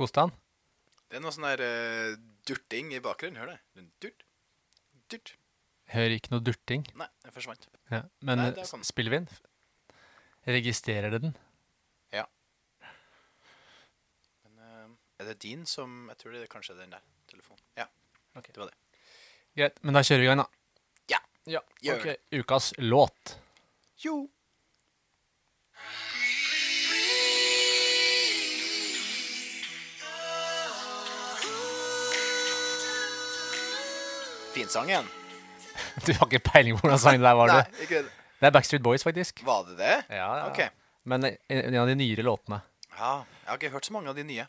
[0.00, 0.32] Koste han?
[1.10, 2.14] Det er noe sånn der eh,
[2.48, 3.36] durting i bakgrunnen.
[3.42, 3.84] Hør det.
[4.00, 4.22] Durt.
[5.12, 5.32] Durt.
[5.92, 6.84] Hører ikke noe durting.
[6.96, 7.66] Nei, det forsvant.
[7.90, 8.04] Ja.
[8.24, 8.84] Men Nei, det er sånn.
[8.86, 9.28] spiller vi den?
[10.54, 11.34] Registrerer det den?
[12.14, 12.24] Ja.
[14.46, 14.86] Men eh,
[15.20, 17.60] er det din som Jeg tror det er kanskje den der telefonen.
[17.78, 17.88] Ja,
[18.38, 18.48] Ok.
[18.54, 18.78] det var det.
[19.58, 20.48] Greit, men da kjører vi i gang, da.
[21.10, 21.18] Ja.
[21.50, 22.28] Ja, Gjør ok.
[22.40, 23.34] Ukas låt.
[24.04, 24.14] Jo.
[34.54, 35.06] Finsangen?
[36.04, 37.82] Du har ikke peiling på hvordan sangen der var, Nei, du?
[37.86, 39.42] ikke Det Det er Backstreet Boys, faktisk.
[39.46, 39.96] Var det det?
[40.16, 40.46] Ja, ja.
[40.50, 40.60] Ok.
[41.08, 42.60] Men en en av de nyere låtene.
[42.96, 43.12] Ja,
[43.44, 44.46] jeg har ikke hørt så mange av de nye.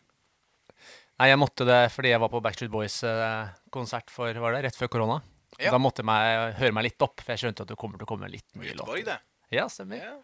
[1.20, 4.90] Nei, jeg måtte det fordi jeg var på Backstreet Boys-konsert for var det, rett før
[4.92, 5.20] korona.
[5.60, 5.72] Ja.
[5.76, 8.10] Da måtte jeg høre meg litt opp, for jeg skjønte at det kommer til å
[8.10, 9.20] komme litt mye Göteborg, låter.
[9.20, 9.58] det.
[9.58, 10.02] Ja, stemmer.
[10.02, 10.16] Ja,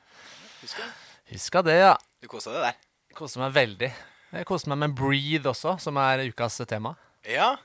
[0.64, 0.94] husker jeg.
[1.34, 1.94] Huska det, ja.
[2.24, 2.78] Du kosa deg der.
[3.18, 3.92] Koste meg veldig.
[4.32, 6.96] Jeg koste meg med Breathe også, som er ukas tema.
[7.28, 7.58] Ja.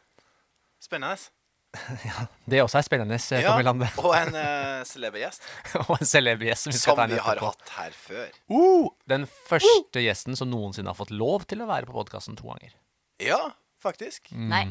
[0.83, 1.31] Spennende.
[2.51, 5.47] Det også er spennende, Ja, Og en uh, celeber gjest.
[5.89, 7.49] Og en celeb-gjest som vi Som vi har på.
[7.49, 8.29] hatt her før.
[8.53, 12.51] Uh, den første gjesten som noensinne har fått lov til å være på podkasten to
[12.51, 12.75] ganger.
[13.23, 13.41] Ja,
[13.83, 14.33] faktisk.
[14.37, 14.67] Nei,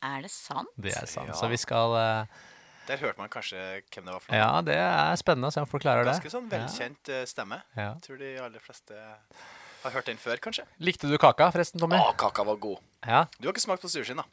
[0.00, 0.72] er det sant?
[0.80, 1.34] Det er sant.
[1.34, 1.38] Ja.
[1.38, 2.44] Så vi skal uh,
[2.88, 3.58] Der hørte man kanskje
[3.92, 4.40] hvem det var for noe.
[4.40, 6.16] Ja, det er spennende å se om folk klarer det.
[6.16, 7.60] Ganske sånn velkjent eh, stemme.
[7.78, 7.92] Ja.
[8.04, 8.96] Tror de aller fleste
[9.82, 10.64] har hørt den før, kanskje.
[10.82, 11.98] Likte du kaka, forresten, Tommy?
[11.98, 12.80] Å, kaka var god.
[13.04, 13.24] Ja.
[13.38, 14.26] Du har ikke smakt på sushien, da.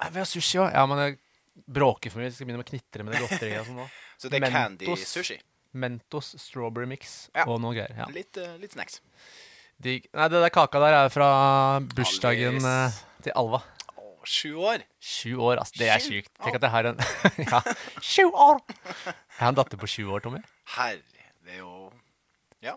[0.00, 0.70] Nei, Vi har sushi òg.
[0.72, 1.18] Ja, men
[1.66, 2.30] bråker for mye.
[2.30, 3.90] Vi skal begynne å knitre med det godteriet og sånn.
[4.20, 5.38] Så det er candy-sushi.
[5.80, 7.44] Mentos strawberry mix Ja.
[7.46, 7.92] og noe greier.
[7.96, 8.08] Ja.
[8.14, 8.98] Litt, uh, litt snacks.
[9.80, 11.28] De, Nei, det der kaka der er fra
[11.94, 12.90] bursdagen uh,
[13.24, 13.62] til Alva.
[13.96, 14.82] Å, sju år.
[15.00, 15.78] Sju år, altså.
[15.80, 16.32] Det er Sju sjukt.
[16.42, 17.00] Tenk at jeg har en
[17.54, 17.62] Ja,
[18.04, 18.60] sju år!
[19.06, 20.42] Jeg har en datter på sju år, Tommy.
[20.74, 21.00] Herre,
[21.46, 21.72] det er jo
[22.66, 22.74] Ja.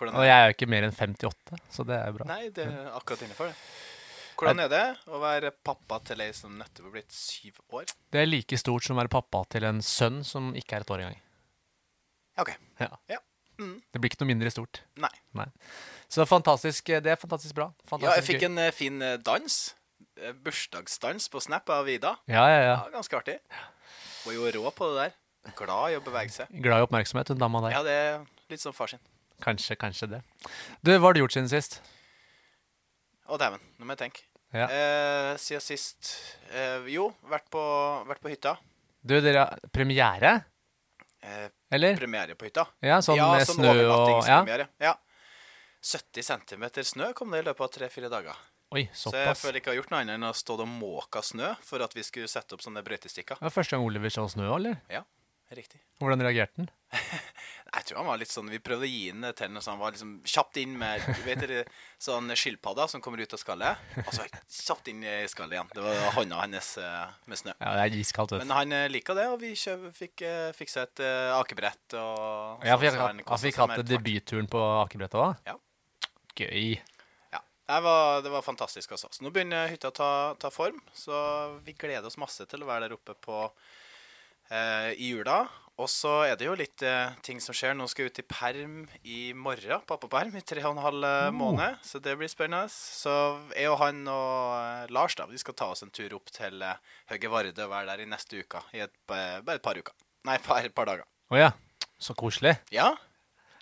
[0.00, 0.24] Og er det?
[0.30, 2.28] jeg er jo ikke mer enn 58, så det er jo bra.
[2.30, 3.58] Nei, det er akkurat innenfor det.
[4.36, 7.90] Hvordan er det å være pappa til ei som nettopp er blitt syv år?
[8.12, 10.94] Det er like stort som å være pappa til en sønn som ikke er et
[10.94, 11.20] år engang.
[12.42, 12.50] OK.
[12.80, 12.88] Ja.
[13.12, 13.20] Ja.
[13.60, 13.76] Mm.
[13.92, 14.82] Det blir ikke noe mindre stort.
[15.00, 15.12] Nei.
[15.38, 15.46] Nei.
[16.10, 16.90] Så fantastisk.
[17.04, 17.70] Det er fantastisk bra.
[17.84, 19.58] Fantastisk Ja, jeg fikk en eh, fin eh, dans.
[20.18, 22.16] Eh, Bursdagsdans på Snap av Ida.
[22.30, 22.74] Ja, ja, ja.
[22.74, 23.38] Ja, Ganske artig.
[24.24, 25.18] Var jo rå på det der.
[25.58, 26.50] Glad i å bevege seg.
[26.62, 27.74] Glad i oppmerksomhet, hun dama der.
[27.74, 28.20] Ja, det er
[28.52, 29.02] litt som far sin.
[29.42, 30.20] Kanskje, kanskje det.
[30.86, 31.80] Du, hva har du gjort siden sist?
[33.26, 33.62] Å, dæven.
[33.78, 34.26] Nå må jeg tenke.
[34.52, 34.66] Ja.
[34.68, 36.12] Eh, siden sist
[36.52, 37.62] eh, Jo, vært på,
[38.08, 38.56] vært på hytta.
[39.02, 40.34] Du, dere har premiere?
[41.22, 41.96] Eh, Eller?
[41.96, 42.66] premiere på hytta.
[42.84, 44.66] Ja, sånn ja, med sånn snø og Ja.
[44.82, 44.94] Ja.
[45.82, 48.36] 70 cm snø kom det i løpet av tre-fire dager.
[48.72, 49.02] Oi, såpass.
[49.12, 51.50] Så jeg føler ikke jeg har gjort noe annet enn å stå og måke snø
[51.64, 53.40] for at vi skulle sette opp sånne brøytestikker.
[53.40, 54.78] Det var første gang Oliver så snø, eller?
[54.92, 55.02] Ja,
[55.58, 55.82] riktig.
[56.02, 56.70] Hvordan reagerte han?
[57.72, 60.10] Jeg tror han var litt sånn Vi prøvde å gi ham, så han var liksom
[60.28, 61.62] kjapt inn med du vet dere,
[62.02, 63.80] sånn skilpadda som kommer ut av skallet.
[64.02, 65.70] Og så kjapt inn i skallet igjen.
[65.72, 67.54] Det var hånda hans eh, med snø.
[67.56, 70.50] Ja, det er iskaldt, vet Men han eh, liker det, og vi kjøp, fikk uh,
[70.56, 71.96] fiksa et uh, akebrett.
[71.96, 75.40] Og Ja, for jeg, så han altså, fikk hatt debutturen på akebrettet òg?
[75.48, 75.56] Ja.
[76.36, 76.74] Gøy.
[77.32, 77.40] Ja.
[77.72, 79.08] Det var, det var fantastisk, altså.
[79.16, 80.10] Så nå begynner hytta å ta,
[80.40, 80.82] ta form.
[80.92, 81.16] Så
[81.64, 83.46] vi gleder oss masse til å være der oppe på
[84.52, 85.40] eh, i jula.
[85.80, 87.72] Og så er det jo litt eh, ting som skjer.
[87.74, 88.74] Nå skal jeg ut i perm
[89.08, 91.80] i morgen, pappaperm, i tre og en halv eh, måned.
[91.86, 92.68] Så det blir spennende.
[92.70, 93.12] Så
[93.56, 96.60] jeg og han og eh, Lars da, vi skal ta oss en tur opp til
[96.62, 98.60] eh, Høge Varde og være der i neste uke.
[98.76, 99.96] I et, bare et par uker.
[100.28, 101.08] Nei, et par, par dager.
[101.32, 101.50] Å ja.
[102.02, 102.56] Så koselig.
[102.74, 102.92] Ja,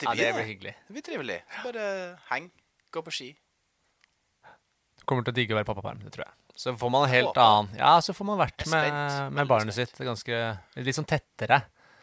[0.00, 0.36] det blir ja, det.
[0.40, 0.74] blir hyggelig.
[0.88, 1.40] Det blir trivelig.
[1.62, 1.86] Bare
[2.32, 2.50] heng,
[2.92, 3.30] gå på ski.
[5.08, 6.39] Kommer til å digge å være pappaperm, det tror jeg.
[6.60, 8.98] Så får man en helt annen Ja, så får man vært med,
[9.32, 10.40] med barnet sitt ganske
[10.76, 11.62] Litt sånn tettere.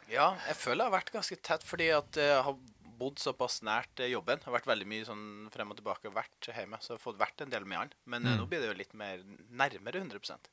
[0.10, 2.56] Ja, jeg føler jeg har vært ganske tett fordi at jeg har
[2.98, 4.40] bodd såpass nært jobben.
[4.42, 7.04] Jeg Har vært veldig mye sånn frem og tilbake, og vært hjemme, så jeg har
[7.04, 7.92] fått vært en del med han.
[8.10, 8.40] Men eh, Mm.
[8.42, 10.50] nå blir det jo litt mer nærmere 100%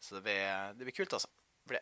[0.00, 1.28] Så det blir, det blir kult, altså.
[1.68, 1.76] For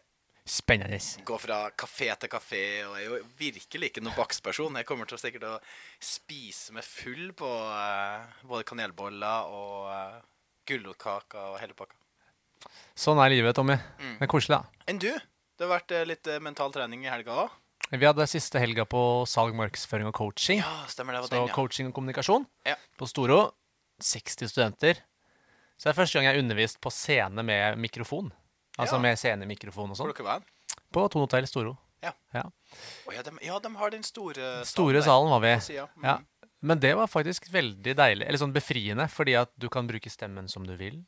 [0.48, 0.98] Spennende.
[1.28, 4.81] Gå fra kafé til kafé, og jeg er jo virkelig ikke noen bakstperson.
[4.81, 5.54] Jeg kommer til å sikkert å
[6.00, 10.19] spise meg full på uh, både kanelboller og uh,
[10.68, 11.97] gulrotkaker og hele pakka.
[12.98, 13.76] Sånn er livet, Tommy.
[14.00, 14.16] Mm.
[14.18, 14.84] Det er koselig, da.
[14.91, 15.10] Enn du?
[15.59, 17.56] Det har vært eh, litt eh, mental trening i helga òg?
[17.88, 19.00] Vi hadde siste helga på
[19.30, 20.59] salg, markedsføring og coaching.
[20.60, 21.22] Ja, stemmer det.
[21.24, 21.54] var Så den, ja.
[21.54, 22.74] coaching og kommunikasjon Ja.
[22.98, 23.53] på Storo.
[24.03, 25.00] 60 studenter.
[25.78, 28.28] Så det er første gang jeg har undervist på scene med mikrofon.
[28.78, 29.03] Altså Ja.
[29.03, 30.42] med scenemikrofon og sånn.
[30.92, 31.76] På Thon Hotell Storo.
[32.03, 32.12] Ja.
[32.34, 32.44] Ja.
[33.09, 34.65] Oh, ja, de, ja, de har den store salen.
[34.70, 35.54] Store salen var vi.
[35.56, 36.04] Mm.
[36.04, 36.18] Ja.
[36.63, 40.49] Men det var faktisk veldig deilig, eller sånn befriende, fordi at du kan bruke stemmen
[40.51, 41.05] som du vil.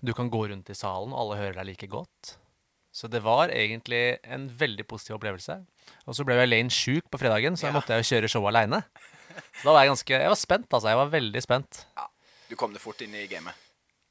[0.00, 2.36] Du kan gå rundt i salen, og alle hører deg like godt.
[2.94, 5.58] Så det var egentlig en veldig positiv opplevelse.
[6.08, 7.76] Og så ble jo Elaine sjuk på fredagen, så da Ja.
[7.76, 8.82] måtte jeg jo kjøre show aleine.
[9.62, 10.88] Da var jeg ganske Jeg var spent, altså.
[10.88, 11.84] Jeg var veldig spent.
[11.96, 12.06] Ja,
[12.48, 13.52] Du kom deg fort inn i gamet.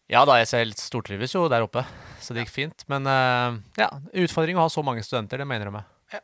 [0.08, 1.84] Ja da, jeg selv stortrives jo der oppe,
[2.22, 2.84] så det gikk fint.
[2.88, 5.84] Men uh, ja, utfordring å ha så mange studenter, det mener jeg med.
[6.14, 6.20] Ja.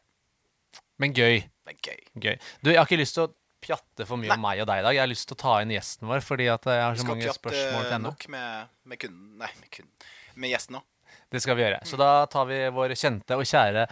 [1.00, 1.42] Men gøy.
[1.66, 2.00] Det er gøy.
[2.22, 2.38] Gøy.
[2.62, 4.38] Du, jeg har ikke lyst til å pjatte for mye Nei.
[4.38, 4.98] om meg og deg i dag.
[4.98, 7.36] Jeg har lyst til å ta inn gjesten vår, fordi at jeg har så mange
[7.38, 8.12] spørsmål til henne.
[8.12, 10.10] nok med, med kunden Nei, med kunden.
[10.36, 10.90] Med gjesten òg.
[11.34, 11.80] Det skal vi gjøre.
[11.90, 13.88] Så da tar vi vår kjente og kjære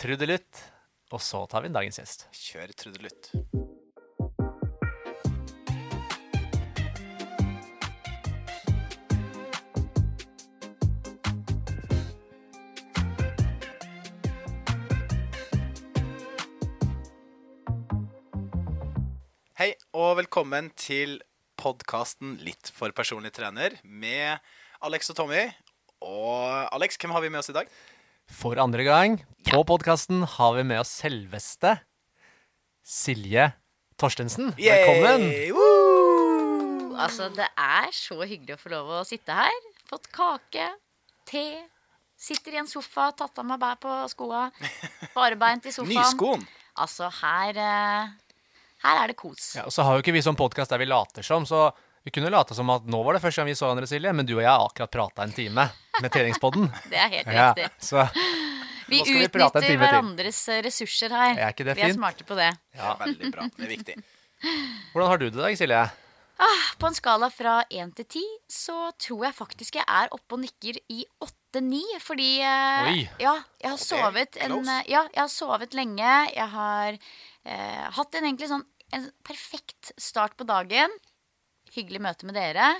[0.00, 0.66] trudelutt,
[1.14, 2.28] og så tar vi inn dagens gjest.
[2.36, 3.32] Kjør trudelutt.
[19.56, 21.14] Hei, og velkommen til
[21.56, 24.36] podkasten Litt for personlig trener med
[24.84, 25.46] Alex og Tommy.
[26.04, 27.70] Og Alex, hvem har vi med oss i dag?
[28.28, 29.16] For andre gang
[29.48, 31.72] på podkasten har vi med oss selveste
[32.84, 33.46] Silje
[33.96, 34.52] Torstensen.
[34.60, 35.24] Velkommen.
[35.24, 35.48] Yay!
[35.56, 36.92] Woo!
[37.00, 39.72] Altså, det er så hyggelig å få lov å sitte her.
[39.88, 40.68] Fått kake,
[41.32, 41.46] te.
[42.12, 44.50] Sitter i en sofa, tatt av meg bær på skoa.
[45.16, 45.96] Barebeint i sofaen.
[45.96, 46.44] Nyskoen.
[46.76, 48.14] Altså, her eh,
[48.86, 49.48] Her er det kos.
[49.58, 51.68] Ja, og så har jo ikke vi sånn podkast der vi later som, så
[52.06, 54.26] vi kunne late som at nå var det første gang vi så hverandre, Silje, men
[54.28, 55.64] du og jeg har akkurat prata en time
[55.98, 56.68] med treningspodden.
[56.92, 57.48] Det er helt Ja,
[57.82, 58.04] så
[58.86, 59.78] Vi vi utnytter til.
[59.80, 61.32] hverandres ressurser her.
[61.34, 62.52] Er ikke det Vi er smarte på det.
[62.78, 63.48] Ja, veldig bra.
[63.56, 63.96] Det er viktig.
[64.92, 65.84] hvordan har du det i dag, Silje?
[66.78, 68.22] På en skala fra 1 til 10
[68.52, 71.80] så tror jeg faktisk jeg er oppe og nikker i 8-9.
[72.04, 72.98] Fordi eh, Oi.
[73.22, 73.32] ja,
[73.64, 76.12] jeg har sovet en, eh, Ja, jeg har sovet lenge.
[76.36, 80.92] Jeg har eh, hatt en egentlig sånn en perfekt start på dagen.
[81.74, 82.74] Hyggelig møte med dere.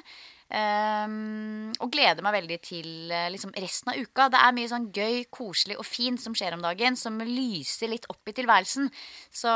[0.47, 4.29] Um, og gleder meg veldig til eh, liksom resten av uka.
[4.31, 8.06] Det er mye sånn gøy, koselig og fint som skjer om dagen, som lyser litt
[8.12, 8.87] opp i tilværelsen.
[9.35, 9.50] Så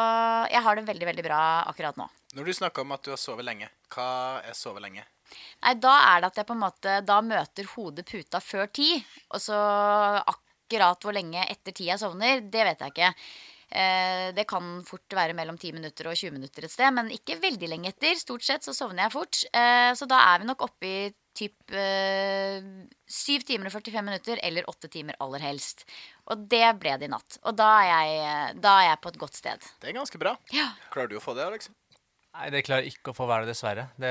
[0.51, 2.09] jeg har det veldig, veldig bra akkurat nå.
[2.35, 4.11] Når du snakker om at du har sovet lenge, hva
[4.43, 5.07] er sove lenge?
[5.63, 8.97] Nei, da er det at jeg på en måte Da møter hodet puta før ti.
[9.31, 9.59] Og så
[10.27, 13.15] akkurat hvor lenge etter ti jeg sovner, det vet jeg ikke.
[13.71, 17.39] Eh, det kan fort være mellom 10 minutter og 20 minutter et sted, men ikke
[17.43, 18.19] veldig lenge etter.
[18.19, 19.43] Stort sett så sovner jeg fort.
[19.55, 22.59] Eh, så da er vi nok oppe i typ eh,
[23.07, 25.87] 7 timer og 45 minutter, eller 8 timer aller helst.
[26.31, 27.39] Og det ble det i natt.
[27.47, 29.71] Og da er jeg, da er jeg på et godt sted.
[29.79, 30.35] Det er ganske bra.
[30.55, 30.73] Ja.
[30.91, 31.71] Klarer du å få det, Alex?
[32.31, 33.89] Nei, det klarer jeg ikke å få være det, dessverre.
[33.99, 34.11] Det,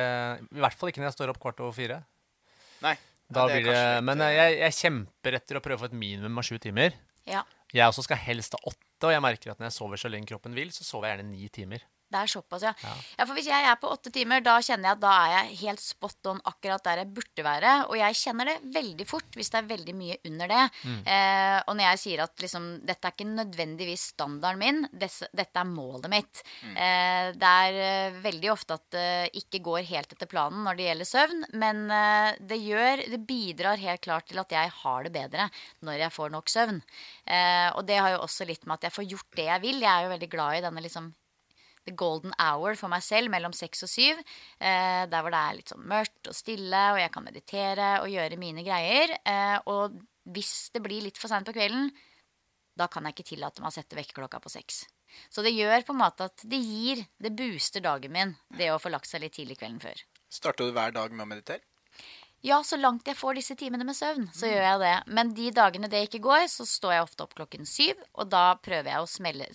[0.51, 2.01] I hvert fall ikke når jeg står opp kvart over fire.
[2.83, 2.95] Nei.
[3.29, 5.83] Da Ja, det blir det, men eh, eh, jeg, jeg kjemper etter å prøve å
[5.83, 6.95] få et minimum av sju timer.
[7.30, 7.46] Ja.
[7.76, 10.31] Jeg også skal helst ha åtte, og jeg merker at når jeg sover så lenge
[10.31, 11.86] kroppen vil, så sover jeg gjerne ni timer.
[12.09, 12.73] Det er såpass, ja.
[12.83, 12.94] Ja.
[13.19, 13.25] ja.
[13.25, 15.83] For hvis jeg er på åtte timer, da kjenner jeg at da er jeg helt
[15.83, 17.73] spot on akkurat der jeg burde være.
[17.89, 20.63] Og jeg kjenner det veldig fort hvis det er veldig mye under det.
[21.06, 25.61] Eh, og når jeg sier at liksom, dette er ikke nødvendigvis standarden min, desse, dette
[25.61, 26.41] er målet mitt.
[26.73, 30.88] Eh, det er eh, veldig ofte at det ikke går helt etter planen når det
[30.89, 35.13] gjelder søvn, men eh, det gjør Det bidrar helt klart til at jeg har det
[35.13, 35.50] bedre
[35.85, 36.81] når jeg får nok søvn.
[37.29, 39.81] Eh, og det har jo også litt med at jeg får gjort det jeg vil.
[39.83, 41.11] Jeg er jo veldig glad i denne liksom
[41.89, 44.21] the golden hour for meg selv mellom seks og syv.
[44.62, 48.13] Eh, der hvor det er litt sånn mørkt og stille, og jeg kan meditere og
[48.13, 49.18] gjøre mine greier.
[49.19, 49.97] Eh, og
[50.30, 51.89] hvis det blir litt for seint på kvelden,
[52.80, 54.86] da kan jeg ikke tillate meg å sette vekkerklokka på seks.
[55.33, 58.80] Så det gjør på en måte at det gir, det booster dagen min, det å
[58.81, 60.06] få lagt seg litt tidlig kvelden før.
[60.30, 61.65] Starter du hver dag med å meditere?
[62.45, 64.94] Ja, så langt jeg får disse timene med søvn, så gjør jeg det.
[65.11, 68.54] Men de dagene det ikke går, så står jeg ofte opp klokken syv, og da
[68.64, 69.49] prøver jeg å smelle,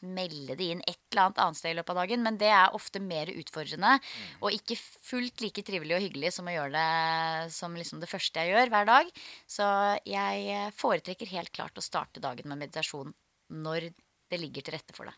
[0.00, 2.24] smelle det inn et eller annet annet sted i løpet av dagen.
[2.26, 3.96] Men det er ofte mer utfordrende,
[4.40, 8.44] og ikke fullt like trivelig og hyggelig som å gjøre det som liksom det første
[8.44, 9.10] jeg gjør hver dag.
[9.50, 9.66] Så
[10.08, 13.12] jeg foretrekker helt klart å starte dagen med meditasjon
[13.50, 13.90] når
[14.30, 15.16] det ligger til rette for det.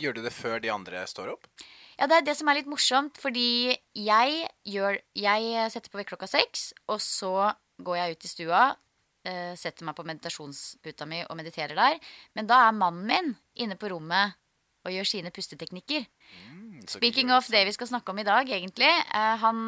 [0.00, 1.46] Gjør du det før de andre står opp?
[1.98, 6.14] Ja, det er det som er litt morsomt, fordi jeg gjør Jeg setter på vekk
[6.14, 8.62] klokka seks, og så går jeg ut i stua,
[9.24, 11.98] eh, setter meg på meditasjonsputa mi og mediterer der.
[12.34, 13.34] Men da er mannen min
[13.64, 14.36] inne på rommet
[14.86, 16.06] og gjør sine pusteteknikker.
[16.48, 18.88] Mm, Speaking of det vi skal snakke om i dag, egentlig.
[18.88, 19.58] eh, han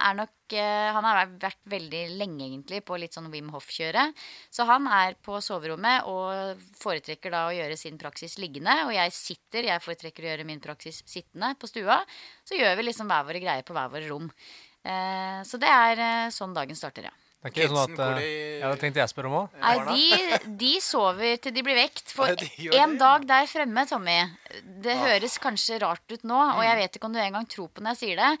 [0.00, 4.16] er nok eh, Han har vært veldig lenge, egentlig, på litt sånn Wim Hof-kjøret.
[4.48, 8.86] Så han er på soverommet og foretrekker da å gjøre sin praksis liggende.
[8.86, 12.00] Og jeg sitter, jeg foretrekker å gjøre min praksis sittende på stua.
[12.48, 14.30] Så gjør vi liksom hver våre greier på hver våre rom.
[14.84, 17.14] Eh, så det er eh, sånn dagen starter, ja.
[17.44, 19.48] Det er ikke sånn at eh, de- Ja, det tenkte jeg spørre om òg.
[19.60, 22.08] Nei, de, de sover til de blir vekt.
[22.16, 22.26] For
[22.82, 24.18] en dag der fremme, Tommy
[24.80, 25.02] Det Ah.
[25.06, 26.64] høres kanskje rart ut nå, og Mm.
[26.64, 28.38] jeg vet ikke om du engang tror på når jeg sier det,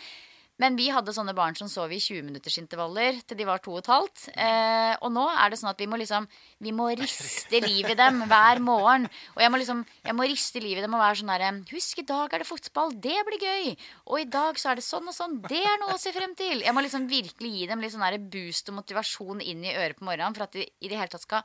[0.62, 3.90] Men vi hadde sånne barn som sov i 20-minuttersintervaller til de var to og et
[3.90, 4.26] halvt.
[4.38, 6.28] Eh, og nå er det sånn at vi må liksom
[6.62, 9.08] Vi må riste livet i dem hver morgen.
[9.34, 11.98] Og jeg må liksom Jeg må riste livet i dem og være sånn herre Husk,
[11.98, 12.94] i dag er det fotball.
[12.94, 13.74] Det blir gøy.
[14.06, 15.40] Og i dag så er det sånn og sånn.
[15.42, 16.62] Det er noe å se frem til.
[16.62, 20.06] Jeg må liksom virkelig gi dem litt sånn boost og motivasjon inn i øret på
[20.06, 21.42] morgenen for at de i det hele tatt skal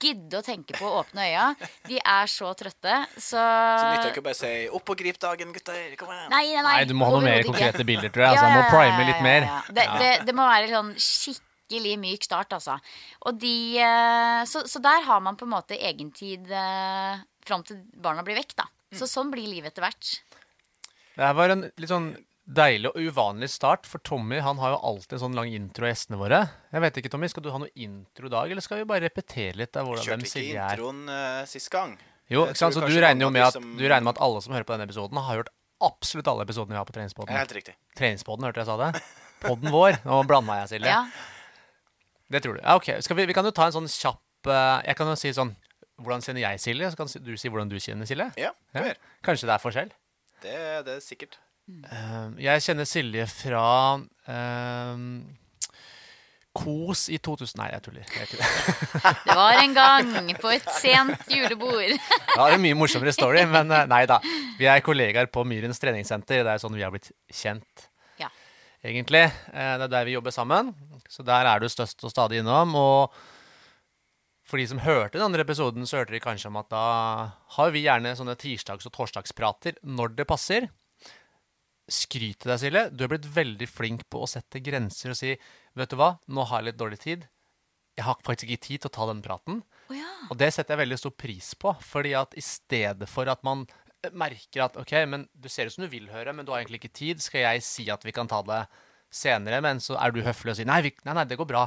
[0.00, 1.46] gidde å tenke på å åpne øya.
[1.88, 5.52] De er så trøtte, så Så nytter ikke å bare si 'opp og grip dagen,
[5.52, 5.96] gutter'.
[5.98, 6.30] Kom igjen.
[6.30, 6.76] Nei, nei, nei.
[6.76, 7.88] Nei, du må ha noe mer konkrete ikke.
[7.90, 8.36] bilder, tror jeg.
[8.36, 9.42] Altså, jeg må prime litt mer.
[9.50, 9.60] ja.
[9.68, 12.78] Det, det, det må være sånn skikkelig myk start, altså.
[13.26, 17.82] Og de eh, Så, så der har man på en måte egentid eh, fram til
[17.94, 18.68] barna blir vekk, da.
[18.92, 18.98] Mm.
[19.00, 20.14] Så sånn blir livet etter hvert.
[21.16, 22.12] Det her var en litt sånn
[22.46, 25.90] deilig og uvanlig start, for Tommy han har jo alltid en sånn lang intro av
[25.92, 26.40] gjestene våre.
[26.72, 29.02] Jeg vet ikke, Tommy, Skal du ha noe intro i dag, eller skal vi bare
[29.08, 30.76] repetere litt av hvordan Kjørte hvem ikke Silje er?
[30.78, 31.96] introen uh, sist gang.
[32.30, 32.74] Jo, ikke sant?
[32.74, 34.74] Så du regner jo med at, som- du regner med at alle som hører på
[34.76, 35.50] denne episoden, har hørt
[35.82, 37.36] absolutt alle episodene vi har på er Treningspodden.
[37.36, 37.74] helt riktig.
[37.98, 39.02] Treningspodden, hørte jeg sa det?
[39.42, 39.98] Podden vår.
[40.06, 40.88] Nå blanda jeg, Silje.
[40.94, 41.02] Ja.
[42.30, 42.60] Det tror du.
[42.62, 42.88] Ja, ok.
[43.04, 45.52] Skal vi, vi kan jo ta en sånn kjapp uh, Jeg kan jo si sånn
[46.02, 46.88] Hvordan kjenner jeg Silje?
[46.92, 48.26] Så kan du si hvordan du kjenner Silje.
[48.40, 48.94] Ja, Ja.
[49.24, 49.92] Kanskje det er forskjell?
[50.42, 51.38] Det, det er sikkert.
[51.66, 53.62] Eh, jeg kjenner Silje fra
[54.30, 55.00] eh,
[56.56, 58.06] Kos i 2000 Nei, jeg tuller.
[58.16, 58.52] Jeg tuller.
[59.26, 59.34] det.
[59.36, 61.90] Var en gang på et sent julebord.
[61.98, 64.20] Det var en mye morsommere story, men eh, nei da.
[64.60, 66.44] Vi er kollegaer på Myrens treningssenter.
[66.46, 67.88] Det er sånn vi har blitt kjent,
[68.22, 68.30] Ja.
[68.86, 69.26] egentlig.
[69.52, 70.72] Eh, Det er der vi jobber sammen.
[71.12, 72.72] Så der er du støst og stadig innom.
[72.78, 73.12] Og
[74.46, 76.86] for de som hørte den andre episoden, så hørte de kanskje om at da
[77.58, 80.70] har vi gjerne sånne tirsdags- og torsdagsprater når det passer.
[81.86, 82.84] Skryt til deg, Silje.
[82.90, 85.36] Du er blitt veldig flink på å sette grenser og si
[85.76, 87.26] Vet du hva, nå har jeg litt dårlig tid.
[87.96, 89.60] Jeg har faktisk ikke tid til å ta den praten.
[89.88, 90.08] Oh, ja.
[90.32, 91.74] Og det setter jeg veldig stor pris på.
[91.84, 93.66] Fordi at i stedet for at man
[94.16, 96.82] merker at OK, men du ser ut som du vil høre, men du har egentlig
[96.82, 98.62] ikke tid, skal jeg si at vi kan ta det
[99.12, 101.64] senere, men så er du høflig og sier nei, vi, nei, nei, det går bra.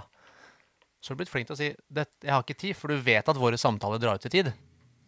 [0.99, 2.99] Så har du blitt flink til å si det, jeg har ikke tid, for du
[3.03, 4.51] vet at våre samtaler drar ut i tid.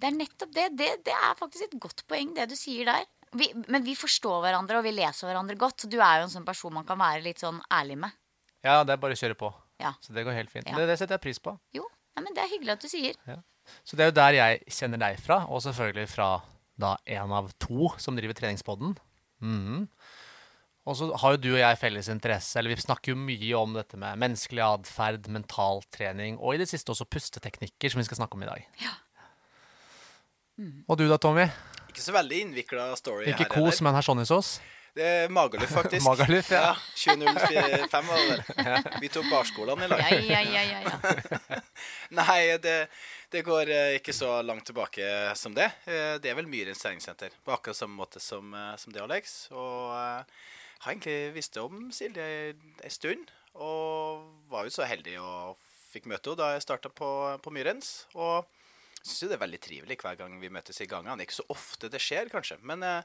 [0.02, 0.70] Det er nettopp det.
[0.80, 0.92] det.
[1.06, 3.06] Det er faktisk et godt poeng, det du sier der.
[3.38, 5.84] Vi, men vi forstår hverandre, og vi leser hverandre godt.
[5.84, 8.18] Så du er jo en sånn person man kan være litt sånn ærlig med.
[8.66, 9.52] Ja, det er bare å kjøre på.
[9.82, 9.94] Ja.
[10.04, 10.68] Så det går helt fint.
[10.70, 10.78] Ja.
[10.78, 11.56] Det, det setter jeg pris på.
[11.76, 11.86] Jo,
[12.16, 13.18] ja, men det er hyggelig at du sier.
[13.88, 16.34] Så det er jo der jeg kjenner deg fra, og selvfølgelig fra
[16.82, 18.98] da en av to som driver treningspodden.
[19.46, 19.88] Mhm.
[20.90, 23.76] Og så har jo du og jeg felles interesse, eller vi snakker jo mye om
[23.76, 28.18] dette med menneskelig atferd, mental trening, og i det siste også pusteteknikker, som vi skal
[28.24, 28.66] snakke om i dag.
[28.82, 28.96] Ja.
[30.90, 31.46] Og du da, Tommy?
[31.92, 34.60] Ikke så veldig innvikla story Ikke her kos, men hersonningsås?
[34.96, 36.04] Det er Magaluf, faktisk.
[36.04, 36.72] Magaluf, ja.
[36.72, 38.88] ja 2005 var det vel.
[39.04, 40.04] Vi tok barskolene i lag.
[40.04, 41.60] Ja, ja, ja, ja, ja.
[42.20, 42.76] Nei, det,
[43.32, 45.08] det går eh, ikke så langt tilbake
[45.40, 45.70] som det.
[45.88, 49.46] Eh, Det er vel Myrens treningssenter, på akkurat samme måte som, eh, som det, Alex.
[49.56, 50.26] Og jeg
[50.84, 55.60] har egentlig visst om Silje en stund, og var jo så heldig og
[55.92, 57.12] fikk møte henne da jeg starta på,
[57.44, 57.94] på Myrens.
[58.16, 58.44] Og
[59.04, 61.22] syns jo det er veldig trivelig hver gang vi møtes i gangene.
[61.26, 63.04] Ikke så ofte det skjer, kanskje, men eh,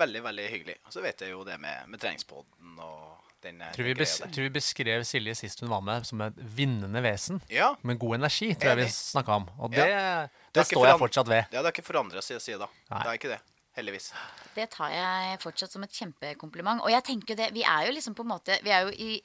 [0.00, 0.76] veldig, veldig hyggelig.
[0.86, 4.18] Og så vet jeg jo det med, med treningspodden og den, eh, Tror vi, bes
[4.20, 7.40] tror vi beskrev Silje sist hun var med, som et vinnende vesen.
[7.48, 9.48] Ja, Med god energi, tror jeg vi snakka om.
[9.58, 9.84] Og Ja.
[9.84, 9.94] det,
[10.50, 11.44] Det det ikke står jeg fortsatt ved.
[11.50, 12.68] det har ikke forandra seg siden da.
[12.90, 13.02] Nei.
[13.02, 13.40] Det er ikke det.
[13.78, 14.12] Heldigvis.
[14.54, 16.82] Det tar jeg fortsatt som et kjempekompliment.
[16.82, 19.22] Og jeg tenker det, vi er jo liksom på en måte Vi er jo i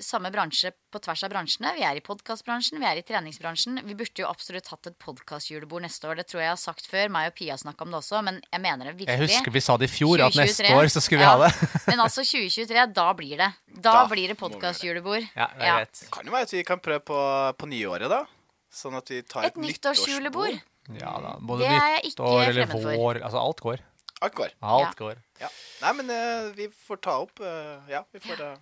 [0.00, 1.72] samme bransje på tvers av bransjene.
[1.76, 3.80] Vi er i podkastbransjen, vi er i treningsbransjen.
[3.86, 6.20] Vi burde jo absolutt hatt et podkastjulebord neste år.
[6.20, 7.08] Det tror jeg jeg har sagt før.
[7.14, 9.16] Meg og Pia snakka om det også, men jeg mener det virkelig.
[9.18, 11.46] Jeg husker vi sa det i fjor, at neste år så skulle vi Ja, ha
[11.48, 11.70] det.
[11.90, 13.50] Men altså 2023, da blir det.
[13.80, 14.40] Da, Da blir det det.
[14.42, 15.26] podkastjulebord.
[15.36, 15.86] Ja, det er.
[16.12, 17.20] Kan jo være at vi kan prøve på,
[17.58, 18.24] på nyåret, da.
[18.70, 20.60] Sånn at vi tar Et et, nyttårsjulebord.
[21.00, 21.36] Ja da.
[21.42, 22.96] Både Det er jeg ikke nyttår eller fremmed for.
[22.98, 23.82] vår Altså alt går.
[24.20, 24.50] Alt går.
[24.60, 24.92] Alt Ja.
[24.98, 25.20] går.
[25.40, 25.48] Ja.
[25.82, 28.56] Nei, men uh, vi får ta opp uh, Ja, vi får eh,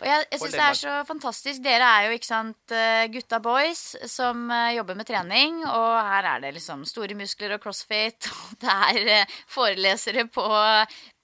[0.00, 1.62] Og jeg, jeg syns det er så fantastisk.
[1.64, 5.60] Dere er jo ikke sant, eh, gutta boys som eh, jobber med trening.
[5.64, 8.30] Og her er det liksom store muskler og crossfit.
[8.46, 10.46] Og det er eh, forelesere på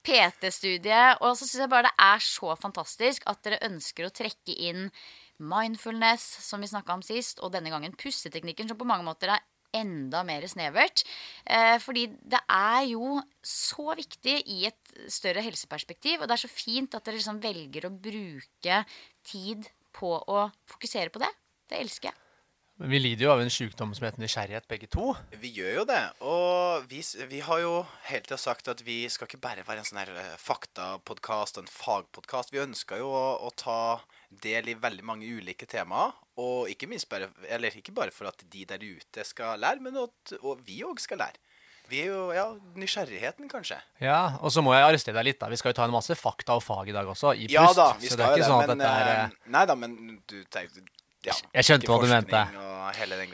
[0.03, 1.21] PT-studiet.
[1.21, 4.89] Og så syns jeg bare det er så fantastisk at dere ønsker å trekke inn
[5.43, 9.41] mindfulness, som vi snakka om sist, og denne gangen pusteteknikken, som på mange måter er
[9.73, 11.05] enda mer snevert.
[11.45, 16.51] Eh, fordi det er jo så viktig i et større helseperspektiv, og det er så
[16.51, 18.83] fint at dere liksom velger å bruke
[19.27, 21.31] tid på å fokusere på det.
[21.69, 22.19] Det elsker jeg.
[22.81, 25.11] Men vi lider jo av en sykdom som heter nysgjerrighet, begge to.
[25.39, 26.01] Vi gjør jo det.
[26.25, 27.75] Og vi, vi har jo
[28.09, 31.67] hele tida sagt at vi skal ikke bare være en sånn her eh, faktapodkast og
[31.67, 32.53] en fagpodkast.
[32.53, 33.77] Vi ønsker jo å, å ta
[34.41, 36.13] del i veldig mange ulike temaer.
[36.41, 39.97] Og ikke minst bare Eller ikke bare for at de der ute skal lære, men
[40.01, 41.37] at og vi òg skal lære.
[41.91, 42.45] Vi er jo Ja,
[42.79, 43.77] nysgjerrigheten, kanskje.
[44.01, 45.39] Ja, Og så må jeg arrestere deg litt.
[45.39, 45.49] da.
[45.51, 47.53] Vi skal jo ta en masse fakta og fag i dag også, i pust.
[47.53, 49.75] Ja da, vi så skal det jo det, sånn men er eh, eh, Nei da,
[49.75, 50.81] men du tenker
[51.25, 52.43] ja, Jeg skjønte hva du mente.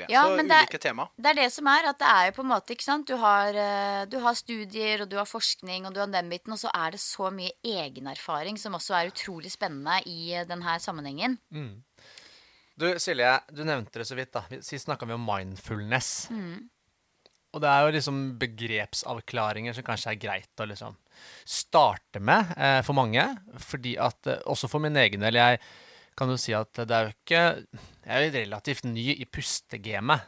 [0.10, 1.08] Ja, så men det er- ulike tema.
[1.18, 3.16] Det er det som er, at det er jo på en måte, ikke sant Du
[3.18, 6.60] har, eh, du har studier, og du har forskning, og du har den biten, og
[6.62, 11.40] så er det så mye egenerfaring som også er utrolig spennende i eh, denne sammenhengen.
[12.80, 14.32] Du, Silje, du nevnte det så vidt.
[14.32, 14.44] da.
[14.62, 16.30] Sist snakka vi om mindfulness.
[16.32, 16.70] Mm.
[17.54, 20.96] Og det er jo liksom begrepsavklaringer som kanskje er greit å liksom
[21.50, 23.26] starte med eh, for mange.
[23.58, 25.60] Fordi at eh, også for min egen del Jeg
[26.20, 30.28] kan du si at det er jo ikke Jeg er jo relativt ny i pustegamet.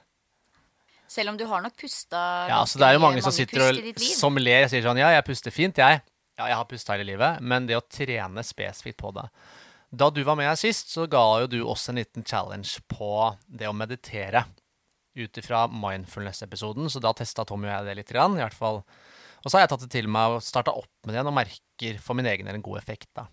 [1.11, 3.65] Selv om du har nok pusta Ja, så det er jo mange, mange som sitter
[3.65, 5.99] og som ler og sier sånn Ja, jeg puster fint, jeg.
[6.39, 7.41] Ja, jeg har pusta hele livet.
[7.43, 9.27] Men det å trene spesifikt på det
[9.91, 13.11] Da du var med her sist, så ga jo du oss en liten challenge på
[13.51, 14.45] det å meditere.
[15.19, 18.13] Ut ifra mindfulness-episoden, så da testa Tommy og jeg det litt.
[18.15, 18.79] Grann, i hvert fall.
[19.41, 21.35] Og så har jeg tatt det til meg og starta opp med det igjen, og
[21.35, 23.09] merker for min egen del en god effekt.
[23.17, 23.27] da.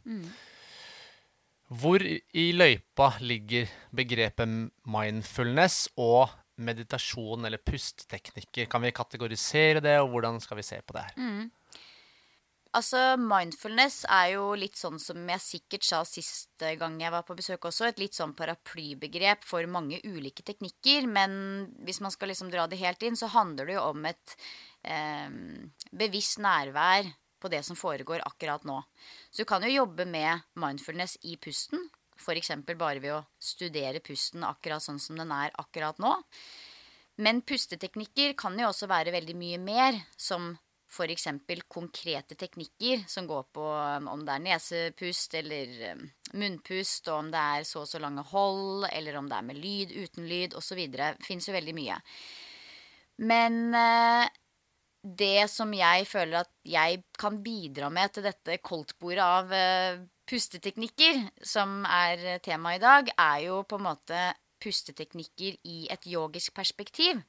[1.68, 4.48] Hvor i løypa ligger begrepet
[4.88, 6.32] mindfulness og
[6.64, 8.70] meditasjon eller pusteteknikker?
[8.72, 11.18] Kan vi kategorisere det, og hvordan skal vi se på det her?
[12.76, 17.36] Altså, mindfulness er jo litt sånn som jeg sikkert sa sist gang jeg var på
[17.36, 21.08] besøk også, et litt sånn paraplybegrep for mange ulike teknikker.
[21.08, 21.32] Men
[21.84, 24.36] hvis man skal liksom dra det helt inn, så handler det jo om et
[24.84, 25.32] eh,
[25.96, 27.08] bevisst nærvær
[27.40, 28.80] på det som foregår akkurat nå.
[29.30, 31.88] Så du kan jo jobbe med mindfulness i pusten.
[32.18, 32.50] F.eks.
[32.74, 36.16] bare ved å studere pusten akkurat sånn som den er akkurat nå.
[37.22, 40.52] Men pusteteknikker kan jo også være veldig mye mer, som
[40.88, 41.28] f.eks.
[41.68, 46.04] konkrete teknikker som går på um, om det er nesepust eller um,
[46.40, 49.58] munnpust, og om det er så og så lange hold, eller om det er med
[49.58, 50.80] lyd, uten lyd osv.
[51.26, 51.98] Fins jo veldig mye.
[53.18, 54.28] Men eh,
[55.02, 61.22] det som jeg føler at jeg kan bidra med til dette koldtbordet av eh, pusteteknikker,
[61.42, 64.22] som er tema i dag, er jo på en måte
[64.62, 67.22] pusteteknikker i et yogisk perspektiv.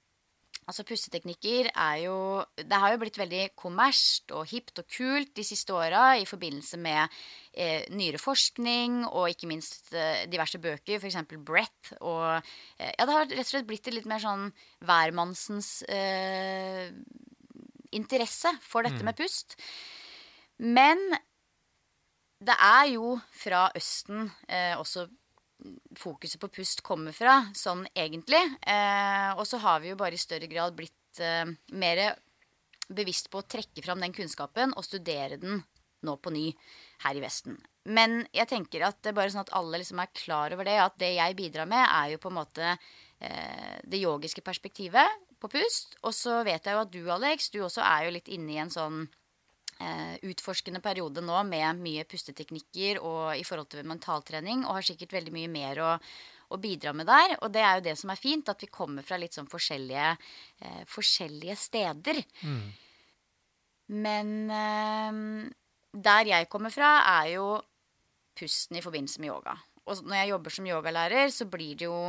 [0.69, 5.45] Altså Pusteteknikker er jo Det har jo blitt veldig kommersielt og hipt og kult de
[5.45, 7.15] siste åra i forbindelse med
[7.53, 11.17] eh, nyere forskning og ikke minst eh, diverse bøker, f.eks.
[11.45, 12.37] Brett og
[12.77, 14.49] eh, Ja, det har rett og slett blitt litt mer sånn
[14.85, 16.91] hvermannsens eh,
[17.95, 19.55] interesse for dette med pust.
[20.59, 20.99] Men
[22.39, 25.07] det er jo fra Østen eh, også
[25.99, 28.41] fokuset på pust kommer fra, sånn egentlig.
[28.63, 32.03] Eh, og så har vi jo bare i større grad blitt eh, mer
[32.89, 35.59] bevisst på å trekke fram den kunnskapen og studere den
[36.07, 36.45] nå på ny
[37.03, 37.57] her i Vesten.
[37.91, 40.77] Men jeg tenker at det er bare sånn at alle liksom er klar over det,
[40.79, 45.51] at det jeg bidrar med, er jo på en måte eh, det yogiske perspektivet på
[45.51, 45.97] pust.
[46.03, 48.59] Og så vet jeg jo at du, Alex, du også er jo litt inne i
[48.61, 49.03] en sånn
[49.79, 55.15] eh, utforskende periode nå med mye pusteteknikker og i forhold til mentaltrening, og har sikkert
[55.19, 55.93] veldig mye mer å,
[56.49, 57.37] å bidra med der.
[57.39, 60.11] Og det er jo det som er fint, at vi kommer fra litt sånn forskjellige,
[60.65, 62.21] eh, forskjellige steder.
[63.89, 65.23] Men eh,
[66.09, 67.49] der jeg kommer fra, er jo
[68.39, 69.57] pusten i forbindelse med yoga.
[69.89, 71.99] Og når jeg jobber som yogalærer, så blir det jo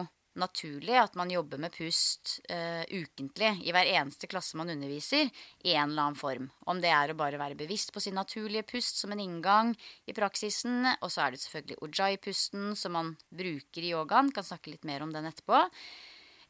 [0.41, 5.31] naturlig at man jobber med pust uh, ukentlig i hver eneste klasse man underviser,
[5.63, 6.51] i en eller annen form.
[6.67, 9.75] Om det er å bare være bevisst på sin naturlige pust som en inngang
[10.11, 14.75] i praksisen, og så er det selvfølgelig ujjayi-pusten som man bruker i yogaen, kan snakke
[14.75, 15.63] litt mer om den etterpå.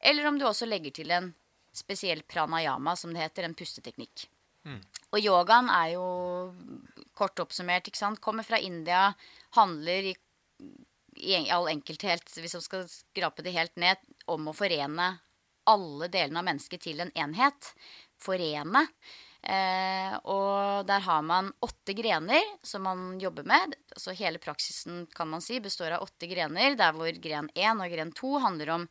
[0.01, 1.33] Eller om du også legger til en
[1.77, 4.27] spesiell pranayama, som det heter, en pusteteknikk.
[5.11, 6.07] Og yogaen er jo
[7.17, 9.11] kort oppsummert, ikke sant, kommer fra India,
[9.57, 10.17] handler i
[11.21, 15.13] i all enkelthet, hvis man skal skrape det helt ned, om å forene
[15.71, 17.73] alle delene av mennesket til en enhet.
[18.21, 18.87] Forene.
[19.41, 23.77] Eh, og der har man åtte grener som man jobber med.
[23.97, 27.95] Så hele praksisen kan man si består av åtte grener, der hvor gren 1 og
[27.95, 28.89] gren 2 handler om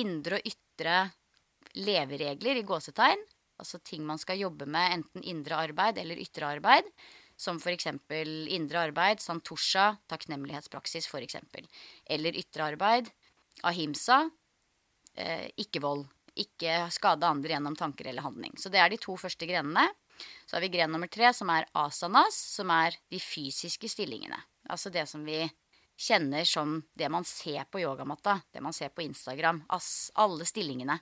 [0.00, 1.02] indre og ytre
[1.76, 3.26] leveregler i gåsetegn.
[3.60, 6.86] Altså ting man skal jobbe med, enten indre arbeid eller ytre arbeid.
[7.40, 7.86] Som f.eks.
[8.52, 11.38] indre arbeid, santosha, takknemlighetspraksis f.eks.
[12.04, 13.08] Eller ytre arbeid,
[13.64, 14.26] ahimsa,
[15.16, 16.04] eh, ikke vold.
[16.36, 18.52] Ikke skade andre gjennom tanker eller handling.
[18.60, 19.88] Så det er de to første grenene.
[20.46, 24.38] Så har vi gren nummer tre, som er asanas, som er de fysiske stillingene.
[24.68, 25.42] Altså det som vi
[26.00, 29.64] kjenner som det man ser på yogamatta, det man ser på Instagram.
[29.72, 31.00] As, alle stillingene.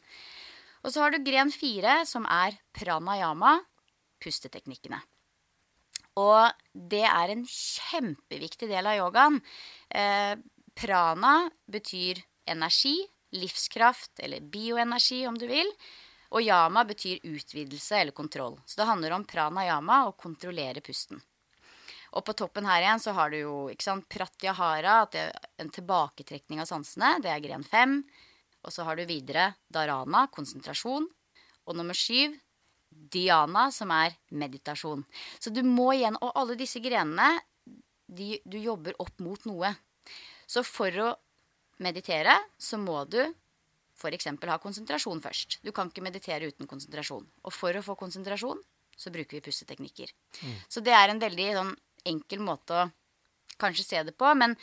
[0.83, 3.59] Og så har du gren fire, som er pranayama,
[4.23, 5.01] pusteteknikkene.
[6.19, 9.39] Og det er en kjempeviktig del av yogaen.
[9.91, 10.35] Eh,
[10.79, 11.35] prana
[11.71, 12.97] betyr energi,
[13.37, 15.71] livskraft eller bioenergi, om du vil.
[16.35, 18.59] Og yama betyr utvidelse eller kontroll.
[18.67, 21.21] Så det handler om pranayama, og kontrollere pusten.
[22.17, 25.49] Og på toppen her igjen så har du jo ikke sant, pratyahara, at det er
[25.63, 27.19] en tilbaketrekning av sansene.
[27.25, 28.01] Det er gren fem.
[28.65, 31.09] Og så har du videre dharana, konsentrasjon.
[31.69, 32.37] Og nummer syv,
[33.13, 35.05] dhyana, som er meditasjon.
[35.39, 37.39] Så du må igjen Og alle disse grenene,
[38.09, 39.75] de, du jobber opp mot noe.
[40.49, 41.11] Så for å
[41.85, 43.21] meditere, så må du
[43.99, 44.31] f.eks.
[44.31, 45.59] ha konsentrasjon først.
[45.63, 47.27] Du kan ikke meditere uten konsentrasjon.
[47.45, 48.61] Og for å få konsentrasjon,
[48.99, 50.13] så bruker vi pusteteknikker.
[50.43, 50.55] Mm.
[50.71, 51.75] Så det er en veldig sånn
[52.09, 52.89] enkel måte å
[53.61, 54.31] kanskje se det på.
[54.39, 54.57] Men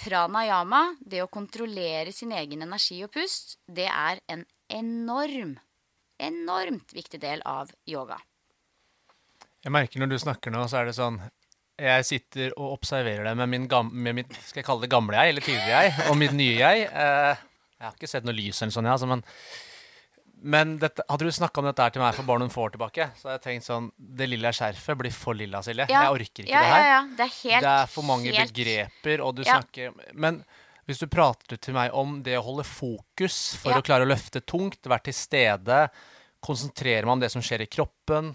[0.00, 5.56] pranayama, det å kontrollere sin egen energi og pust, det er en enorm,
[6.26, 8.18] enormt viktig del av yoga.
[9.60, 11.18] Jeg merker når du snakker nå, så er det sånn
[11.80, 15.44] Jeg sitter og observerer deg med, med mitt skal jeg kalle det gamle jeg, eller
[15.44, 16.86] tidligere jeg, og mitt nye jeg.
[16.88, 17.42] Eh,
[17.80, 19.24] jeg har ikke sett noe lys eller sånn, jeg, altså, men
[20.40, 22.74] men dette, hadde du snakka om dette her til meg for bare noen få år
[22.74, 25.84] tilbake, så hadde jeg tenkt sånn Det lilla skjerfet blir for lilla, Silje.
[25.90, 26.06] Ja.
[26.06, 26.84] Jeg orker ikke ja, det her.
[26.86, 28.54] Ja, det er, helt, det, er for mange helt...
[28.54, 30.40] begreper, og du snakker Men
[30.88, 34.40] hvis du prater til meg om det å holde fokus for å klare å løfte
[34.40, 35.80] tungt, være til stede,
[36.40, 38.34] konsentrere meg om det som skjer i kroppen,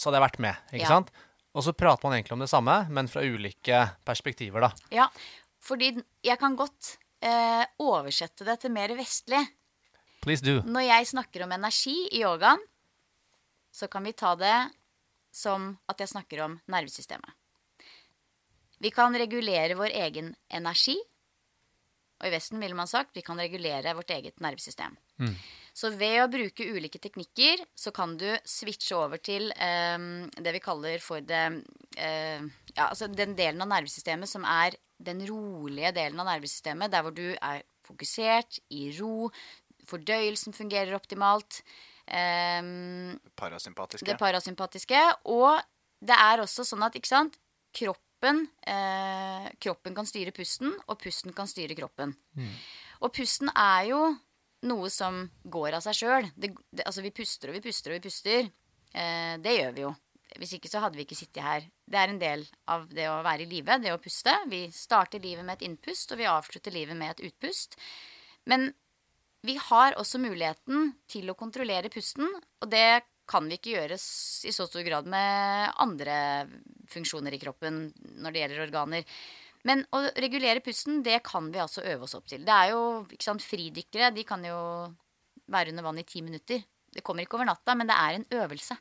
[0.00, 0.72] så hadde jeg vært med.
[0.72, 1.12] ikke sant?
[1.50, 4.70] Og så prater man egentlig om det samme, men fra ulike perspektiver, da.
[4.94, 5.08] Ja,
[5.60, 5.92] fordi
[6.24, 6.94] jeg kan godt
[7.26, 9.42] eh, oversette det til mer vestlig.
[10.24, 10.60] Please do.
[10.64, 12.62] Når jeg snakker om energi i yogaen,
[13.74, 14.56] så kan vi ta det
[15.34, 17.36] som at jeg snakker om nervesystemet.
[18.80, 20.96] Vi kan regulere vår egen energi.
[22.20, 24.96] Og i Vesten ville man sagt vi kan regulere vårt eget nervesystem.
[25.20, 25.34] Mm.
[25.76, 29.96] Så ved å bruke ulike teknikker så kan du switche over til eh,
[30.36, 31.44] det vi kaller for det
[31.96, 32.42] eh,
[32.74, 37.14] Ja, altså den delen av nervesystemet som er den rolige delen av nervesystemet, der hvor
[37.16, 39.30] du er fokusert, i ro,
[39.88, 41.62] fordøyelsen fungerer optimalt.
[42.04, 42.60] Eh,
[43.40, 44.06] parasympatiske.
[44.06, 45.00] Det parasympatiske.
[45.32, 45.56] Og
[46.04, 47.40] det er også sånn at ikke sant,
[47.76, 52.12] kroppen, eh, kroppen kan styre pusten, og pusten kan styre kroppen.
[52.36, 52.52] Mm.
[53.00, 54.02] Og pusten er jo
[54.68, 56.28] noe som går av seg sjøl.
[56.84, 58.50] Altså vi puster og vi puster og vi puster.
[58.92, 59.94] Eh, det gjør vi jo.
[60.38, 61.64] Hvis ikke så hadde vi ikke sittet her.
[61.90, 64.34] Det er en del av det å være i live, det å puste.
[64.52, 67.74] Vi starter livet med et innpust, og vi avslutter livet med et utpust.
[68.50, 68.70] Men
[69.46, 72.28] vi har også muligheten til å kontrollere pusten,
[72.60, 76.16] og det kan vi ikke gjøre i så stor grad med andre
[76.90, 77.86] funksjoner i kroppen
[78.18, 79.20] når det gjelder organer.
[79.68, 82.44] Men å regulere pusten, det kan vi altså øve oss opp til.
[82.46, 84.60] Det er jo, ikke sant, Fridykkere de kan jo
[85.50, 86.62] være under vann i ti minutter.
[86.90, 88.76] Det kommer ikke over natta, men det er en øvelse.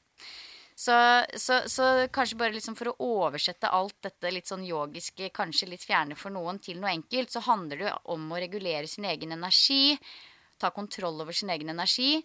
[0.80, 0.96] Så,
[1.36, 1.86] så, så,
[2.16, 6.32] kanskje bare liksom for å oversette alt dette litt sånn yogiske, kanskje litt fjerne for
[6.32, 9.98] noen, til noe enkelt, så handler det om å regulere sin egen energi
[10.60, 12.20] ta kontroll over sin egen energi.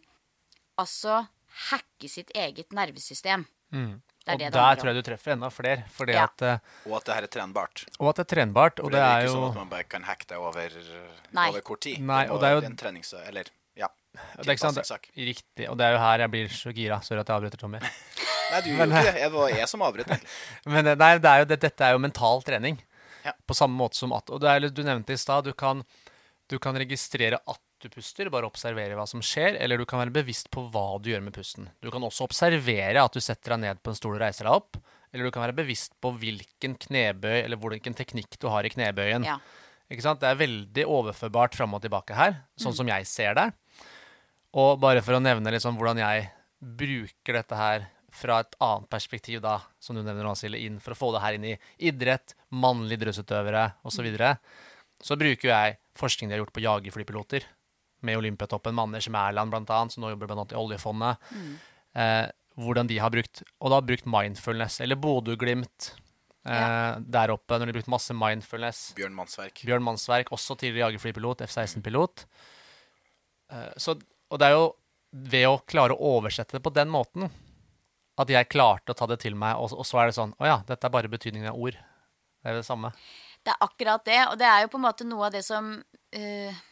[0.80, 1.22] Altså
[1.70, 3.46] hacke sitt eget nervesystem.
[3.74, 3.94] Mm.
[3.98, 5.84] og det der tror jeg du treffer enda flere.
[5.92, 6.28] Fordi ja.
[6.28, 7.84] at, uh, og at det her er trenbart.
[7.98, 8.80] Og at det er trenbart.
[8.80, 10.78] Og For det, er, jo ikke sånn at man bare kan hacke det over,
[11.34, 12.00] over kort tid.
[12.00, 12.64] Nei, og det er jo...
[12.70, 13.12] en trenings...
[13.24, 13.90] Eller, ja.
[14.14, 15.68] Det er ikke sant, det, riktig.
[15.70, 17.00] Og det er jo her jeg blir så gira.
[17.02, 17.82] Sorry at jeg avbryter, Tommy.
[18.52, 19.14] nei, du gjorde ikke det.
[19.20, 20.34] Det var jeg som avbrøt, egentlig.
[20.76, 22.80] Men nei, det er jo, det, dette er jo mental trening.
[23.24, 23.32] Ja.
[23.48, 25.52] På samme måte som at Og er, du nevnte i stad, du,
[26.50, 30.14] du, kan registrere at du puster, bare observere hva som skjer, eller du kan være
[30.14, 31.68] bevisst på hva du gjør med pusten.
[31.85, 34.57] Du kan også observere at du setter deg ned på en stol og reiser deg
[34.57, 34.79] opp,
[35.12, 39.27] eller du kan være bevisst på hvilken knebøy eller hvilken teknikk du har i knebøyen.
[39.29, 39.37] Ja.
[39.92, 40.23] Ikke sant?
[40.23, 42.79] Det er veldig overførbart fram og tilbake her, sånn mm.
[42.81, 43.51] som jeg ser det.
[44.59, 46.31] Og bare for å nevne liksom hvordan jeg
[46.64, 50.94] bruker dette her fra et annet perspektiv, da, som du nevner nå, Silje, inn for
[50.94, 51.57] å få det her inn i
[51.90, 54.37] idrett, mannlige idrettsutøvere osv., så, videre,
[55.03, 57.47] så bruker jeg forskning de har gjort på jagerflypiloter
[58.04, 61.28] med Olympiatoppen, med Anders Mæland bl.a., som nå jobber blant i oljefondet.
[61.34, 61.52] Mm.
[61.94, 64.80] Eh, hvordan de har brukt Og da har brukt mindfulness.
[64.80, 65.90] Eller Bodø-Glimt
[66.46, 66.96] eh, ja.
[66.98, 68.86] der oppe, når de har brukt masse mindfulness.
[68.98, 69.64] Bjørn Mannsverk.
[69.66, 72.26] Bjørn Mannsverk, Også tidligere jagerflypilot, F-16-pilot.
[73.52, 73.94] Eh,
[74.30, 74.68] og det er jo
[75.14, 77.28] ved å klare å oversette det på den måten
[78.18, 80.46] at jeg klarte å ta det til meg, og, og så er det sånn Å
[80.46, 81.74] ja, dette er bare betydningen av ord.
[81.74, 82.92] Det er det samme.
[83.44, 85.74] Det er akkurat det, og det er jo på en måte noe av det som
[85.74, 86.62] uh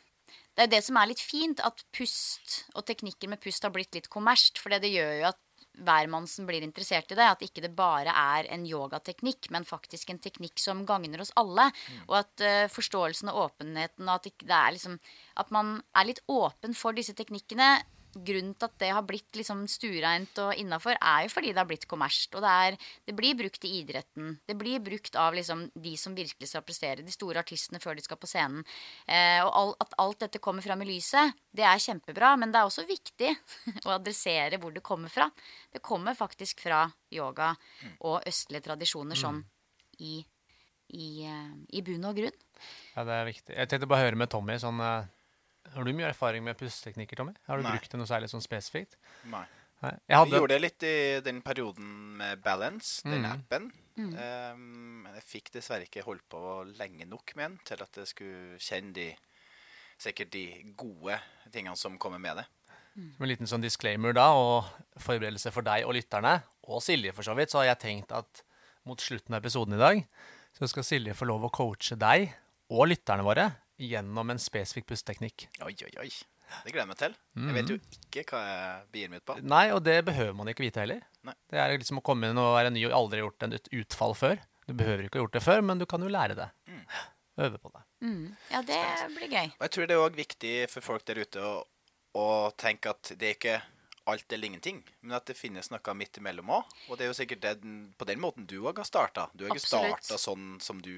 [0.56, 3.96] det er det som er litt fint, at pust og teknikker med pust har blitt
[3.96, 4.60] litt kommersielt.
[4.60, 5.40] For det gjør jo at
[5.80, 7.24] hvermannsen blir interessert i det.
[7.24, 11.70] At ikke det bare er en yogateknikk, men faktisk en teknikk som gagner oss alle.
[11.72, 12.02] Mm.
[12.10, 14.98] Og at uh, forståelsen og åpenheten og at, det er liksom,
[15.40, 17.74] at man er litt åpen for disse teknikkene,
[18.14, 21.68] grunnen til at det har blitt liksom stuereint og innafor, er jo fordi det har
[21.68, 22.37] blitt kommersielt.
[22.37, 22.77] Og det, er,
[23.09, 24.35] det blir brukt i idretten.
[24.48, 27.07] Det blir brukt av liksom de som virkelig skal prestere.
[27.07, 28.66] De store artistene før de skal på scenen.
[29.07, 32.35] Eh, og all, at alt dette kommer fram i lyset, det er kjempebra.
[32.40, 33.33] Men det er også viktig
[33.87, 35.31] å adressere hvor det kommer fra.
[35.72, 37.53] Det kommer faktisk fra yoga
[38.05, 39.42] og østlige tradisjoner sånn
[40.01, 40.20] i,
[40.92, 42.38] i, eh, i bunn og grunn.
[42.92, 43.57] Ja, det er viktig.
[43.57, 44.61] Jeg tenkte bare å høre med Tommy.
[44.61, 44.81] sånn...
[45.75, 47.33] Har du mye erfaring med pusteteknikker, Tommy?
[47.48, 47.72] Har du Nei.
[47.77, 48.96] brukt det noe særlig sånn spesifikt?
[49.31, 49.44] Nei.
[49.83, 49.90] Nei.
[49.92, 51.87] Jeg Vi hadde gjorde det litt i den perioden
[52.18, 53.31] med Balance, den Mm.
[53.33, 53.72] appen.
[53.98, 56.42] Um, jeg fikk dessverre ikke holdt på
[56.79, 59.09] lenge nok med den til at jeg skulle kjenne de
[60.03, 60.44] sikkert de
[60.77, 61.18] gode
[61.53, 62.46] tingene som kommer med det.
[62.94, 64.64] Som en liten sånn disclaimer da, og
[65.01, 68.42] forberedelse for deg og lytterne, og Silje for så vidt, så har jeg tenkt at
[68.85, 70.03] mot slutten av episoden i dag,
[70.59, 72.35] så skal Silje få lov å coache deg
[72.70, 73.46] og lytterne våre
[73.82, 75.48] gjennom en spesifikk pusteteknikk.
[75.66, 76.10] Oi, oi, oi.
[76.62, 77.14] Det gleder jeg meg til.
[77.40, 77.76] Jeg vet jo
[78.20, 79.36] ikke hva jeg begir meg ut på.
[79.48, 81.00] Nei, og det behøver man ikke vite heller.
[81.24, 81.34] Nei.
[81.48, 84.42] Det er liksom å komme inn og være ny og aldri gjort en utfall før.
[84.68, 86.48] Du behøver ikke ha gjort det før, men du kan jo lære det.
[87.40, 87.82] Øve på det.
[88.04, 88.24] Mm.
[88.52, 88.80] Ja, det
[89.16, 89.54] blir gøy.
[89.56, 91.52] Og jeg tror det er òg viktig for folk der ute å,
[92.20, 92.26] å
[92.60, 93.56] tenke at det er ikke
[94.04, 96.74] alt eller ingenting, men at det finnes noe midt imellom òg.
[96.90, 97.52] Og det er jo sikkert det,
[97.98, 99.28] på den måten du òg har starta.
[99.34, 100.92] Du har ikke starta sånn som du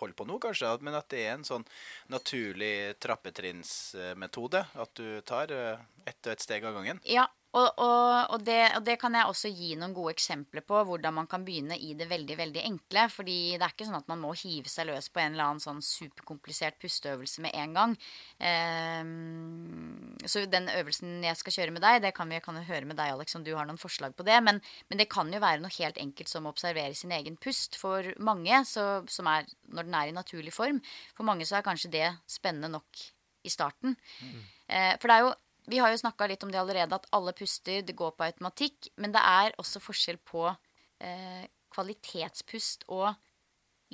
[0.00, 1.64] holder på nå, kanskje, men at det er en sånn
[2.12, 4.64] naturlig trappetrinnsmetode.
[4.84, 7.00] At du tar eh, ett og ett steg av gangen.
[7.08, 10.84] Ja, og, og, og, det, og det kan jeg også gi noen gode eksempler på,
[10.86, 13.06] hvordan man kan begynne i det veldig veldig enkle.
[13.10, 15.64] fordi det er ikke sånn at man må hive seg løs på en eller annen
[15.64, 17.96] sånn superkomplisert pusteøvelse med en gang.
[18.38, 23.00] Um, så den øvelsen jeg skal kjøre med deg, det kan vi kan høre med
[23.00, 24.38] deg, Alex, om du har noen forslag på det.
[24.46, 27.74] Men, men det kan jo være noe helt enkelt som å observere sin egen pust.
[27.82, 30.78] For mange, så, som er, når den er i naturlig form,
[31.18, 33.06] for mange så er kanskje det spennende nok
[33.42, 33.98] i starten.
[34.70, 35.38] Eh, for det er jo
[35.70, 38.90] vi har jo snakka litt om det allerede, at alle puster, det går på automatikk.
[39.00, 43.12] Men det er også forskjell på eh, kvalitetspust og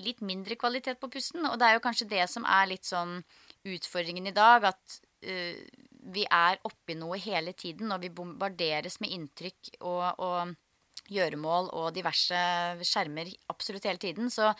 [0.01, 1.47] litt mindre kvalitet på pusten.
[1.49, 3.19] Og det er jo kanskje det som er litt sånn
[3.67, 5.61] utfordringen i dag, at eh,
[6.07, 11.91] vi er oppi noe hele tiden, og vi bombarderes med inntrykk og, og gjøremål og
[11.95, 12.39] diverse
[12.87, 14.31] skjermer absolutt hele tiden.
[14.33, 14.53] Så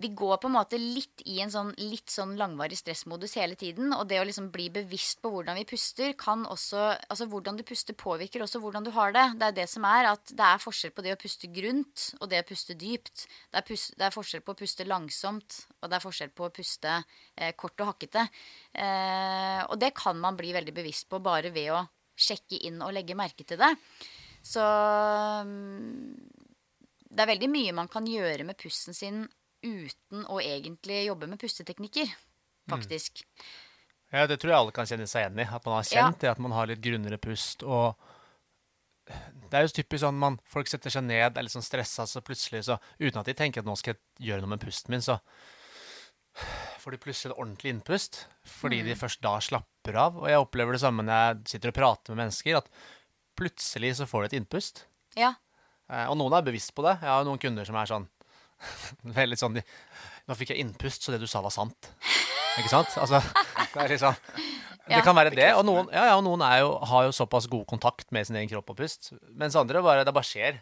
[0.00, 3.92] vi går på en måte litt i en sånn, litt sånn langvarig stressmodus hele tiden.
[3.92, 6.80] Og det å liksom bli bevisst på hvordan vi puster, kan også
[7.12, 9.24] Altså hvordan du puster, påvirker også hvordan du har det.
[9.38, 12.30] Det er det som er at det er forskjell på det å puste grunt og
[12.32, 13.26] det å puste dypt.
[13.52, 16.48] Det er, pus det er forskjell på å puste langsomt, og det er forskjell på
[16.48, 16.94] å puste
[17.36, 18.24] eh, kort og hakkete.
[18.72, 21.84] Eh, og det kan man bli veldig bevisst på bare ved å
[22.16, 23.74] sjekke inn og legge merke til det.
[24.42, 26.16] Så mm,
[27.12, 29.22] det er veldig mye man kan gjøre med pusten sin
[29.62, 32.10] uten å egentlig jobbe med pusteteknikker,
[32.70, 33.22] faktisk.
[34.12, 35.46] Ja, det tror jeg alle kan kjenne seg igjen i.
[35.48, 37.62] At man har kjent det, at man har litt grunnere pust.
[37.64, 37.94] Og
[39.08, 42.20] det er jo typisk sånn man, folk setter seg ned, er litt sånn stressa, så
[42.24, 45.02] plutselig så Uten at de tenker at nå skal jeg gjøre noe med pusten min,
[45.02, 45.16] så
[46.82, 48.22] får de plutselig et ordentlig innpust.
[48.60, 50.20] Fordi de først da slapper av.
[50.22, 52.68] Og jeg opplever det samme når jeg sitter og prater med mennesker, at
[53.38, 54.84] plutselig så får du et innpust.
[55.16, 55.34] Ja.
[55.88, 56.98] Eh, Og noen er bevisst på det.
[57.00, 58.08] Jeg har jo noen kunder som er sånn
[59.20, 59.56] Veldig sånn
[60.28, 61.88] Nå fikk jeg innpust, så det du sa, var sant.
[62.60, 62.92] Ikke sant?
[63.02, 63.18] Altså,
[63.72, 64.14] det er liksom
[64.86, 65.48] Det kan være det.
[65.58, 68.36] Og noen, ja, ja, og noen er jo, har jo såpass god kontakt med sin
[68.38, 69.12] egen kropp og pust.
[69.34, 70.60] Mens andre bare Det bare skjer.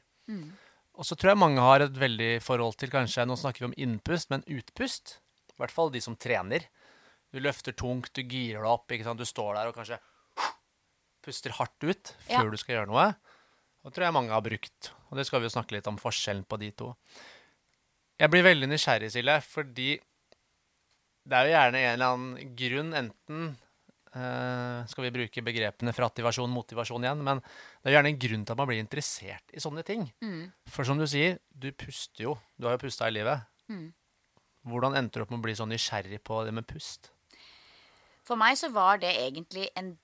[1.00, 3.76] Og så tror jeg mange har et veldig forhold til kanskje Nå snakker vi om
[3.84, 5.18] innpust, men utpust.
[5.54, 6.64] I hvert fall de som trener.
[7.32, 8.88] Du løfter tungt, du girer deg opp.
[8.90, 9.20] ikke sant?
[9.20, 10.00] Du står der og kanskje
[11.24, 12.50] puster hardt ut før Ja.
[12.50, 13.10] du skal gjøre noe.
[13.84, 14.90] Det tror jeg mange har brukt.
[15.10, 16.94] Og det skal vi jo snakke litt om forskjellen på de to.
[18.20, 19.90] Jeg blir veldig nysgjerrig, Silje, fordi
[21.30, 23.46] det er jo gjerne en eller annen grunn, enten
[24.12, 28.44] uh, skal vi bruke begrepene for aktivasjon, motivasjon igjen, men det er gjerne en grunn
[28.44, 30.04] til at man blir interessert i sånne ting.
[30.68, 32.37] For som du sier, du puster jo.
[32.61, 33.46] Du har jo pusta i livet.
[34.68, 37.12] Hvordan endte du opp med å bli så nysgjerrig på det med pust?
[38.28, 39.94] For meg så var det egentlig en,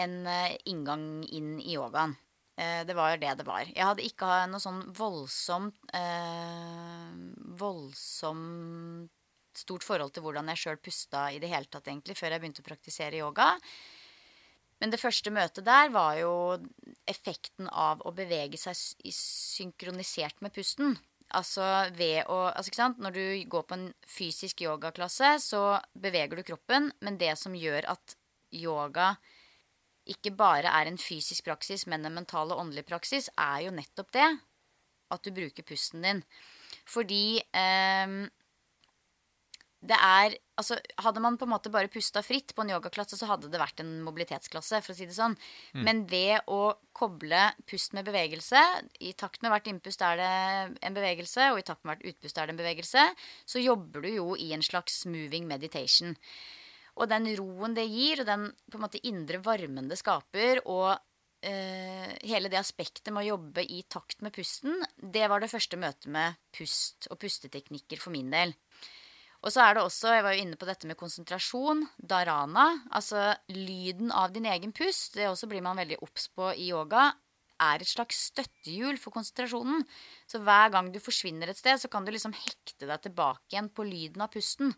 [0.00, 2.16] en eh, inngang inn i yogaen.
[2.56, 3.64] Eh, Det var det det var.
[3.68, 7.12] Jeg hadde ikke noe sånn voldsomt eh,
[7.60, 9.12] Voldsomt
[9.56, 12.60] stort forhold til hvordan jeg sjøl pusta i det hele tatt, egentlig, før jeg begynte
[12.60, 13.54] å praktisere yoga.
[14.82, 16.32] Men det første møtet der var jo
[17.08, 18.76] effekten av å bevege seg
[19.16, 20.98] synkronisert med pusten.
[21.34, 21.64] Altså
[21.96, 23.00] ved å altså ikke sant?
[23.02, 25.62] Når du går på en fysisk yogaklasse, så
[25.96, 28.16] beveger du kroppen, men det som gjør at
[28.52, 29.14] yoga
[30.06, 34.12] ikke bare er en fysisk praksis, men en mental og åndelig praksis, er jo nettopp
[34.16, 34.28] det.
[35.14, 36.22] At du bruker pusten din.
[36.90, 38.16] Fordi eh,
[39.86, 43.26] det er Altså, hadde man på en måte bare pusta fritt på en yogaklasse, så
[43.28, 45.34] hadde det vært en mobilitetsklasse, for å si det sånn.
[45.84, 48.62] Men ved å koble pust med bevegelse,
[49.04, 50.30] i takt med hvert innpust er det
[50.80, 53.04] en bevegelse, og i takt med hvert utpust er det en bevegelse,
[53.44, 56.16] så jobber du jo i en slags moving meditation.
[56.96, 60.94] Og den roen det gir, og den på en måte indre varmen det skaper, og
[61.44, 65.78] eh, hele det aspektet med å jobbe i takt med pusten, det var det første
[65.80, 68.56] møtet med pust og pusteteknikker for min del.
[69.44, 73.28] Og så er det også, jeg var jo inne på dette med konsentrasjon, dharana, altså
[73.52, 75.14] lyden av din egen pust.
[75.14, 77.10] Det også blir man veldig obs på i yoga.
[77.62, 79.84] Er et slags støttehjul for konsentrasjonen.
[80.28, 83.70] Så hver gang du forsvinner et sted, så kan du liksom hekte deg tilbake igjen
[83.70, 84.74] på lyden av pusten.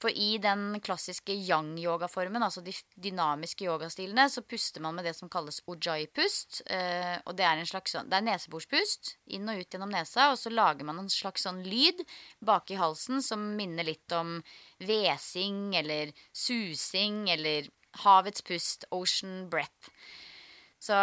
[0.00, 5.28] For i den klassiske yang-yogaformen, altså de dynamiske yogastilene, så puster man med det som
[5.28, 6.62] kalles ujjayi-pust.
[6.72, 10.30] Eh, og det er en slags sånn, det er neseborspust, inn og ut gjennom nesa,
[10.32, 12.00] og så lager man en slags sånn lyd
[12.40, 14.38] bak i halsen som minner litt om
[14.80, 17.68] hvesing eller susing eller
[18.06, 19.92] havets pust, ocean breath.
[20.80, 20.96] Så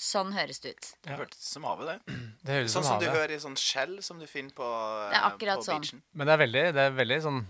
[0.00, 0.86] Sånn høres det ut.
[1.04, 2.18] Det hørtes som havet, det.
[2.46, 4.68] Det høres Sånn som som du hører i sånn skjell som du finner på,
[5.12, 5.82] Det er akkurat sånn.
[5.84, 6.02] beachen.
[6.16, 7.42] Men det er veldig, det er veldig sånn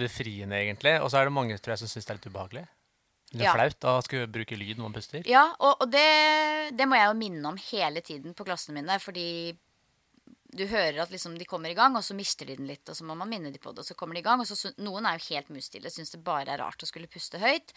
[0.00, 0.96] befriende, egentlig.
[1.02, 2.64] Og så er det mange tror jeg, som syns det er litt ubehagelig.
[3.32, 3.52] Det er Ja.
[3.54, 5.22] flaut å skulle bruke lyd når man puster.
[5.26, 8.98] Ja, og, og det, det må jeg jo minne om hele tiden på klassene mine,
[9.02, 9.56] fordi
[10.58, 12.96] du hører at liksom de kommer i gang, og så mister de den litt, og
[12.98, 14.42] så må man minne de på det, og så kommer de i gang.
[14.42, 17.40] Og så, noen er jo helt musstille, syns det bare er rart å skulle puste
[17.42, 17.74] høyt.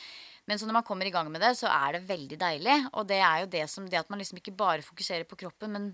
[0.50, 2.78] Men så når man kommer i gang med det, så er det veldig deilig.
[2.94, 5.76] Og det er jo det som det at man liksom ikke bare fokuserer på kroppen,
[5.76, 5.90] men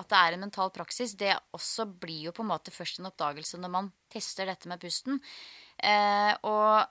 [0.00, 3.10] at det er en mental praksis, det også blir jo på en måte først en
[3.10, 5.20] oppdagelse når man tester dette med pusten.
[5.76, 6.86] Eh, og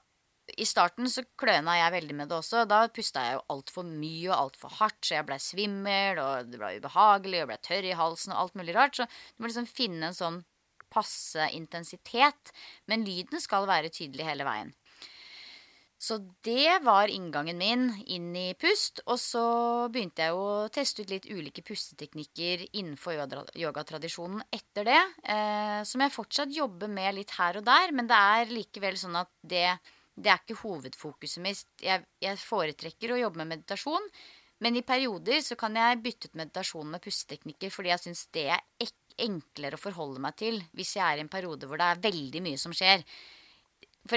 [0.57, 2.65] i starten så kløna jeg veldig med det også.
[2.69, 6.61] Da pusta jeg jo altfor mye og altfor hardt, så jeg blei svimmel, og det
[6.61, 8.99] ble ubehagelig, og ble tørr i halsen og alt mulig rart.
[8.99, 10.41] Så du må liksom finne en sånn
[10.89, 12.53] passe intensitet.
[12.89, 14.73] Men lyden skal være tydelig hele veien.
[15.99, 16.15] Så
[16.47, 19.01] det var inngangen min inn i pust.
[19.11, 19.43] Og så
[19.91, 23.19] begynte jeg å teste ut litt ulike pusteteknikker innenfor
[23.59, 25.01] yogatradisjonen etter det.
[25.27, 29.19] Eh, som jeg fortsatt jobber med litt her og der, men det er likevel sånn
[29.19, 29.75] at det,
[30.19, 31.65] det er ikke hovedfokuset mitt.
[31.83, 34.09] Jeg, jeg foretrekker å jobbe med meditasjon.
[34.59, 38.49] Men i perioder så kan jeg bytte ut meditasjon med pusteteknikker fordi jeg syns det
[38.51, 42.01] er enklere å forholde meg til hvis jeg er i en periode hvor det er
[42.03, 43.03] veldig mye som skjer.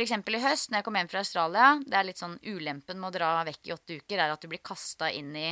[0.03, 3.11] Eksempel i høst, når jeg kom hjem fra Australia Det er litt sånn ulempen med
[3.11, 5.51] å dra vekk i åtte uker, er at du blir kasta inn i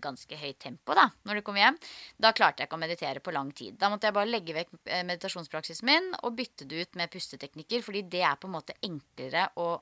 [0.00, 1.78] ganske høyt tempo da, når du kommer hjem.
[2.20, 3.76] Da klarte jeg ikke å meditere på lang tid.
[3.80, 7.84] Da måtte jeg bare legge vekk eh, meditasjonspraksisen min og bytte det ut med pusteteknikker,
[7.84, 9.74] fordi det er på en måte enklere å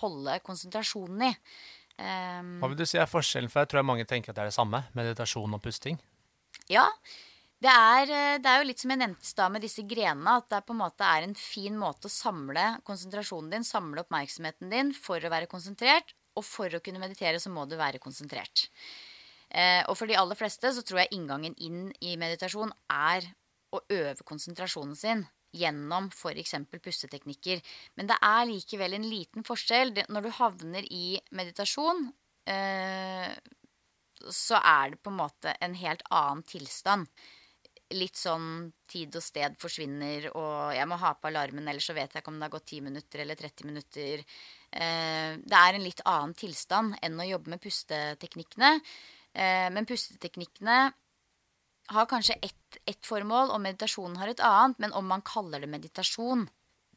[0.00, 1.32] holde konsentrasjonen i.
[2.00, 3.50] Um, Hva vil du si er forskjellen?
[3.52, 4.84] For jeg tror mange tenker at det er det samme.
[4.96, 5.98] Meditasjon og pusting.
[6.70, 6.86] Ja.
[7.60, 10.38] Det er, eh, det er jo litt som jeg nevnte i stad med disse grenene,
[10.40, 14.72] at det på en måte er en fin måte å samle konsentrasjonen din, samle oppmerksomheten
[14.72, 16.14] din for å være konsentrert.
[16.38, 18.68] Og for å kunne meditere så må du være konsentrert.
[19.50, 23.26] Eh, og for de aller fleste så tror jeg inngangen inn i meditasjon er
[23.74, 25.24] å øve konsentrasjonen sin
[25.56, 26.54] gjennom f.eks.
[26.78, 27.62] pusteteknikker.
[27.98, 29.92] Men det er likevel en liten forskjell.
[30.08, 32.06] Når du havner i meditasjon,
[32.46, 33.34] eh,
[34.30, 37.10] så er det på en måte en helt annen tilstand.
[37.90, 42.12] Litt sånn tid og sted forsvinner, og jeg må ha på alarmen, ellers så vet
[42.14, 44.22] jeg ikke om det har gått 10 minutter eller 30 minutter.
[44.70, 48.76] Eh, det er en litt annen tilstand enn å jobbe med pusteteknikkene.
[49.34, 50.78] Eh, men pusteteknikkene
[51.90, 54.78] har kanskje ett, ett formål, og meditasjonen har et annet.
[54.82, 56.48] Men om man kaller det meditasjon,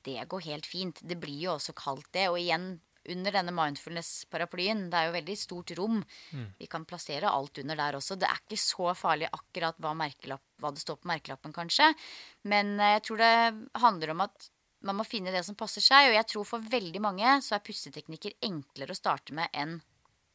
[0.06, 1.00] det går helt fint.
[1.02, 2.28] Det blir jo også kalt det.
[2.30, 2.76] Og igjen,
[3.10, 6.02] under denne mindfulness-paraplyen, det er jo veldig stort rom.
[6.60, 8.18] Vi kan plassere alt under der også.
[8.20, 11.90] Det er ikke så farlig akkurat hva, hva det står på merkelappen, kanskje.
[12.48, 13.34] Men eh, jeg tror det
[13.84, 14.50] handler om at
[14.84, 16.12] man må finne det som passer seg.
[16.12, 19.80] Og jeg tror for veldig mange så er pusteteknikker enklere å starte med enn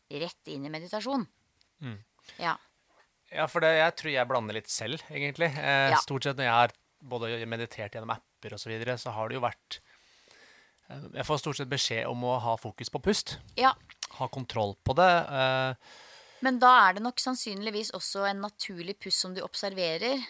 [0.08, 1.26] rett inn i meditasjon.
[2.38, 2.56] Ja.
[3.30, 5.50] Ja, for det, jeg tror jeg blander litt selv, egentlig.
[5.56, 5.96] Eh, Ja.
[6.00, 9.34] Stort sett når jeg har både meditert gjennom apper og så videre, så har det
[9.36, 9.78] jo vært
[10.90, 13.38] eh, Jeg får stort sett beskjed om å ha fokus på pust.
[13.56, 13.74] ja.
[14.18, 15.10] Ha kontroll på det.
[15.28, 15.74] Eh,
[16.42, 20.24] Men da er det nok sannsynligvis også en naturlig pust som du observerer.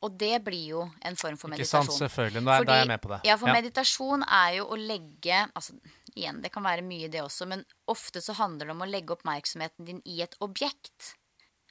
[0.00, 1.82] Og det blir jo en form for meditasjon.
[1.82, 1.98] ikke sant?
[2.10, 2.42] Selvfølgelig.
[2.46, 3.18] Nå er, da er jeg med på det.
[3.26, 5.74] Ja, for meditasjon er jo å legge altså,
[6.18, 9.14] Igjen, det kan være mye det også, men ofte så handler det om å legge
[9.14, 11.12] oppmerksomheten din i et objekt.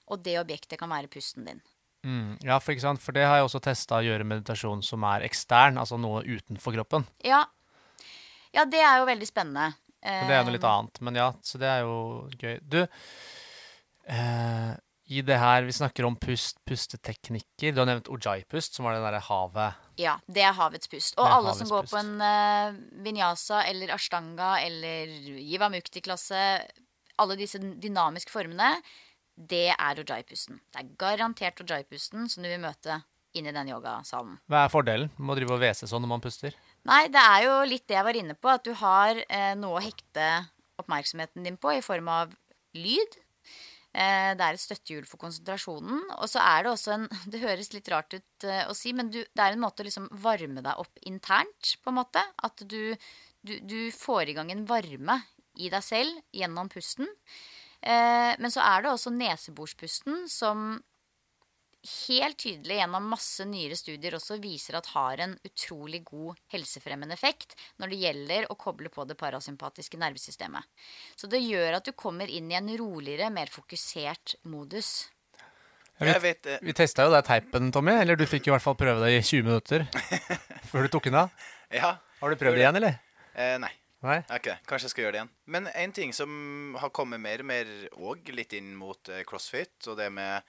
[0.08, 1.60] Og det objektet kan være pusten din.
[2.08, 5.80] Mm, ja, for, for det har jeg også testa å gjøre meditasjon som er ekstern,
[5.82, 7.08] altså noe utenfor kroppen.
[7.26, 7.44] Ja,
[8.56, 9.74] ja det er jo veldig spennende.
[10.00, 11.02] Det er noe litt Eh, annet.
[11.04, 11.98] Men ja, så det er jo
[12.40, 12.60] gøy.
[12.64, 12.80] Du,
[14.08, 14.72] eh,
[15.08, 19.04] i det her vi snakker om pust, pusteteknikker Du har nevnt ojai-pust, som var det
[19.04, 21.18] derre havet Ja, det er havets pust.
[21.18, 21.96] Og alle som går pust.
[21.96, 25.10] på en uh, vinyasa eller ashtanga eller
[25.42, 26.44] jivamukti-klasse,
[27.18, 28.76] alle disse dynamiske formene,
[29.38, 30.62] det er ojai-pusten.
[30.74, 33.02] Det er garantert ojai-pusten som du vil møte
[33.38, 34.38] inn i den yogasalen.
[34.50, 36.58] Hva er fordelen med å drive og hvese sånn når man puster?
[36.88, 39.78] Nei, det er jo litt det jeg var inne på, at du har eh, noe
[39.78, 40.28] å hekte
[40.82, 42.34] oppmerksomheten din på i form av
[42.78, 43.18] lyd.
[43.98, 46.04] Eh, det er et støttehjul for konsentrasjonen.
[46.20, 49.10] Og så er det også en Det høres litt rart ut eh, å si, men
[49.14, 52.24] du, det er en måte å liksom varme deg opp internt, på en måte.
[52.46, 52.94] At du,
[53.42, 55.22] du, du får i gang en varme
[55.58, 57.10] i deg selv gjennom pusten.
[57.82, 60.78] Eh, men så er det også nesebordspusten som
[61.88, 67.56] helt tydelig gjennom masse nyere studier også viser at har en utrolig god helsefremmende effekt
[67.82, 70.66] når det gjelder å koble på det parasympatiske nervesystemet.
[71.16, 75.10] Så det gjør at du kommer inn i en roligere, mer fokusert modus.
[75.98, 77.96] Jeg vet eh, Vi testa jo det teipen, Tommy.
[77.98, 79.88] Eller du fikk i hvert fall prøve det i 20 minutter
[80.70, 81.50] før du tok den av.
[81.74, 81.98] Ja.
[82.22, 83.00] Har du prøvd det igjen, eller?
[83.34, 83.74] Eh, nei.
[84.06, 84.20] Nei?
[84.30, 84.60] Det.
[84.70, 85.32] Kanskje jeg skal gjøre det igjen.
[85.56, 86.32] Men en ting som
[86.78, 90.46] har kommet mer og mer òg litt inn mot eh, crossfit, og det med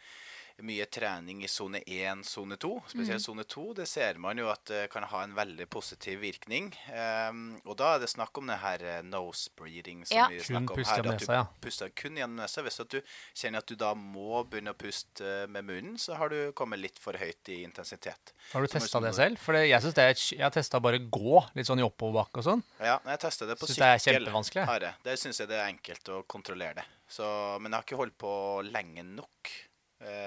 [0.66, 4.64] mye trening i sone 1, sone 2, spesielt sone 2, det ser man jo at
[4.66, 6.72] det kan ha en veldig positiv virkning.
[6.90, 10.26] Um, og da er det snakk om det her eh, nose breathing som Ja.
[10.32, 10.98] vi snakker om her.
[10.98, 11.44] At du nesa, ja.
[11.62, 12.64] puster kun gjennom nesa.
[12.66, 12.98] Hvis at du
[13.34, 16.82] kjenner at du da må begynne å puste eh, med munnen, så har du kommet
[16.82, 18.34] litt for høyt i intensitet.
[18.52, 19.38] Har du testa det selv?
[19.38, 22.48] For jeg synes det er, jeg har testa bare gå, litt sånn i oppoverbakke og
[22.50, 22.66] sånn.
[22.82, 24.66] Ja, jeg testa det på Synes det er kjempevanskelig.
[24.82, 24.94] Det.
[25.06, 26.86] Der syns jeg det er enkelt å kontrollere det.
[27.08, 27.24] Så,
[27.62, 28.30] men jeg har ikke holdt på
[28.68, 29.67] lenge nok eh,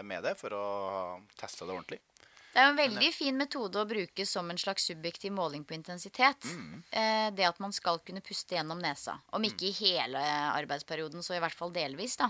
[0.04, 0.66] med det for å
[1.40, 2.02] teste det ordentlig.
[2.52, 5.78] Det er jo en veldig fin metode å bruke som en slags subjektiv måling på
[5.78, 6.44] intensitet.
[6.44, 6.82] Mm.
[7.38, 9.16] det at man skal kunne puste gjennom nesa.
[9.32, 10.20] Om ikke i hele
[10.52, 12.28] arbeidsperioden, så i hvert fall delvis, da.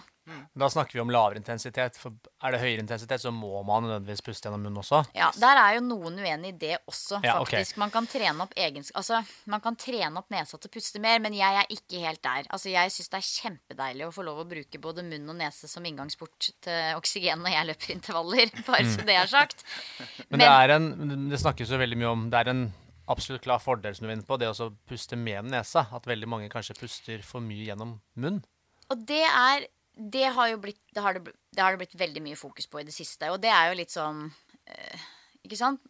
[0.53, 1.97] Da snakker vi om lavere intensitet.
[1.99, 2.13] For
[2.43, 5.01] er det høyere intensitet, så må man nødvendigvis puste gjennom munnen også.
[5.17, 7.79] Ja, Der er jo noen uenig i det også, Ja, faktisk.
[7.81, 8.93] Man kan trene opp egensk...
[8.99, 12.21] Altså, man kan trene opp nesa til å puste mer, men jeg er ikke helt
[12.23, 12.45] der.
[12.49, 15.71] Altså, Jeg syns det er kjempedeilig å få lov å bruke både munn og nese
[15.71, 18.53] som inngangsport til oksygen når jeg løper intervaller.
[18.69, 19.65] Bare så det er sagt.
[20.29, 22.63] Men, det er en Det snakkes jo veldig mye om Det er en
[23.11, 25.87] absolutt klar fordel som du vinner på, det å puste med nesa.
[25.91, 28.43] At veldig mange kanskje puster for mye gjennom munn.
[28.91, 32.21] Og det er Det har blitt det har det, bl- det har det blitt veldig
[32.23, 33.31] mye fokus på i det siste.
[33.31, 34.27] Og det er jo litt sånn
[34.65, 35.09] eh,
[35.43, 35.81] Ikke sant?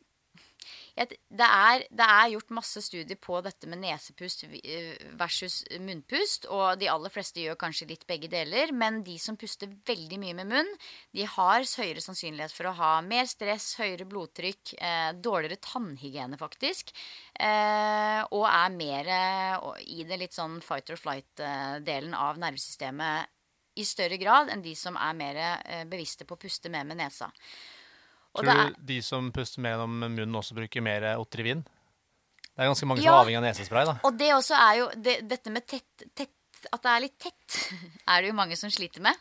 [0.92, 6.46] Jeg, er, det er gjort masse studier på dette med nesepust eh, versus munnpust.
[6.52, 8.74] Og de aller fleste gjør kanskje litt begge deler.
[8.76, 10.72] Men de som puster veldig mye med munn,
[11.16, 16.92] de har høyere sannsynlighet for å ha mer stress, høyere blodtrykk, eh, dårligere tannhygiene faktisk.
[17.40, 19.14] Eh, og er mer
[19.88, 23.32] i det litt sånn fight or flight-delen av nervesystemet
[23.80, 27.00] i større grad enn de som er mer eh, bevisste på å puste mer med
[27.00, 27.32] nesa.
[28.36, 31.64] Og Tror du de som puster med gjennom munnen, også bruker mer Otrivin?
[32.52, 33.88] Det er ganske mange som er avhengig av nesespray.
[33.88, 33.98] da.
[34.08, 37.56] og det også er jo det, Dette med tett, tett At det er litt tett,
[38.12, 39.18] er det jo mange som sliter med.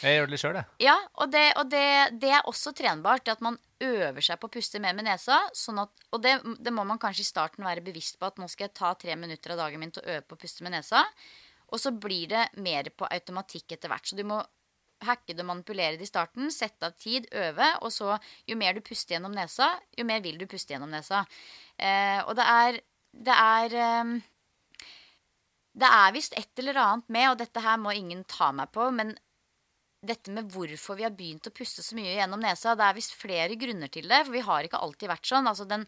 [0.00, 0.68] Jeg gjør det litt sjøl, jeg.
[0.86, 1.84] Ja, og, det, og det,
[2.22, 3.28] det er også trenbart.
[3.28, 5.36] At man øver seg på å puste mer med nesa.
[5.52, 8.30] Sånn at, og det, det må man kanskje i starten være bevisst på.
[8.30, 10.42] At nå skal jeg ta tre minutter av dagen min til å øve på å
[10.46, 11.04] puste med nesa.
[11.72, 14.08] Og så blir det mer på automatikk etter hvert.
[14.08, 14.42] Så du må
[15.02, 16.52] hacke det og manipulere det i starten.
[16.52, 17.68] Sette av tid, øve.
[17.82, 18.18] Og så
[18.48, 21.24] jo mer du puster gjennom nesa, jo mer vil du puste gjennom nesa.
[21.78, 24.20] Eh, og det er Det er eh,
[25.72, 28.90] det er visst et eller annet med, og dette her må ingen ta meg på,
[28.92, 29.14] men
[30.04, 33.14] dette med hvorfor vi har begynt å puste så mye gjennom nesa, det er visst
[33.16, 34.24] flere grunner til det.
[34.26, 35.48] For vi har ikke alltid vært sånn.
[35.48, 35.86] Altså den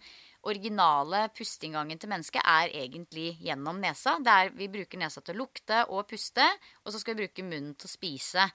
[0.49, 4.17] originale pusteinngangen til mennesket er egentlig gjennom nesa.
[4.23, 6.47] Det er, vi bruker nesa til å lukte og puste,
[6.85, 8.47] og så skal vi bruke munnen til å spise.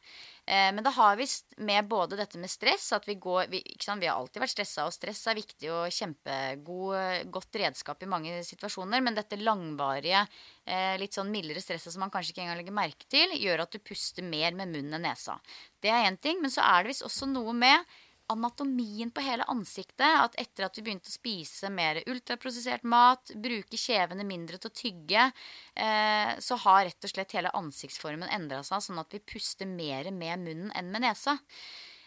[0.45, 4.01] Eh, men det har visst med både dette med stress at vi går Vi, sant?
[4.01, 8.41] vi har alltid vært stressa, og stress er viktig og kjempegodt godt redskap i mange
[8.45, 10.25] situasjoner, men dette langvarige,
[10.65, 13.73] eh, litt sånn mildere stresset som man kanskje ikke engang legger merke til, gjør at
[13.73, 15.39] du puster mer med munnen enn nesa.
[15.81, 17.97] Det er én ting, men så er det visst også noe med
[18.29, 20.05] anatomien på hele ansiktet.
[20.07, 24.77] At etter at vi begynte å spise mer ultraprosessert mat, bruke kjevene mindre til å
[24.81, 25.29] tygge,
[25.75, 30.11] eh, så har rett og slett hele ansiktsformen endra seg, sånn at vi puster mer
[30.11, 31.39] med munnen enn med nesa.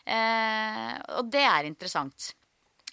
[0.04, 2.32] Eh, og det er interessant.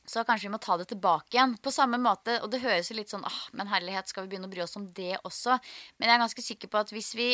[0.10, 1.54] Så kanskje vi må ta det tilbake igjen.
[1.62, 4.50] På samme måte, og det høres jo litt sånn ah, men herlighet, skal vi begynne
[4.50, 5.60] å bry oss om det også?
[6.00, 7.30] Men jeg er ganske sikker på at hvis vi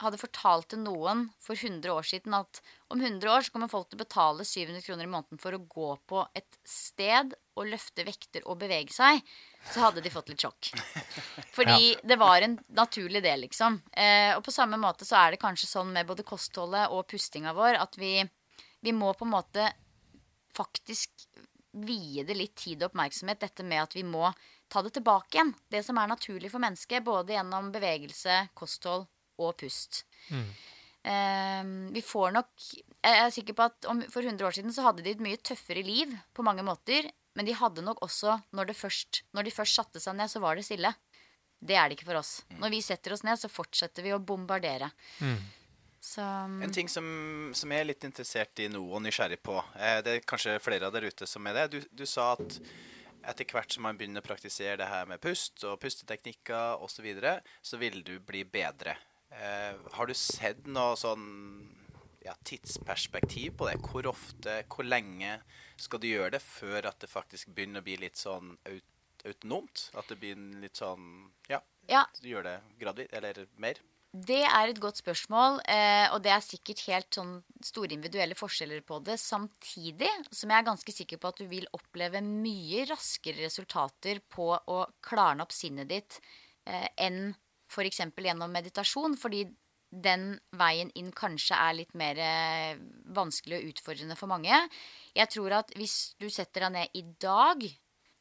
[0.00, 3.90] hadde fortalt til noen for 100 år siden at om 100 år så kommer folk
[3.90, 8.06] til å betale 700 kroner i måneden for å gå på et sted og løfte
[8.06, 9.20] vekter og bevege seg,
[9.68, 10.72] så hadde de fått litt sjokk.
[11.56, 13.80] Fordi det var en naturlig del, liksom.
[13.92, 17.52] Eh, og på samme måte så er det kanskje sånn med både kostholdet og pustinga
[17.56, 18.22] vår at vi
[18.80, 19.72] vi må på en måte
[20.56, 21.26] faktisk
[21.70, 24.30] vie det litt tid og oppmerksomhet, dette med at vi må
[24.70, 25.52] ta det tilbake igjen.
[25.70, 29.06] Det som er naturlig for mennesket, både gjennom bevegelse, kosthold
[29.40, 30.04] og pust.
[30.30, 31.64] Eh,
[31.94, 32.50] vi får nok
[33.00, 35.40] Jeg er sikker på at om, for 100 år siden så hadde de et mye
[35.40, 37.08] tøffere liv på mange måter.
[37.38, 40.42] Men de hadde nok også, når, det først, når de først satte seg ned, så
[40.42, 40.90] var det stille.
[41.60, 42.40] Det er det ikke for oss.
[42.58, 44.90] Når vi setter oss ned, så fortsetter vi å bombardere.
[46.00, 47.04] Så En ting som,
[47.54, 50.88] som jeg er litt interessert i nå og nysgjerrig på, eh, det er kanskje flere
[50.88, 51.66] av dere ute som er det.
[51.74, 52.56] Du, du sa at
[53.28, 57.04] etter hvert som man begynner å praktisere det her med pust og pusteteknikker osv., så,
[57.04, 58.96] videre, så vil du bli bedre.
[59.30, 61.26] Eh, har du sett noe sånn
[62.24, 63.76] ja, tidsperspektiv på det?
[63.84, 65.38] Hvor ofte, hvor lenge
[65.80, 68.86] skal du gjøre det før at det faktisk begynner å bli litt sånn aut
[69.26, 69.90] autonomt?
[70.00, 71.60] At det begynner litt sånn Ja,
[71.90, 73.80] ja, du gjør det gradvis, eller mer?
[74.10, 78.82] Det er et godt spørsmål, eh, og det er sikkert helt sånn store individuelle forskjeller
[78.82, 79.20] på det.
[79.22, 84.48] Samtidig som jeg er ganske sikker på at du vil oppleve mye raskere resultater på
[84.50, 86.18] å klarne opp sinnet ditt
[86.66, 87.30] eh, enn
[87.70, 88.02] f.eks.
[88.18, 89.44] gjennom meditasjon, fordi
[89.90, 92.78] den veien inn kanskje er litt mer eh,
[93.14, 94.54] vanskelig og utfordrende for mange.
[95.16, 97.64] Jeg tror at hvis du setter deg ned i dag,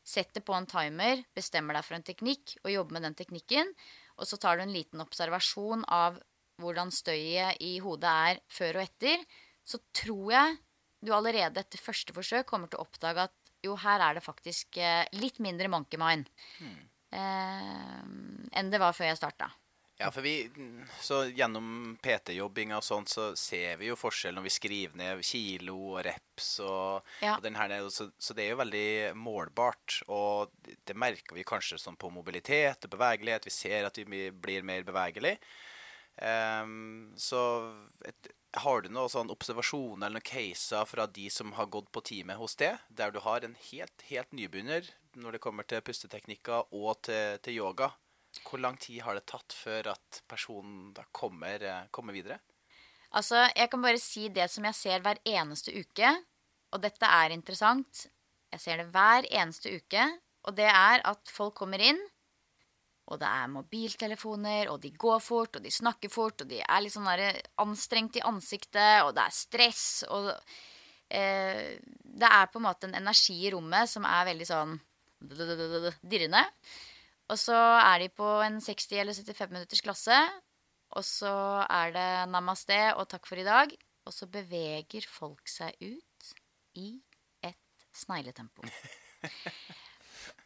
[0.05, 3.69] setter på en timer, bestemmer deg for en teknikk og jobber med den teknikken,
[4.17, 6.17] og så tar du en liten observasjon av
[6.59, 9.21] hvordan støyet i hodet er før og etter,
[9.63, 10.57] så tror jeg
[11.05, 14.79] du allerede etter første forsøk kommer til å oppdage at jo, her er det faktisk
[14.79, 16.29] eh, litt mindre monkey mind
[16.63, 16.79] eh,
[17.11, 19.49] enn det var før jeg starta.
[19.99, 20.47] Ja, for vi,
[21.03, 25.75] så gjennom PT-jobbing og sånt, så ser vi jo forskjell når vi skriver ned kilo
[25.97, 27.33] og reps og, Ja.
[27.35, 29.97] og den her så, så det er jo veldig målbart.
[30.07, 33.49] Og det merker vi kanskje sånn på mobilitet og bevegelighet.
[33.49, 35.35] Vi ser at vi blir mer bevegelig.
[36.15, 37.43] Um, så
[38.07, 38.31] et,
[38.63, 42.39] har du noen sånn observasjoner eller noen caser fra de som har gått på teamet
[42.39, 44.87] hos det, der du har en helt, helt nybegynner
[45.19, 47.89] når det kommer til pusteteknikker og til, til yoga?
[48.45, 52.39] Hvor lang tid har det tatt før at personen da kommer, eh, kommer videre?
[53.17, 56.11] Altså, jeg kan bare si det som jeg ser hver eneste uke,
[56.69, 58.05] og dette er interessant.
[58.53, 60.05] Jeg ser det hver eneste uke,
[60.45, 61.99] og det er at folk kommer inn,
[63.09, 66.83] og det er mobiltelefoner, og de går fort, og de snakker fort, og de er
[66.85, 70.29] litt sånn anstrengt i ansiktet, og det er stress, og
[71.09, 74.77] eh, det er på en måte en energi i rommet som er veldig sånn
[75.19, 76.43] dirrende.
[77.29, 80.17] Og så er de på en 60 eller 75 minutters klasse,
[80.97, 81.33] og så
[81.69, 83.75] er det namaste og takk for i dag.
[84.09, 86.31] Og så beveger folk seg ut
[86.81, 86.95] i
[87.45, 88.63] et snegletempo.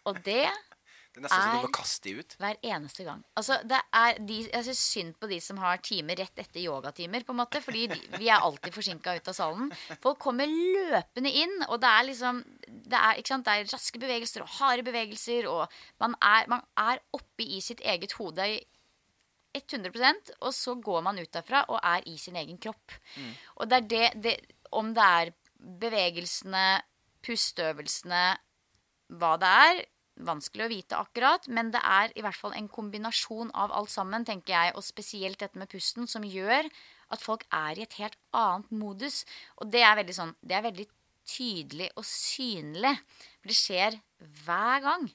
[0.09, 0.49] Og det
[1.13, 2.35] Det er nesten som du må kaste de ut.
[2.41, 3.23] hver eneste gang.
[3.37, 7.23] Altså, det er de, jeg syns synd på de som har timer rett etter yogatimer,
[7.23, 7.61] på en måte.
[7.61, 9.69] Fordi de, vi er alltid forsinka ut av salen.
[10.01, 12.43] Folk kommer løpende inn, og det er liksom
[12.73, 13.21] Det er?
[13.23, 15.69] Det er raske bevegelser og harde bevegelser, og
[16.01, 18.47] man er, man er oppe i sitt eget hode
[19.53, 22.95] 100% og så går man ut derfra og er i sin egen kropp.
[23.61, 24.35] Og det er det, det
[24.73, 25.29] Om det er
[25.79, 26.81] bevegelsene,
[27.21, 28.23] pusteøvelsene,
[29.13, 29.81] hva det er,
[30.21, 34.25] vanskelig å vite akkurat, men det er i hvert fall en kombinasjon av alt sammen,
[34.27, 36.69] tenker jeg, og spesielt dette med pusten, som gjør
[37.13, 39.23] at folk er i et helt annet modus.
[39.61, 40.87] Og det er veldig sånn Det er veldig
[41.23, 42.95] tydelig og synlig.
[43.41, 43.99] For det skjer
[44.43, 45.05] hver gang.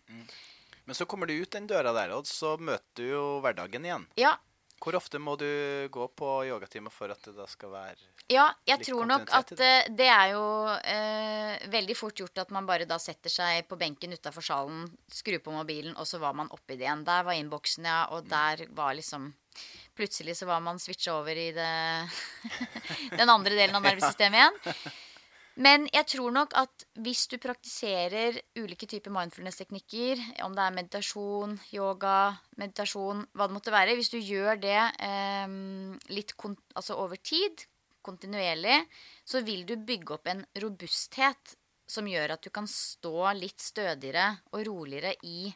[0.88, 4.06] Men så kommer du ut den døra der, og så møter du jo hverdagen igjen.
[4.16, 4.38] Ja,
[4.78, 5.48] Hvor ofte må du
[5.90, 7.96] gå på yogatime for at det da skal være
[8.30, 12.68] Ja, jeg tror nok at uh, det er jo uh, veldig fort gjort at man
[12.68, 16.50] bare da setter seg på benken utafor salen, skrur på mobilen, og så var man
[16.54, 17.06] oppi det igjen.
[17.08, 19.32] Der var innboksen, ja, og der var liksom
[19.98, 21.70] Plutselig så var man switcha over i det
[23.18, 24.76] den andre delen av nervesystemet igjen.
[25.58, 31.56] Men jeg tror nok at hvis du praktiserer ulike typer mindfulness-teknikker, om det er meditasjon,
[31.74, 35.56] yoga, meditasjon, hva det måtte være Hvis du gjør det eh,
[36.14, 37.66] litt altså over tid,
[38.06, 38.84] kontinuerlig,
[39.26, 41.56] så vil du bygge opp en robusthet
[41.88, 45.48] som gjør at du kan stå litt stødigere og roligere i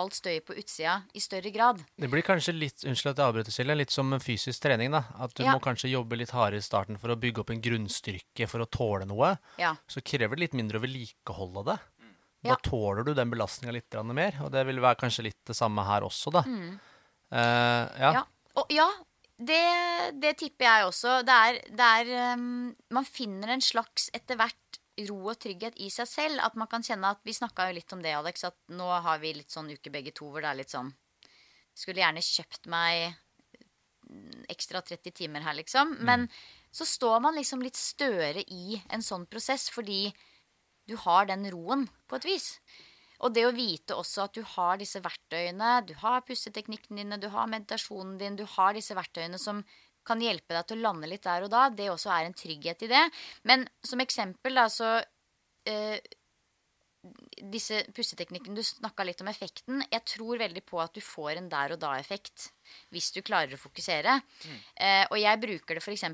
[0.00, 1.82] alt støyet på utsida i større grad.
[2.00, 4.90] Det blir kanskje litt unnskyld at jeg avbryter, Silje, litt som fysisk trening.
[4.96, 5.04] da.
[5.20, 5.52] At du Ja.
[5.54, 8.70] må kanskje jobbe litt hardere i starten for å bygge opp en grunnstyrke for å
[8.70, 9.38] tåle noe.
[9.58, 9.76] Ja.
[9.88, 11.78] Så krever det litt mindre å vedlikeholde det.
[12.42, 12.56] Da Ja.
[12.56, 16.00] tåler du den belastninga litt mer, og det vil være kanskje litt det samme her
[16.00, 16.42] også, da.
[16.42, 16.80] Mm.
[17.32, 18.12] Uh, ja.
[18.12, 18.22] Ja,
[18.56, 18.88] og ja
[19.40, 21.24] det, det tipper jeg også.
[21.24, 21.80] Det er, det
[22.10, 24.69] er um, Man finner en slags etter hvert
[25.08, 26.42] ro og trygghet i seg selv.
[26.44, 29.18] At man kan kjenne at Vi snakka jo litt om det, Alex, at nå har
[29.22, 30.92] vi litt sånn uke begge to hvor det er litt sånn
[31.76, 33.14] Skulle gjerne kjøpt meg
[34.50, 35.94] ekstra 30 timer her, liksom.
[36.06, 36.26] Men,
[36.74, 40.08] så står man liksom litt større i en sånn prosess fordi
[40.90, 42.48] du har den roen, på et vis.
[43.20, 47.28] Og det å vite også at du har disse verktøyene, du har pusteteknikkene dine, du
[47.30, 49.62] har meditasjonen din, du har disse verktøyene som
[50.10, 52.86] kan hjelpe deg til å lande litt der og da, det også er en trygghet
[52.86, 53.04] i det.
[53.48, 54.96] Men som eksempel, da, så
[55.70, 55.98] eh,
[57.00, 59.80] disse pusteteknikkene Du snakka litt om effekten.
[59.88, 62.50] Jeg tror veldig på at du får en der og da-effekt
[62.92, 64.12] hvis du klarer å fokusere.
[64.20, 64.58] Mm.
[64.84, 66.04] Eh, og jeg bruker det f.eks.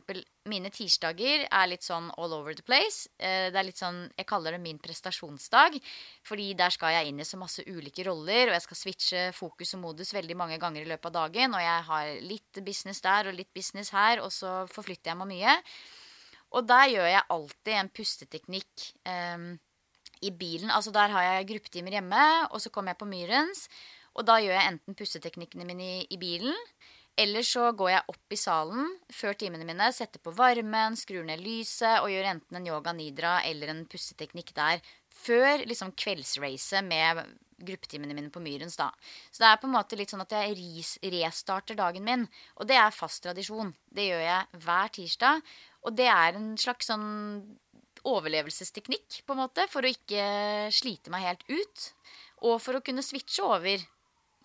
[0.48, 3.10] Mine tirsdager er litt sånn all over the place.
[3.18, 5.76] Eh, det er litt sånn, Jeg kaller det min prestasjonsdag.
[6.24, 9.74] Fordi der skal jeg inn i så masse ulike roller, og jeg skal switche fokus
[9.76, 11.58] og modus veldig mange ganger i løpet av dagen.
[11.58, 15.32] Og jeg har litt business der og litt business her, og så forflytter jeg meg
[15.34, 15.60] mye.
[16.56, 18.90] Og der gjør jeg alltid en pusteteknikk.
[19.04, 19.48] Eh,
[20.22, 20.70] i bilen.
[20.70, 23.66] Altså Der har jeg gruppetimer hjemme, og så kommer jeg på Myrens.
[24.16, 26.54] Og da gjør jeg enten pusseteknikkene mine i, i, bilen,
[27.20, 31.40] eller så går jeg opp i salen før timene mine, setter på varmen, skrur ned
[31.44, 34.80] lyset og gjør enten en yoga nidra eller en pusseteknikk der
[35.16, 37.22] før liksom kveldsracet med
[37.56, 38.76] gruppetimene mine på Myrens.
[38.76, 38.90] da.
[39.32, 42.26] Så det er på en måte litt sånn at jeg restarter dagen min.
[42.60, 43.72] Og det er fast tradisjon.
[43.88, 45.54] Det gjør jeg hver tirsdag.
[45.86, 47.06] Og det er en slags sånn
[48.06, 50.24] overlevelsesteknikk, på en måte, for å ikke
[50.74, 51.86] slite meg helt ut.
[52.46, 53.82] Og for å kunne switche over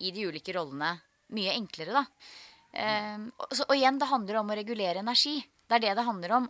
[0.02, 0.96] i de ulike rollene
[1.32, 2.06] mye enklere, da.
[2.72, 5.38] Um, og, så, og, igjen, det handler om å regulere energi.
[5.68, 6.48] Det er det det handler om.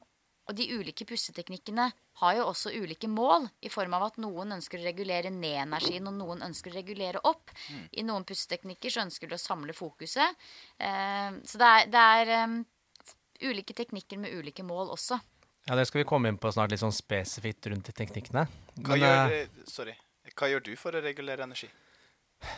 [0.51, 1.87] Og de ulike pusteteknikkene
[2.19, 6.09] har jo også ulike mål, i form av at noen ønsker å regulere ned energien,
[6.11, 7.53] og noen ønsker å regulere opp.
[7.71, 7.85] Mm.
[8.01, 10.43] I noen pusteteknikker så ønsker du å samle fokuset.
[10.79, 12.59] Um, så det er, det er um,
[13.43, 15.21] ulike teknikker med ulike mål også.
[15.69, 18.49] Ja, Det skal vi komme inn på snart, litt sånn spesifikt rundt de teknikkene.
[18.81, 19.95] Hva, Men, gjør, uh, sorry.
[20.33, 21.69] Hva gjør du for å regulere energi?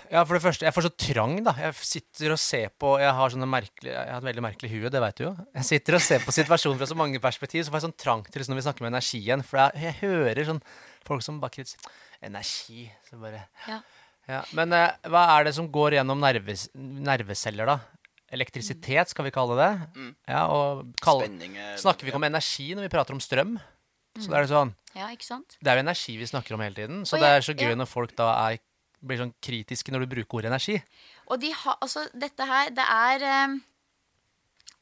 [0.08, 1.52] Ja, For det første, jeg får så trang, da.
[1.60, 4.92] Jeg sitter og ser på Jeg har sånne merkelige, jeg har et veldig merkelig hue,
[4.92, 5.32] det vet du jo.
[5.58, 8.24] Jeg sitter og ser på situasjonen fra så mange perspektiv, så får jeg sånn trang
[8.24, 9.44] til liksom, når vi snakker om energi igjen.
[9.44, 10.62] For jeg, jeg hører sånn
[11.04, 11.92] folk som bare sier
[12.24, 12.86] Energi.
[13.04, 13.82] Så bare ja.
[14.30, 14.40] ja.
[14.56, 17.76] Men eh, hva er det som går gjennom nerves, nerveceller, da?
[18.34, 19.70] Elektrisitet, skal vi kalle det.
[19.94, 20.12] Mm.
[20.26, 23.56] Ja, og kalle, Spenning, snakker vi ikke om energi når vi prater om strøm?
[24.14, 25.56] Så det er sånn Ja, ikke sant?
[25.58, 27.02] Det er jo energi vi snakker om hele tiden.
[27.08, 27.78] Så det er så gøy ja.
[27.78, 28.60] når folk da er,
[29.02, 30.78] blir sånn kritiske når du bruker ordet energi.
[31.30, 33.56] Og de har Altså, dette her, det er um,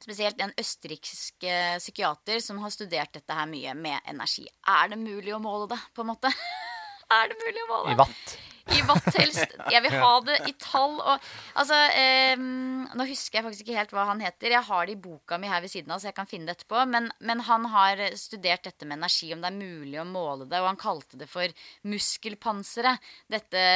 [0.03, 4.45] spesielt en østerriksk uh, psykiater som har studert dette her mye med energi.
[4.69, 6.33] Er det mulig å måle det, på en måte?
[7.19, 7.95] er det mulig å måle?
[7.95, 8.37] I watt.
[8.71, 9.57] I hva helst.
[9.73, 10.95] Jeg vil ha det i tall.
[11.01, 11.25] Og,
[11.59, 14.55] altså, eh, nå husker jeg faktisk ikke helt hva han heter.
[14.55, 16.61] Jeg har det i boka mi her ved siden av, så jeg kan finne det
[16.61, 16.85] etterpå.
[16.91, 20.63] Men, men, han har studert dette med energi, om det er mulig å måle det.
[20.63, 23.13] Og han kalte det for muskelpanseret.
[23.33, 23.67] Dette,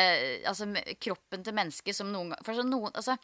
[0.47, 0.71] altså
[1.03, 3.17] kroppen til mennesket som noen ganger For noen, altså,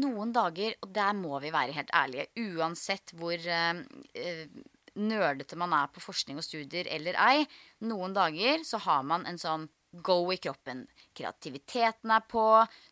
[0.00, 4.48] noen dager, og der må vi være helt ærlige, uansett hvor eh,
[4.94, 7.46] nerdete man er på forskning og studier eller ei,
[7.86, 9.68] noen dager så har man en sånn
[10.02, 10.84] go i kroppen.
[11.14, 12.46] Kreativiteten er på,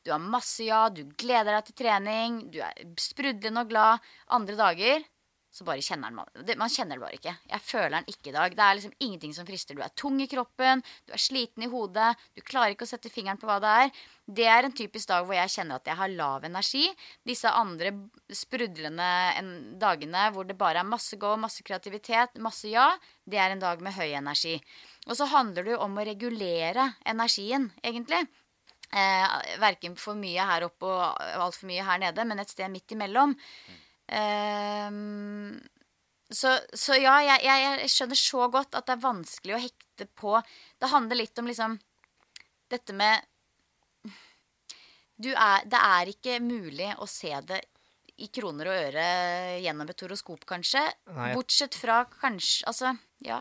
[0.05, 4.13] du har masse ja, du gleder deg til trening, du er sprudlende og glad.
[4.37, 5.07] Andre dager
[5.53, 6.15] så bare kjenner
[6.47, 7.35] det, Man kjenner det bare ikke.
[7.51, 8.55] Jeg føler den ikke i dag.
[8.57, 9.77] Det er liksom ingenting som frister.
[9.77, 13.13] Du er tung i kroppen, du er sliten i hodet, du klarer ikke å sette
[13.13, 13.93] fingeren på hva det er.
[14.25, 16.87] Det er en typisk dag hvor jeg kjenner at jeg har lav energi.
[17.29, 17.93] Disse andre
[18.33, 19.11] sprudlende
[19.83, 22.89] dagene hvor det bare er masse gå, masse kreativitet, masse ja,
[23.29, 24.57] det er en dag med høy energi.
[25.05, 28.25] Og så handler det jo om å regulere energien, egentlig.
[28.93, 32.97] Eh, Verken for mye her oppe og altfor mye her nede, men et sted midt
[32.97, 33.37] imellom.
[33.37, 33.82] Mm.
[34.13, 35.61] Um,
[36.29, 40.07] så, så, ja, jeg, jeg, jeg, skjønner så godt at det er vanskelig å hekte
[40.19, 40.35] på
[40.81, 41.77] Det handler litt om liksom
[42.73, 43.29] dette med
[45.23, 47.61] er, Det er ikke mulig å se det
[48.23, 49.07] i kroner og øre
[49.65, 50.83] gjennom et horoskop, kanskje.
[51.17, 51.31] Nei.
[51.37, 52.93] Bortsett fra kanskje Altså,
[53.25, 53.41] ja.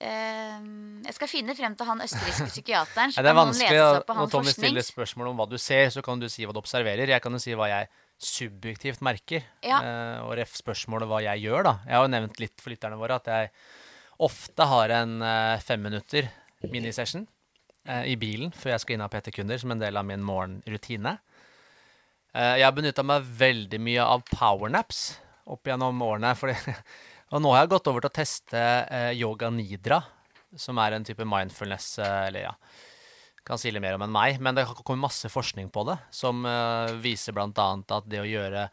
[0.00, 3.12] Uh, jeg skal finne frem til han østerrikske psykiateren.
[3.12, 6.20] Så ja, det er vanskelig når Tommy stiller spørsmål om hva du ser, så kan
[6.20, 7.12] du si hva du observerer.
[7.12, 9.44] Jeg kan jo si hva jeg subjektivt merker.
[9.64, 9.80] Ja.
[9.82, 11.74] Uh, og ref spørsmålet hva jeg gjør, da.
[11.86, 13.50] Jeg har jo nevnt litt for lytterne våre at jeg
[14.24, 16.28] ofte har en uh, fem minutter
[16.70, 17.26] minisession
[17.88, 21.16] uh, i bilen før jeg skal inn ha PT-kunder som en del av min morgenrutine.
[22.34, 25.04] Uh, jeg har benytta meg veldig mye av powernaps
[25.50, 26.32] opp gjennom årene.
[26.38, 26.56] Fordi,
[27.34, 28.64] og nå har jeg gått over til å teste
[29.18, 30.00] yoga nidra,
[30.56, 32.58] som er en type mindfulness, eller ja
[33.44, 34.40] kan si litt mer om enn meg.
[34.42, 37.48] Men det kommer masse forskning på det, som uh, viser bl.a.
[37.52, 38.68] at det å gjøre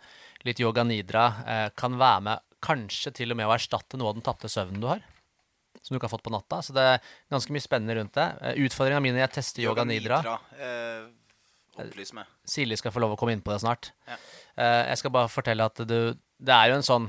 [0.47, 4.19] litt yoga nidra uh, kan være med kanskje til og med å erstatte noe av
[4.19, 5.03] den tapte søvnen du har.
[5.81, 6.61] Som du ikke har fått på natta.
[6.63, 6.99] Så det er
[7.33, 8.27] ganske mye spennende rundt det.
[8.39, 11.09] Uh, Utfordringa mi når jeg tester yoga, yoga nidra, nidra
[11.81, 12.27] Opplys meg.
[12.45, 13.93] Silje skal få lov å komme inn på det snart.
[14.03, 14.17] Ja.
[14.91, 17.05] jeg skal bare fortelle at du, det er jo en sånn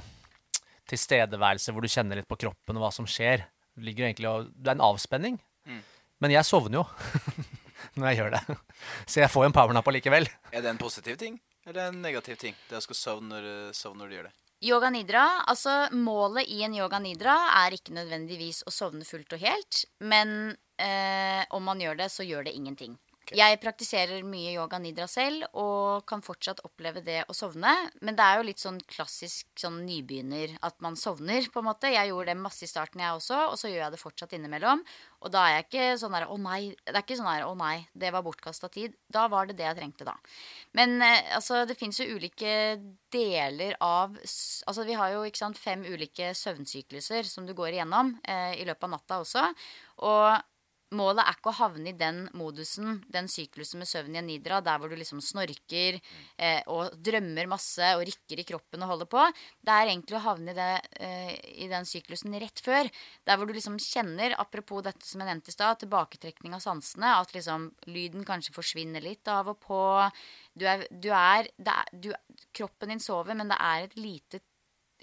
[0.88, 3.42] tilstedeværelse hvor du kjenner litt på kroppen og hva som skjer.
[3.74, 5.40] Det, ligger egentlig, det er en avspenning.
[6.22, 6.84] Men jeg sovner jo
[7.96, 8.58] når jeg gjør det.
[9.10, 10.28] Så jeg får en powernap allikevel.
[10.52, 12.56] Er det en positiv ting eller en negativ ting?
[12.68, 14.36] Det å skulle sovne når, sovne når du gjør det?
[14.62, 17.34] Yoga nidra, altså Målet i en yoga nidra
[17.64, 19.80] er ikke nødvendigvis å sovne fullt og helt.
[19.98, 22.94] Men eh, om man gjør det, så gjør det ingenting.
[23.30, 27.70] Jeg praktiserer mye yoga nidra selv og kan fortsatt oppleve det å sovne.
[28.02, 31.92] Men det er jo litt sånn klassisk sånn nybegynner at man sovner, på en måte.
[31.94, 34.82] Jeg gjorde det masse i starten, jeg også, og så gjør jeg det fortsatt innimellom.
[35.22, 36.60] Og da er jeg ikke sånn der å nei.
[36.82, 38.98] Det er ikke sånn der å nei, det var bortkasta tid.
[39.12, 40.16] Da var det det jeg trengte, da.
[40.76, 42.52] Men eh, altså, det fins jo ulike
[43.12, 48.14] deler av Altså vi har jo ikke sant, fem ulike søvnsykluser som du går igjennom
[48.24, 49.44] eh, i løpet av natta også.
[50.08, 50.51] Og
[50.92, 54.60] Målet er ikke å havne i den modusen, den syklusen med søvn i en nidra,
[54.64, 59.10] der hvor du liksom snorker eh, og drømmer masse og rikker i kroppen og holder
[59.14, 59.24] på.
[59.64, 60.68] Det er egentlig å havne i, det,
[61.00, 61.32] eh,
[61.64, 62.90] i den syklusen rett før.
[63.24, 67.16] Der hvor du liksom kjenner, apropos dette som jeg nevnte i stad, tilbaketrekning av sansene,
[67.22, 69.82] at liksom lyden kanskje forsvinner litt av og på.
[70.52, 72.12] Du er, du er, er du,
[72.52, 74.42] Kroppen din sover, men det er et lite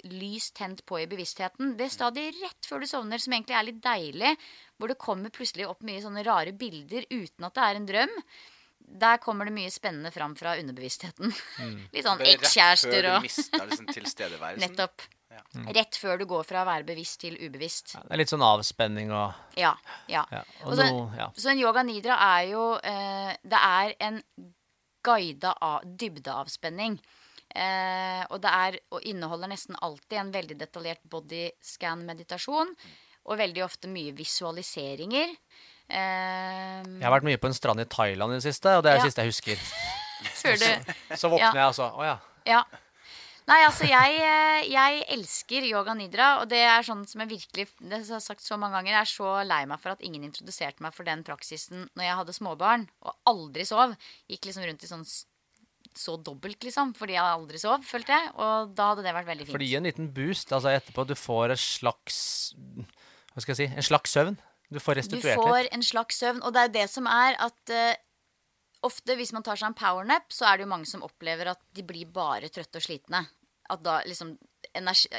[0.08, 1.76] lys tent på i bevisstheten.
[1.80, 4.36] Det stadiet rett før du sovner, som egentlig er litt deilig,
[4.78, 8.18] hvor det kommer plutselig opp mye sånne rare bilder uten at det er en drøm.
[9.00, 11.34] Der kommer det mye spennende fram fra underbevisstheten.
[11.62, 11.80] Mm.
[11.93, 15.08] litt sånn ekskjærester og Rett før du mister liksom Nettopp.
[15.30, 15.43] Ja.
[15.54, 15.68] Mm.
[15.78, 17.93] Rett før du går fra å være bevisst til ubevisst.
[17.93, 19.76] Ja, det er litt sånn avspenning og Ja.
[20.10, 20.24] ja.
[20.34, 20.41] ja.
[20.66, 24.24] Og så, no, så, en yoga nidra er jo eh, Det er en
[25.06, 26.97] guida av, dybdeavspenning.
[27.50, 32.76] Eh, og det er, og inneholder nesten alltid en veldig detaljert bodyscan-meditasjon.
[33.30, 35.34] Og veldig ofte mye visualiseringer.
[35.89, 38.93] Eh, jeg har vært mye på en strand i Thailand i det siste, og det
[38.93, 39.66] er det siste jeg husker.
[40.20, 41.52] Du, så, så våkner ja.
[41.56, 41.86] jeg altså.
[41.95, 42.16] Å ja.
[42.43, 42.58] ja.
[43.50, 47.66] Nei, altså jeg, eh, jeg, elsker yoga nidra, og det er sånn som jeg virkelig
[47.80, 50.28] det har jeg sagt så mange ganger, jeg er så lei meg for at ingen
[50.28, 53.95] introduserte meg for den praksisen når jeg hadde småbarn og aldri sov.
[54.30, 55.08] Gikk liksom rundt i sånn
[55.98, 58.34] så dobbelt, liksom, fordi jeg aldri sov, følte jeg.
[58.38, 59.56] Og da hadde det vært veldig fint.
[59.56, 61.08] Fordi en liten boost altså etterpå.
[61.10, 62.20] Du får en slags
[63.34, 63.68] Hva skal jeg si?
[63.74, 64.38] En slags søvn.
[64.70, 65.42] Du får restituert litt.
[65.42, 67.98] Du får en slags søvn, og det er det som er at uh,
[68.86, 71.62] ofte hvis man tar seg en powernap, så er det jo mange som opplever at
[71.76, 73.24] de blir bare trøtte og slitne.
[73.70, 74.36] At da liksom
[74.78, 75.09] energi,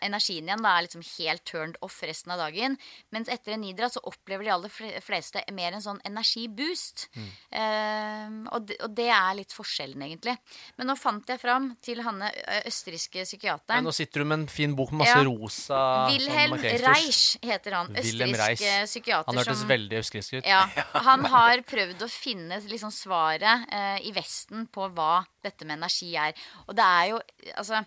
[0.00, 2.76] energien igjen da er liksom helt turned off resten av dagen.
[3.14, 7.08] Mens etter en nidra så opplever de aller fleste mer en sånn energiboost.
[7.16, 7.30] Mm.
[7.50, 10.36] Uh, og, det, og, det, er litt forskjellen, egentlig.
[10.78, 12.22] Men nå fant jeg fram til han
[12.64, 13.80] østerrikske psykiateren.
[13.80, 15.26] Ja, nå sitter du med en fin bok med masse ja.
[15.26, 15.80] rosa
[16.10, 17.92] Wilhelm Reich heter han.
[18.00, 19.30] Østerriksk psykiater.
[19.30, 20.48] Han hørtes som, veldig østerriksk ut.
[20.48, 20.64] Ja,
[21.08, 26.12] han har prøvd å finne liksom svaret uh, i Vesten på hva dette med energi
[26.18, 26.36] er.
[26.68, 27.20] Og det er jo
[27.60, 27.82] altså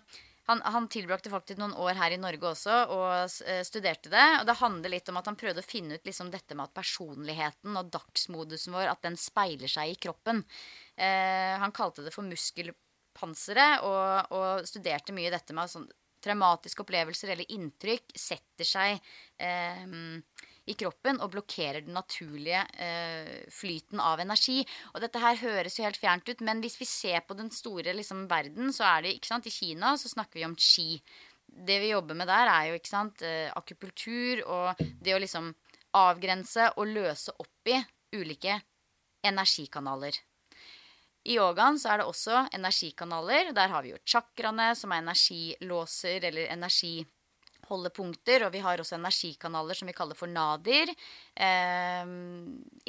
[0.46, 4.24] han, han, tilbrakte faktisk noen år her i Norge også og eh, studerte det.
[4.42, 6.76] Og det handler litt om at han prøvde å finne ut liksom dette med at
[6.76, 10.44] personligheten og dagsmodusen vår at den speiler seg i kroppen.
[10.96, 15.88] Eh, han kalte det for muskelpanseret og, og studerte mye dette med sånn
[16.24, 19.00] traumatiske opplevelser eller inntrykk setter seg
[19.40, 19.84] eh,
[20.64, 24.62] i kroppen og blokkerer den naturlige eh, flyten av energi.
[24.94, 27.92] Og dette her høres jo helt fjernt ut, men hvis vi ser på den store
[27.96, 30.88] liksom, verden, så er det ikke sant, I Kina så snakker vi om chi.
[31.44, 35.52] Det vi jobber med der, er jo ikke sant, eh, akupunktur og det å liksom
[35.94, 37.78] avgrense og løse opp i
[38.16, 38.56] ulike
[39.24, 40.16] energikanaler.
[41.24, 43.52] I yogaen så er det også energikanaler.
[43.56, 46.98] Der har vi jo chakraene, som er energilåser eller energi
[47.68, 50.92] holdepunkter, og vi har også energikanaler som vi kaller for nadir.
[51.34, 52.02] Eh,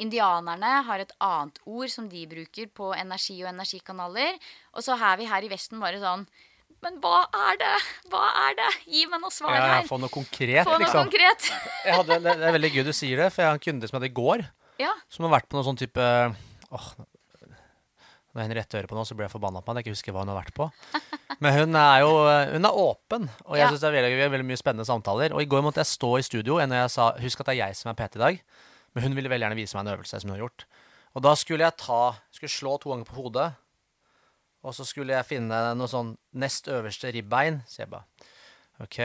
[0.02, 4.36] indianerne har et annet ord som de bruker på energi og energikanaler.
[4.74, 6.26] Og så er vi her i Vesten bare sånn
[6.84, 7.76] men hva er det?
[8.12, 8.66] Hva er det?
[8.92, 9.78] Gi meg noe svar her.
[9.80, 11.08] Ja, få noe konkret, få noe liksom.
[11.08, 11.48] Konkret.
[11.86, 14.10] hadde, det er veldig gøy du sier det, for jeg har en kunde som hadde
[14.10, 14.44] i går,
[14.82, 14.92] ja.
[15.10, 16.04] som har vært på noe sånn type
[16.76, 16.88] åh,
[18.36, 19.80] Når Henriette høre på nå, så blir jeg forbanna på meg.
[19.80, 20.66] Jeg ikke husker hva hun har vært på.
[21.40, 22.10] Men hun er jo
[22.52, 23.68] hun er åpen, og jeg ja.
[23.72, 25.32] syns det er veldig, veldig, mye spennende samtaler.
[25.32, 27.62] Og i går måtte jeg stå i studio og jeg sa husk at det er
[27.62, 28.42] jeg som er PT i dag.
[28.92, 30.66] Men hun ville veldig gjerne vise meg en øvelse som hun har gjort.
[31.16, 32.02] Og da skulle jeg ta
[32.36, 33.48] skulle slå to ganger på hodet,
[34.66, 37.62] og så skulle jeg finne noe sånn nest øverste ribbein.
[37.70, 38.04] Så jeg bare
[38.84, 38.98] OK,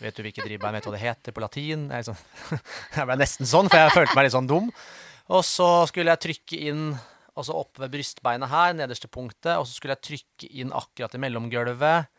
[0.00, 0.72] vet du hvilket ribbein?
[0.78, 1.88] Vet du hva det heter på latin?
[1.92, 2.20] Jeg, sånn,
[2.96, 4.70] jeg ble nesten sånn, for jeg følte meg litt sånn dum.
[5.30, 6.84] Og så skulle jeg trykke inn
[7.36, 11.14] og så oppe ved brystbeinet her, nederste punktet, og så skulle jeg trykke inn akkurat
[11.14, 12.10] i mellomgulvet.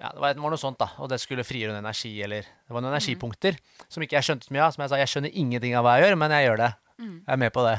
[0.00, 0.88] Ja, det var, det var, noe sånt, da.
[1.04, 2.96] Og det skulle frigjøre noen energi, eller Det var noen mm.
[2.96, 4.72] energipunkter som ikke jeg skjønte så mye av.
[4.72, 6.70] Som jeg sa, jeg skjønner ingenting av hva jeg gjør, men jeg gjør det.
[6.94, 7.18] Mm.
[7.18, 7.76] Jeg er med på det.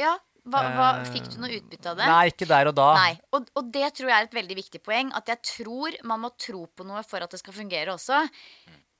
[0.00, 0.12] Ja,
[0.42, 2.06] Hva, hva, Eh, fikk du noe utbytte av det?
[2.10, 2.88] Nei, ikke der og da.
[2.98, 3.12] Nei.
[3.38, 5.12] Og, og det tror jeg er et veldig viktig poeng.
[5.14, 8.24] At jeg tror man må tro på noe for at det skal fungere også.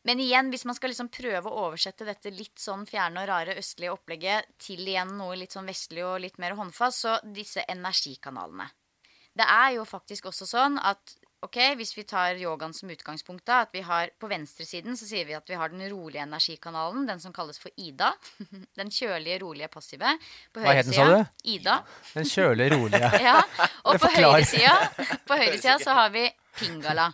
[0.09, 3.57] Men igjen, hvis man skal liksom prøve å oversette dette litt sånn fjerne og rare
[3.61, 8.67] østlige opplegget til igjen noe litt sånn vestlig og litt mer håndfast, så disse energikanalene.
[9.33, 13.63] Det er jo faktisk også sånn at ok, hvis vi tar yogaen som utgangspunkt, da,
[13.65, 17.23] at vi har på venstresiden så sier vi at vi har den rolige energikanalen, den
[17.23, 18.13] som kalles for Ida.
[18.79, 20.15] Den kjølige, rolige, passive.
[20.53, 21.49] På Hva het den, sa du?
[21.55, 21.81] Ida.
[22.15, 23.11] Den kjølige, rolige.
[23.27, 23.41] Ja,
[23.87, 24.77] og på høyresida,
[25.27, 26.29] på høyresida så har vi
[26.59, 27.11] Pingala.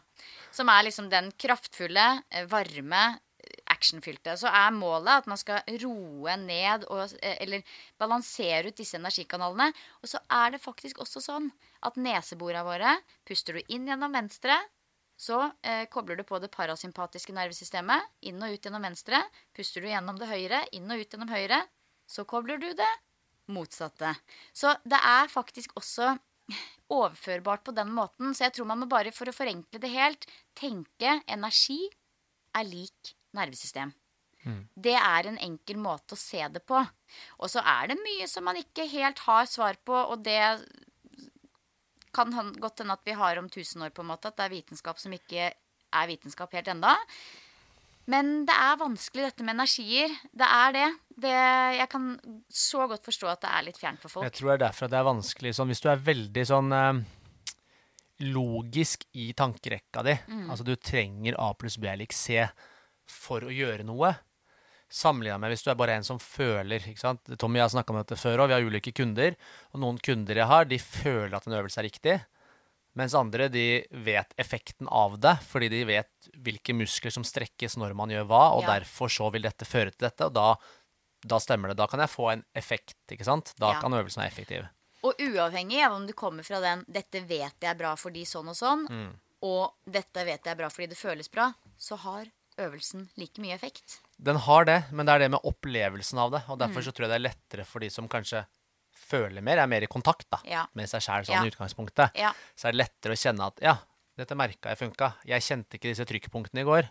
[0.59, 3.03] Som er liksom den kraftfulle, eh, varme,
[3.39, 4.35] eh, actionfylte.
[4.41, 7.63] Så er målet at man skal roe ned og, eh, eller
[8.01, 9.71] balansere ut disse energikanalene.
[10.03, 11.53] Og så er det faktisk også sånn
[11.83, 14.59] at neseborene våre puster du inn gjennom venstre.
[15.19, 18.07] Så eh, kobler du på det parasympatiske nervesystemet.
[18.31, 19.19] Inn og ut gjennom venstre.
[19.55, 20.63] Puster du gjennom det høyre.
[20.79, 21.65] Inn og ut gjennom høyre.
[22.09, 22.91] Så kobler du det
[23.51, 24.15] motsatte.
[24.55, 26.15] Så det er faktisk også
[26.89, 28.35] overførbart på den måten.
[28.35, 30.27] Så jeg tror man må bare, for å forenkle det helt,
[30.57, 31.81] tenke energi
[32.57, 33.93] er lik nervesystem.
[34.75, 36.79] Det er en enkel måte å se det på.
[37.39, 40.65] Og så er det mye som man ikke helt har svar på, og det
[42.15, 44.27] kan han- godt hende at vi har om 1000 år, på en måte.
[44.27, 45.53] At det er vitenskap som ikke
[45.93, 46.97] er vitenskap helt enda.
[48.09, 50.13] Men det er vanskelig, dette med energier.
[50.33, 50.87] Det er det.
[51.21, 51.33] det.
[51.77, 52.07] Jeg kan
[52.49, 54.25] så godt forstå at det er litt fjernt for folk.
[54.25, 56.73] Jeg tror det er derfor at det er vanskelig sånn Hvis du er veldig sånn
[56.73, 57.03] eh,
[58.33, 60.49] logisk i tankerekka di, Mm.
[60.51, 62.49] altså du trenger A pluss B lik C
[63.07, 64.15] for å gjøre noe,
[64.91, 66.81] sammenligna med hvis du er bare en som føler.
[66.81, 67.21] ikke sant?
[67.39, 69.37] Tommy og jeg har snakka om dette før òg, vi har ulike kunder.
[69.75, 72.17] Og noen kunder jeg har, de føler at en øvelse er riktig.
[72.97, 77.95] Mens andre de vet effekten av det, fordi de vet hvilke muskler som strekkes når
[77.95, 78.79] man gjør hva, og Ja.
[78.79, 80.27] derfor så vil dette føre til dette.
[80.27, 80.57] Og da,
[81.27, 81.77] da stemmer det.
[81.77, 83.55] Da kan jeg få en effekt, ikke sant?
[83.59, 83.81] Da Ja.
[83.81, 84.69] kan øvelsen være effektiv.
[85.05, 88.49] Og uavhengig av om du kommer fra den 'dette vet jeg er bra fordi sånn
[88.49, 89.15] og sånn', Mm.
[89.43, 92.27] og 'dette vet jeg er bra fordi det føles bra', så har
[92.59, 94.01] øvelsen like mye effekt.
[94.21, 96.43] Den har det, men det er det med opplevelsen av det.
[96.49, 96.67] Og Mm.
[96.67, 98.45] derfor så tror jeg det er lettere for de som kanskje
[99.09, 100.67] føler mer, er mer i kontakt da, Ja.
[100.79, 101.45] med seg sjæl sånn Ja.
[101.45, 102.15] i utgangspunktet.
[102.21, 102.33] Ja.
[102.57, 103.77] Så er det lettere å kjenne at ja,
[104.19, 105.13] dette merka jeg funka.
[105.27, 106.89] Jeg kjente ikke disse trykkpunktene i går.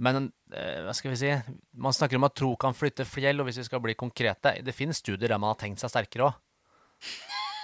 [0.00, 1.30] Men eh, hva skal vi si
[1.76, 4.72] Man snakker om at tro kan flytte fjell, og hvis vi skal bli konkrete Det
[4.72, 6.38] finnes studier der man har tenkt seg sterkere òg.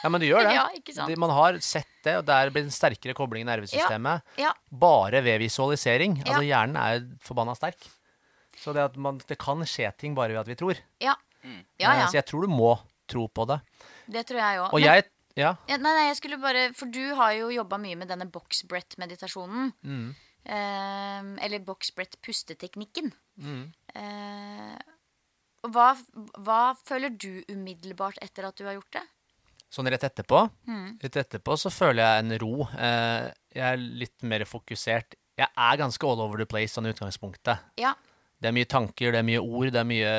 [0.05, 0.53] Ja, men det gjør det.
[0.55, 1.16] Ja, ikke sant?
[1.18, 4.22] Man har sett det, og det blir blitt en sterkere kobling i nervesystemet.
[4.38, 4.53] Ja.
[4.70, 6.18] Bare ved visualisering.
[6.20, 6.28] Ja.
[6.36, 7.88] Altså hjernen er forbanna sterk.
[8.61, 10.78] Så det, at man, det kan skje ting bare ved at vi tror.
[11.01, 11.16] Ja.
[11.80, 12.07] Ja, Eh, ja.
[12.11, 12.72] Så jeg tror du må
[13.07, 13.61] tro på det.
[14.09, 14.72] Det tror jeg òg.
[14.72, 15.04] Og jeg
[15.36, 15.50] Ja.
[15.68, 18.62] Ja, nei, nei, jeg skulle bare For du har jo jobba mye med denne box
[18.64, 19.72] breath-meditasjonen.
[19.84, 20.14] Mm.
[20.46, 23.12] Eh, eller box breath-pusteteknikken.
[23.36, 23.66] Mm.
[23.94, 24.78] Eh,
[25.66, 25.90] hva,
[26.38, 29.04] hva føler du umiddelbart etter at du har gjort det?
[29.72, 30.98] Sånn rett etterpå Mm.
[31.02, 32.68] Rett etterpå så føler jeg en ro.
[32.78, 35.16] Eh, jeg er litt mer fokusert.
[35.36, 37.59] Jeg er ganske all over the place sånn i utgangspunktet.
[37.76, 37.92] Ja.
[38.40, 40.12] Det er mye tanker, det er mye ord, det er mye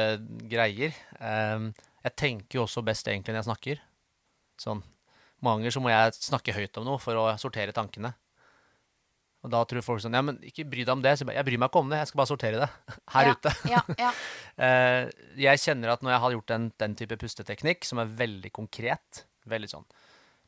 [0.49, 0.93] greier.
[1.19, 1.71] Eh,
[2.07, 3.81] jeg tenker jo også best egentlig når jeg snakker.
[4.61, 4.81] Sånn.
[5.43, 8.13] Mange ganger så må jeg snakke høyt om noe for å sortere tankene.
[9.45, 11.13] Og da tror folk sånn Ja, men ikke bry deg om det.
[11.15, 12.69] Så jeg, bare, jeg bryr meg ikke om det, jeg skal bare sortere det
[13.15, 13.55] her ja, ute.
[13.75, 14.13] Ja, ja.
[14.57, 18.49] Eh, jeg kjenner at når jeg har gjort den, den type pusteteknikk, som er veldig
[18.55, 19.83] konkret Veldig sånn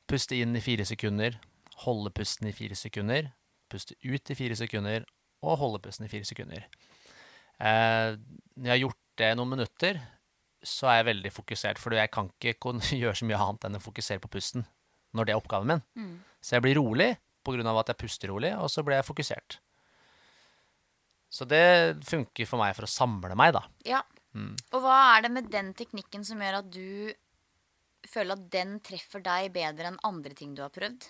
[0.09, 1.35] Puste inn i fire sekunder,
[1.83, 3.27] holde pusten i fire sekunder,
[3.69, 5.05] puste ut i fire sekunder,
[5.45, 6.63] og holde pusten i fire sekunder.
[7.61, 8.17] Eh,
[8.57, 10.01] når jeg har gjort det noen minutter,
[10.65, 13.83] så er jeg veldig fokusert, for jeg kan ikke gjøre så mye annet enn å
[13.83, 14.67] fokusere på pusten
[15.17, 15.83] når det er oppgaven min.
[15.97, 16.15] Mm.
[16.41, 17.15] Så jeg blir rolig
[17.49, 19.55] av at jeg puster rolig, og så blir jeg fokusert.
[21.33, 23.63] Så det funker for meg for å samle meg, da.
[23.97, 24.03] ja.
[24.37, 24.53] Mm.
[24.77, 27.09] Og hva er det med den teknikken som gjør at du
[28.05, 31.07] føler at den treffer deg bedre enn andre ting du har prøvd?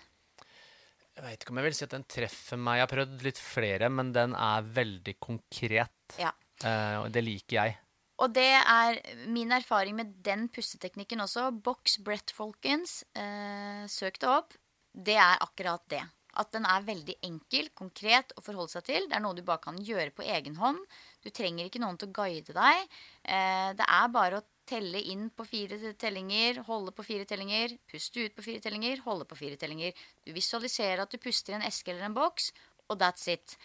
[1.19, 2.77] Jeg veit ikke om jeg vil si at den treffer meg.
[2.79, 6.15] Jeg har prøvd litt flere, men den er veldig konkret.
[6.21, 6.31] Ja.
[6.63, 7.75] Uh, og det liker jeg.
[8.19, 8.99] Og det er
[9.31, 11.49] min erfaring med den pusteteknikken også.
[11.63, 13.03] Box breath, folkens.
[13.15, 14.55] Eh, søk det opp.
[14.91, 16.03] Det er akkurat det.
[16.39, 19.07] At den er veldig enkel, konkret å forholde seg til.
[19.09, 20.79] Det er noe du bare kan gjøre på egen hånd.
[21.23, 22.85] Du trenger ikke noen til å guide deg.
[23.23, 28.27] Eh, det er bare å telle inn på fire tellinger, holde på fire tellinger, puste
[28.27, 29.95] ut på fire tellinger, holde på fire tellinger.
[30.25, 32.51] Du visualiserer at du puster i en eske eller en boks,
[32.89, 33.55] og that's it.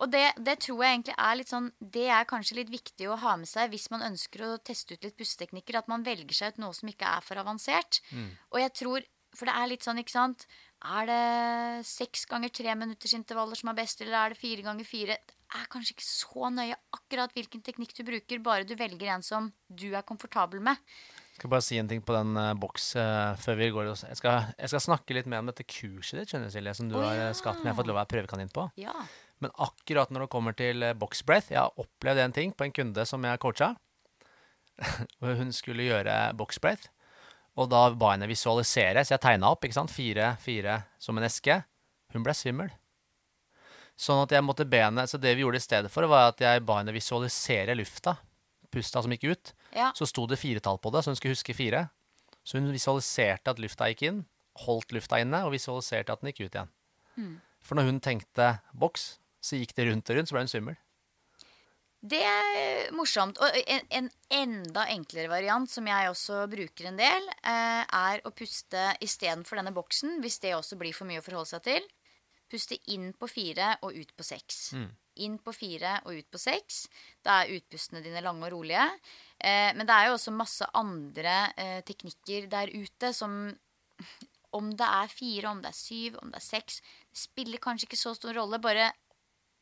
[0.00, 3.18] Og det, det tror jeg egentlig er litt sånn Det er kanskje litt viktig å
[3.22, 5.78] ha med seg hvis man ønsker å teste ut litt pusteteknikker.
[5.78, 8.00] At man velger seg ut noe som ikke er for avansert.
[8.52, 10.46] Og jeg tror For det er litt sånn, ikke sant
[10.84, 14.88] Er det seks ganger tre minutters intervaller som er best, eller er det fire ganger
[14.88, 15.16] fire?
[15.22, 19.24] Det er kanskje ikke så nøye akkurat hvilken teknikk du bruker, bare du velger en
[19.24, 20.80] som du er komfortabel med.
[21.32, 23.90] Jeg skal bare si en ting på den uh, boks uh, før vi går.
[23.92, 26.88] Jeg skal, jeg skal snakke litt mer om dette kurset ditt, skjønner du, Silje, som
[26.88, 27.28] du oh, har ja.
[27.30, 28.66] har skapt, men jeg har fått lov å være prøvekanin på.
[28.80, 28.96] Ja.
[29.42, 32.68] Men akkurat når det kommer til eh, box breath Jeg har opplevd en ting på
[32.68, 33.72] en kunde som jeg coacha.
[35.40, 36.90] hun skulle gjøre box breath.
[37.58, 39.64] Og da ba henne visualisere, så jeg tegna opp.
[39.66, 39.92] ikke sant?
[39.92, 41.58] Fire, fire som en eske.
[42.14, 42.70] Hun ble svimmel.
[43.98, 46.40] Sånn at jeg måtte be henne Så det vi gjorde i stedet for, var at
[46.40, 48.16] jeg ba henne visualisere lufta.
[48.72, 49.52] Pusta som gikk ut.
[49.76, 49.90] ja.
[49.96, 51.90] Så sto det firetall på det, så hun skulle huske fire.
[52.42, 54.22] Så hun visualiserte at lufta gikk inn,
[54.64, 56.72] holdt lufta inne, og visualiserte at den gikk ut igjen.
[57.62, 60.80] For når hun tenkte boks, så gikk det rundt og rundt, så ble hun svimmel.
[62.02, 63.38] Det er morsomt.
[63.38, 68.32] Og en, en enda enklere variant som jeg også bruker en del, eh, er å
[68.34, 71.86] puste istedenfor denne boksen, hvis det også blir for mye å forholde seg til.
[72.50, 74.72] Puste inn på fire og ut på seks.
[75.22, 76.82] Inn på fire og ut på seks.
[77.24, 78.88] Da er utpustene dine lange og rolige.
[79.38, 83.54] Eh, men det er jo også masse andre eh, teknikker der ute som
[84.52, 86.82] Om det er fire, om det er syv, om det er seks,
[87.16, 88.58] spiller kanskje ikke så stor rolle.
[88.60, 88.90] Bare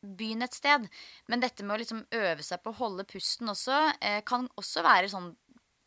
[0.01, 0.87] begynn et sted.
[1.27, 4.83] Men dette med å liksom øve seg på å holde pusten også, eh, kan også
[4.83, 5.35] være sånn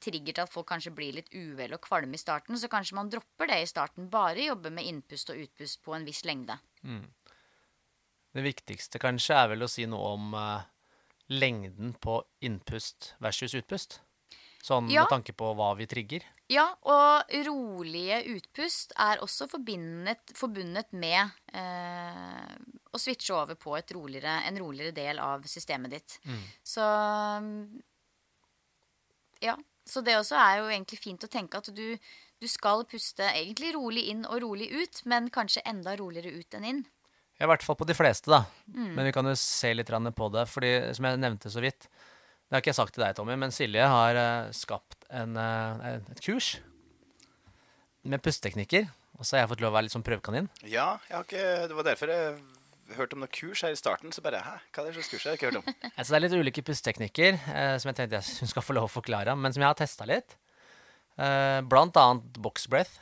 [0.04, 2.58] trigger til at folk kanskje blir litt uvel og kvalme i starten.
[2.60, 4.10] Så kanskje man dropper det i starten.
[4.12, 6.58] Bare jobbe med innpust og utpust på en viss lengde.
[8.34, 10.64] Det viktigste kanskje er vel å si noe om eh,
[11.30, 14.00] lengden på innpust versus utpust.
[14.64, 15.04] Sånn Ja.
[15.04, 16.24] med tanke på hva vi trigger.
[16.53, 22.51] Ja, og rolige utpust er også forbundet, med eh,
[22.92, 26.18] å switche over på et roligere, en roligere del av systemet ditt.
[26.62, 26.84] Så
[29.45, 29.57] ja.
[29.84, 31.97] Så det også er jo egentlig fint å tenke at du,
[32.40, 36.68] du skal puste egentlig rolig inn og rolig ut, men kanskje enda roligere ut enn
[36.70, 36.80] inn.
[37.36, 38.45] Ja, I hvert fall på de fleste, da.
[38.70, 38.95] Mm.
[38.95, 40.47] Men vi kan jo se litt på det.
[40.49, 43.53] fordi som jeg nevnte så vidt Det har ikke jeg sagt til deg, Tommy, men
[43.53, 46.56] Silje har eh, skapt en, eh, et kurs
[48.04, 48.90] med pusteteknikker.
[49.18, 50.50] Og så har jeg fått lov å være litt sånn prøvekanin.
[50.66, 54.12] Ja, jeg har ikke, det var derfor jeg hørte om noe kurs her i starten.
[54.12, 55.24] Så bare Hæ, hva er det slags kurs?
[55.24, 55.76] Jeg har ikke hørt om.
[55.96, 58.88] Altså, det er litt ulike pusteteknikker eh, som jeg tenkte jeg hun skal få lov
[58.88, 60.36] å forklare, men som jeg har testa litt.
[61.14, 62.98] Eh, blant annet box breath,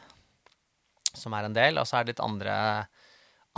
[1.16, 2.54] som er en del, og så er det litt andre,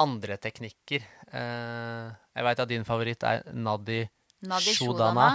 [0.00, 1.02] andre teknikker.
[1.34, 2.07] Eh,
[2.38, 4.05] jeg veit at din favoritt er Nadi,
[4.46, 5.28] Nadi Shodana.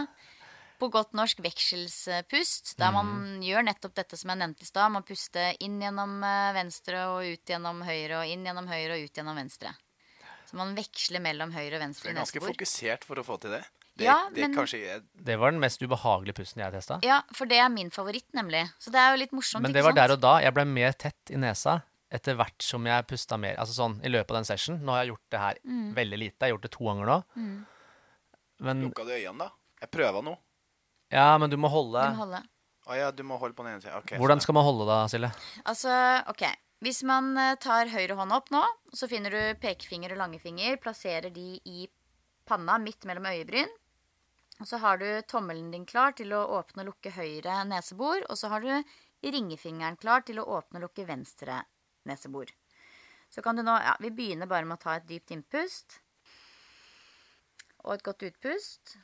[0.80, 3.42] På godt norsk vekselspust, der man mm.
[3.44, 4.92] gjør nettopp dette som jeg nevnte i stad.
[4.96, 9.04] Man puster inn gjennom eh, venstre og ut gjennom høyre, og inn gjennom høyre og
[9.04, 9.74] ut gjennom venstre.
[10.50, 12.08] Så man veksler mellom høyre og venstre.
[12.08, 13.62] Så det er ganske fokusert for å få til det.
[14.00, 17.00] Det, Ja, det men- kanskje Det var den mest ubehagelige pusten jeg har testa.
[17.04, 18.64] Ja, for det er min favoritt, nemlig.
[18.80, 19.62] Så det er jo litt morsomt.
[19.62, 20.02] Men ikke det var sant?
[20.08, 20.40] der og da.
[20.40, 23.58] Jeg ble mer tett i nesa etter hvert som jeg pusta mer.
[23.60, 24.80] Altså sånn i løpet av den session.
[24.80, 25.94] Nå har jeg gjort det her Mm.
[25.94, 26.40] veldig lite.
[26.40, 27.66] Jeg har gjort det to ganger nå.
[28.62, 29.52] Men Lukka du øynene, da?
[29.82, 30.38] Jeg prøva nå.
[31.14, 32.42] Ja, men du må holde Du må holde.
[32.90, 34.02] Å ja, du må holde på den ene sida.
[34.18, 35.30] Hvordan skal man holde da, Silje?
[35.70, 35.94] Altså,
[36.32, 36.48] ok.
[36.82, 38.64] Hvis man eh, tar høyre hånd opp nå,
[38.96, 40.80] så finner du pekefinger og langefinger.
[40.82, 41.84] Plasserer de i
[42.50, 43.70] panna midt mellom øyebryn.
[44.60, 48.26] Og så har du tommelen din klar til å åpne og lukke høyre nesebor.
[48.26, 48.72] Og så har du
[49.22, 51.62] ringefingeren klar til å åpne og lukke venstre
[52.10, 52.50] nesebor.
[53.30, 56.00] Så kan du nå Ja, vi begynner bare med å ta et dypt innpust.
[57.86, 58.98] Og et godt utpust.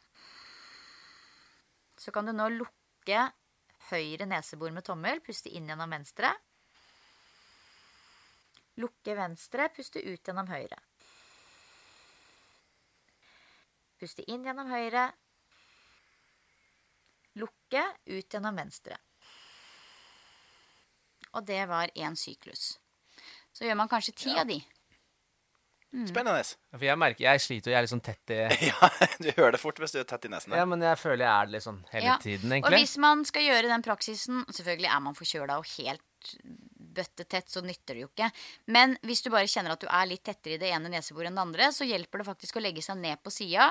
[2.05, 3.21] Så kan du nå lukke
[3.89, 5.23] høyre nesebor med tommel.
[5.25, 6.29] Puste inn gjennom venstre.
[8.77, 10.77] Lukke venstre, puste ut gjennom høyre.
[13.97, 15.07] Puste inn gjennom høyre.
[17.41, 19.01] Lukke ut gjennom venstre.
[21.33, 22.75] Og det var én syklus.
[23.49, 24.61] Så gjør man kanskje ti av de.
[26.09, 26.43] Spennende.
[26.75, 28.39] For jeg merker, jeg sliter jo, jeg er litt sånn tett i
[28.69, 28.89] Ja,
[29.23, 30.55] du hører det fort hvis du er tett i nesen.
[30.57, 32.81] Ja, men jeg føler jeg er det litt sånn hele Ja, tiden, Og egentlig.
[32.83, 36.03] hvis man skal gjøre den praksisen Selvfølgelig er man forkjøla og helt
[36.95, 38.29] bøttetett, så nytter det jo ikke.
[38.71, 41.35] Men hvis du bare kjenner at du er litt tettere i det ene neseboret enn
[41.37, 43.67] det andre, så hjelper det faktisk å legge seg ned på sida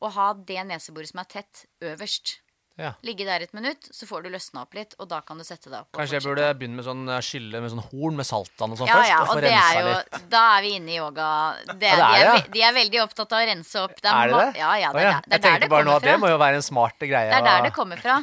[0.00, 2.38] og ha det neseboret som er tett, øverst.
[2.80, 2.92] Ja.
[3.04, 5.68] Ligge der et minutt, så får du løsna opp litt, og da kan du sette
[5.68, 5.90] deg opp.
[5.96, 8.88] Kanskje jeg burde begynne med sånn eh, skylle med sånn horn med saltvann og sånn
[8.88, 9.10] ja, først?
[9.10, 10.18] ja, og og det er jo litt.
[10.34, 11.28] Da er vi inne i yoga.
[11.66, 13.98] Det, Ja, det er de, er, det, de er veldig opptatt av å rense opp.
[14.00, 14.48] Er det det?
[14.62, 16.40] Ja, ja, det er, det Jeg er tenkte det bare nå at det må jo
[16.40, 17.28] være en smart greie.
[17.28, 18.20] Det er der det kommer fra.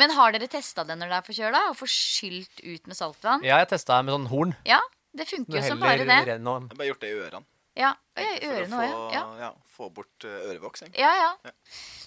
[0.00, 1.62] Men har dere testa det når dere er forkjøla?
[1.70, 3.44] Og får skylt ut med saltvann?
[3.44, 4.54] Ja, jeg testa med sånn horn.
[4.68, 4.80] Ja,
[5.12, 6.22] det funker jo som bare det.
[6.24, 7.44] Jeg har bare gjort det i ørene.
[7.76, 9.22] Ja, og i ørene òg, ja.
[9.40, 10.82] ja, få bort uh, ørevoks.
[10.84, 11.00] egentlig.
[11.00, 11.52] Ja, ja.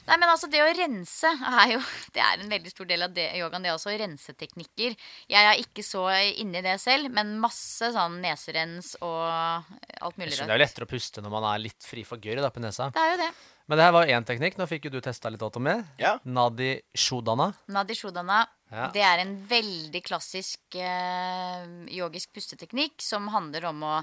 [0.06, 1.80] Nei, men altså, det å rense er jo
[2.16, 3.93] Det er en veldig stor del av det, yogaen, det er også.
[3.99, 4.95] Renseteknikker.
[5.32, 6.06] Jeg er ikke så
[6.41, 10.36] inne i det selv, men masse sånn neserens og alt mulig.
[10.36, 10.45] rødt.
[10.45, 12.91] Det er jo lettere å puste når man er litt fri for gørr på nesa.
[12.93, 13.32] Det er jo det.
[13.66, 14.60] Men det her var én teknikk.
[14.60, 15.74] Nå fikk jo du testa litt, Tommy.
[15.97, 16.16] Ja.
[16.24, 17.49] Nadi Shodana.
[17.74, 18.43] Nadi Shodana.
[18.76, 18.88] Ja.
[18.91, 23.93] Det er en veldig klassisk eh, yogisk pusteteknikk som handler om å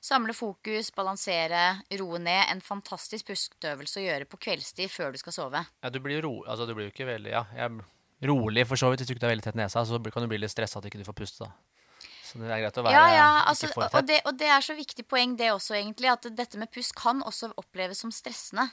[0.00, 2.44] samle fokus, balansere, roe ned.
[2.52, 5.64] En fantastisk pusteøvelse å gjøre på kveldstid før du skal sove.
[5.82, 6.36] Ja, du blir jo ro...
[6.46, 7.82] Altså, du blir jo ikke veldig Ja, jeg
[8.30, 9.02] rolig for så vidt.
[9.02, 11.00] Hvis du ikke har veldig tett nesa, så kan du bli litt stressa at ikke
[11.00, 12.06] du får puste, da.
[12.30, 14.62] Så det er greit å være Ja, ja, altså, ikke og, det, og det er
[14.62, 16.12] så viktig poeng, det også, egentlig.
[16.12, 18.68] At dette med pust kan også oppleves som stressende.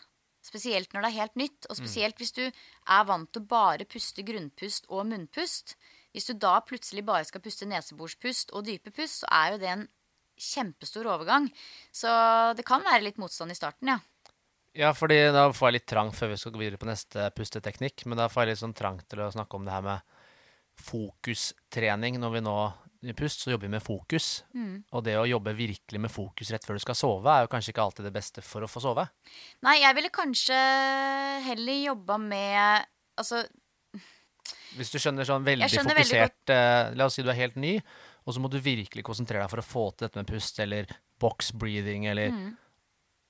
[0.48, 3.88] Spesielt når det er helt nytt, og spesielt hvis du er vant til å bare
[3.90, 5.76] puste grunnpust og munnpust.
[6.16, 9.72] Hvis du da plutselig bare skal puste neseborspust og dype pust, så er jo det
[9.74, 9.88] en
[10.38, 11.50] kjempestor overgang.
[11.92, 12.10] Så
[12.58, 14.00] det kan være litt motstand i starten, ja.
[14.78, 18.06] Ja, fordi da får jeg litt trang før vi skal gå videre på neste pusteteknikk.
[18.06, 20.18] Men da får jeg litt sånn trang til å snakke om det her med
[20.88, 22.20] fokustrening.
[22.22, 22.58] Når vi nå
[23.18, 24.44] pust, så jobber vi med fokus.
[24.54, 24.84] Mm.
[24.92, 27.74] Og det å jobbe virkelig med fokus rett før du skal sove, er jo kanskje
[27.74, 29.08] ikke alltid det beste for å få sove.
[29.66, 30.60] Nei, jeg ville kanskje
[31.48, 32.86] heller jobba med
[33.18, 33.40] Altså,
[34.78, 37.56] Hvis du skjønner sånn veldig skjønner veldig fokusert eh, La oss si du er helt
[37.58, 37.80] ny,
[38.28, 40.86] og så må du virkelig konsentrere deg for å få til dette med pust, eller
[41.20, 42.56] box breathing, eller Mm.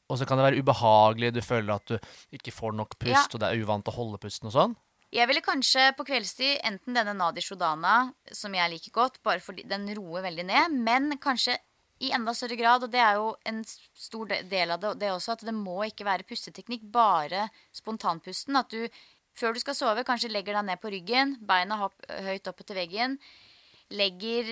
[0.07, 1.97] Og så kan det være ubehagelig, du føler at du
[2.31, 3.27] ikke får nok pust, Ja.
[3.33, 4.75] og det er uvant å holde pusten og sånn.
[5.13, 9.63] Jeg ville kanskje på kveldstid enten denne Nadi Shodana, som jeg liker godt, bare fordi
[9.67, 11.55] den roer veldig ned, men kanskje
[12.03, 15.37] i enda større grad, og det er jo en stor del av det, det også,
[15.37, 18.59] at det må ikke være pusteteknikk, bare spontanpusten.
[18.59, 18.83] At du
[19.37, 23.17] før du skal sove, kanskje legger deg ned på ryggen, beina høyt opp etter veggen.
[23.87, 24.49] Legger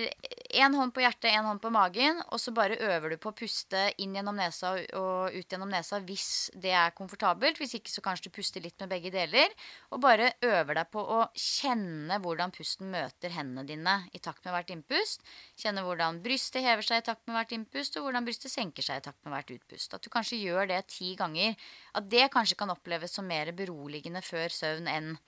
[0.56, 3.36] én hånd på hjertet, én hånd på magen, og så bare øver du på å
[3.36, 7.58] puste inn gjennom nesa og- ut gjennom nesa hvis det er komfortabelt.
[7.60, 9.52] Hvis ikke så kanskje du puster litt med begge deler.
[9.92, 14.54] Og bare øver deg på å kjenne hvordan pusten møter hendene dine i takt med
[14.54, 15.20] hvert innpust.
[15.54, 18.96] Kjenne hvordan brystet hever seg i takt med hvert innpust, og hvordan brystet senker seg
[18.96, 19.92] i takt med hvert utpust.
[19.92, 21.54] At du kanskje gjør det ti ganger.
[21.94, 25.18] At det kanskje kan oppleves som mer beroligende før søvn enn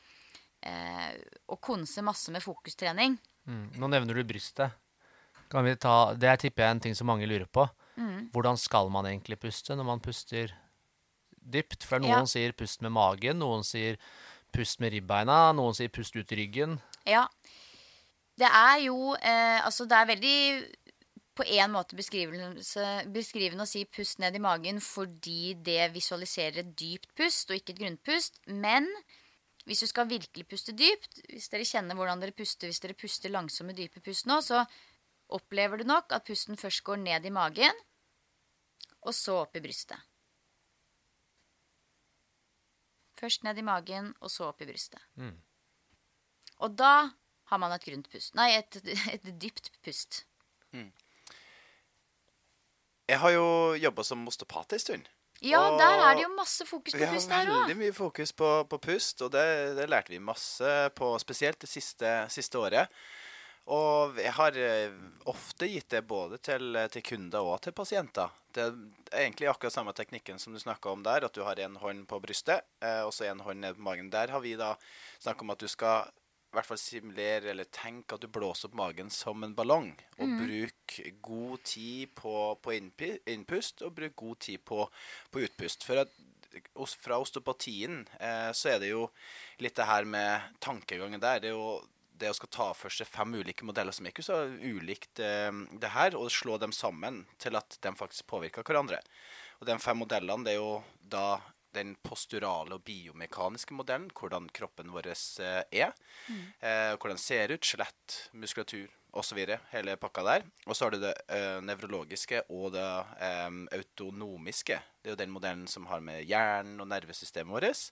[0.62, 1.12] eh,
[1.46, 3.18] å konse masse med fokustrening.
[3.48, 3.66] Mm.
[3.80, 4.74] Nå nevner du brystet.
[5.48, 7.64] Kan vi ta, det er tipper jeg en ting som mange lurer på.
[7.96, 8.28] Mm.
[8.34, 10.52] Hvordan skal man egentlig puste når man puster
[11.40, 11.86] dypt?
[11.88, 12.24] For noen Ja.
[12.28, 13.96] sier pust med magen, noen sier
[14.52, 16.76] pust med ribbeina, noen sier pust ut i ryggen.
[17.08, 17.26] Ja.
[18.38, 20.66] Det er jo eh, Altså, det er veldig
[21.38, 27.12] på en måte beskrivende å si pust ned i magen fordi det visualiserer et dypt
[27.18, 28.40] pust og ikke et grunnpust.
[28.46, 28.88] Men
[29.68, 33.32] hvis du skal virkelig puste dypt, hvis dere kjenner hvordan dere puster, hvis dere puster
[33.32, 34.62] langsomme, dype pust nå, så
[35.36, 37.82] opplever du nok at pusten først går ned i magen,
[39.04, 40.00] og så opp i brystet.
[43.18, 45.02] Først ned i magen, og så opp i brystet.
[45.20, 45.36] Mm.
[46.64, 47.10] Og da
[47.50, 48.34] har man et grunt pust.
[48.38, 48.80] Nei, et,
[49.14, 50.22] et dypt pust.
[53.08, 53.46] Jeg har jo
[53.80, 55.12] jobba som osteopat en stund.
[55.42, 57.60] Ja, Og- der er det jo masse fokus på ja, pust der òg.
[57.68, 61.68] veldig mye fokus på, på pust, og det, det lærte vi masse på, spesielt det
[61.70, 62.88] siste, siste året.
[63.68, 64.90] Og jeg har eh,
[65.28, 68.30] ofte gitt det både til, til kunder og til pasienter.
[68.56, 71.76] Det er egentlig akkurat samme teknikken som du snakka om der, at du har en
[71.76, 74.08] hånd på brystet eh, og så en hånd ned på magen.
[74.10, 74.72] Der har vi da
[75.20, 76.08] snakket om at du skal
[76.54, 79.90] hvert fall simulere eller tenke at du blåser opp magen som en ballong.
[80.18, 84.86] Og bruk god tid på, på innpust, og bruk god tid på,
[85.32, 85.84] på utpust.
[85.86, 86.14] For at
[86.98, 89.08] fra osteopatien eh, så er det jo
[89.62, 91.42] litt det her med tankegangen der.
[91.42, 91.78] Det er jo
[92.18, 95.52] det å skal ta for seg fem ulike modeller som ikke er så ulikt eh,
[95.78, 99.02] det her, og slå dem sammen til at de faktisk påvirker hverandre.
[99.60, 101.38] Og de fem modellene det er jo da
[101.78, 105.94] den posturale og biomekaniske modellen, hvordan kroppen vår er, er.
[106.60, 109.38] Eh, hvordan den ser ut, skjelett, muskulatur osv.
[109.72, 110.46] Hele pakka der.
[110.66, 112.86] Og så har du det eh, nevrologiske og det
[113.24, 114.80] eh, autonomiske.
[115.00, 117.86] Det er jo den modellen som har med hjernen og nervesystemet vårt.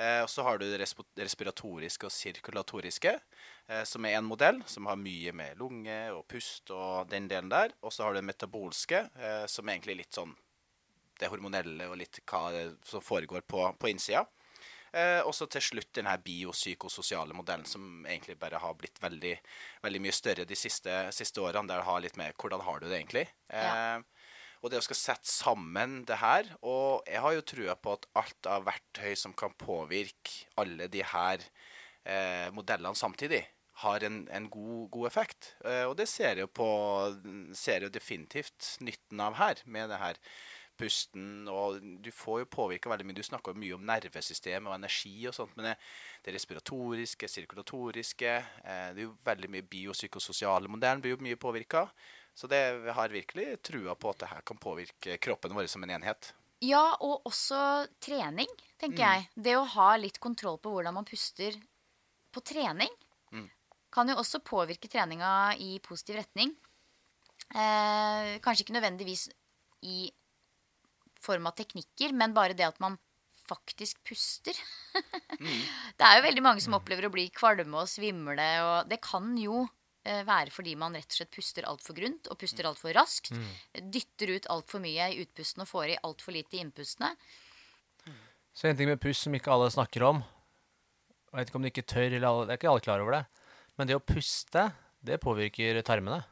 [0.00, 3.16] Eh, og så har du det respiratoriske og sirkulatoriske,
[3.68, 7.50] eh, som er en modell som har mye med lunge og pust og den delen
[7.52, 7.74] der.
[7.82, 10.36] Og så har du det metabolske, eh, som er egentlig litt sånn
[11.20, 12.48] det hormonelle og litt hva
[12.86, 14.24] som foregår på, på innsida.
[14.90, 19.36] Eh, og så til slutt den her biopsykososiale modellen, som egentlig bare har blitt veldig,
[19.84, 21.68] veldig mye større de siste, siste årene.
[21.70, 23.28] Der det har litt med hvordan har du det egentlig.
[23.54, 24.00] Eh,
[24.60, 28.02] og det å skal sette sammen det her Og jeg har jo trua på at
[28.20, 31.46] alt av verktøy som kan påvirke alle de her
[32.04, 33.44] eh, modellene samtidig,
[33.80, 35.54] har en, en god, god effekt.
[35.64, 36.68] Eh, og det ser jeg jo på
[37.56, 40.20] Ser jeg jo definitivt nytten av her, med det her
[40.80, 43.18] pusten, og du får jo påvirka veldig mye.
[43.20, 45.74] Du snakker mye om nervesystem og energi og sånt, men det,
[46.24, 48.32] det respiratoriske, sirkulatoriske
[48.64, 51.84] eh, Det er jo veldig mye biopsykososiale modellen blir jo mye påvirka.
[52.34, 52.60] Så det
[52.96, 56.32] har virkelig trua på at det her kan påvirke kroppen vår som en enhet.
[56.62, 58.48] Ja, og også trening,
[58.78, 59.06] tenker Mm.
[59.06, 59.28] jeg.
[59.34, 61.56] Det å ha litt kontroll på hvordan man puster
[62.32, 62.90] på trening.
[63.32, 63.48] Mm.
[63.92, 66.52] kan jo også påvirke treninga i positiv retning.
[67.50, 69.28] Eh, kanskje ikke nødvendigvis
[69.82, 70.10] i
[71.24, 72.98] form av teknikker, men bare det at man
[73.50, 74.56] faktisk puster.
[75.98, 79.32] Det er jo veldig mange som opplever å bli kvalme og svimle, og det kan
[79.40, 79.62] jo
[80.04, 83.32] eh, være fordi man rett og slett puster altfor grunt og puster altfor raskt.
[83.72, 87.14] Dytter ut altfor mye i utpustene og får i altfor lite i innpustene.
[88.54, 90.24] Så en ting med pust som ikke alle snakker om
[91.30, 93.14] Jeg vet ikke om de ikke tør, eller alle, det er ikke alle klar over
[93.16, 93.24] det.
[93.78, 94.64] Men det å puste,
[95.06, 96.24] det påvirker tarmene.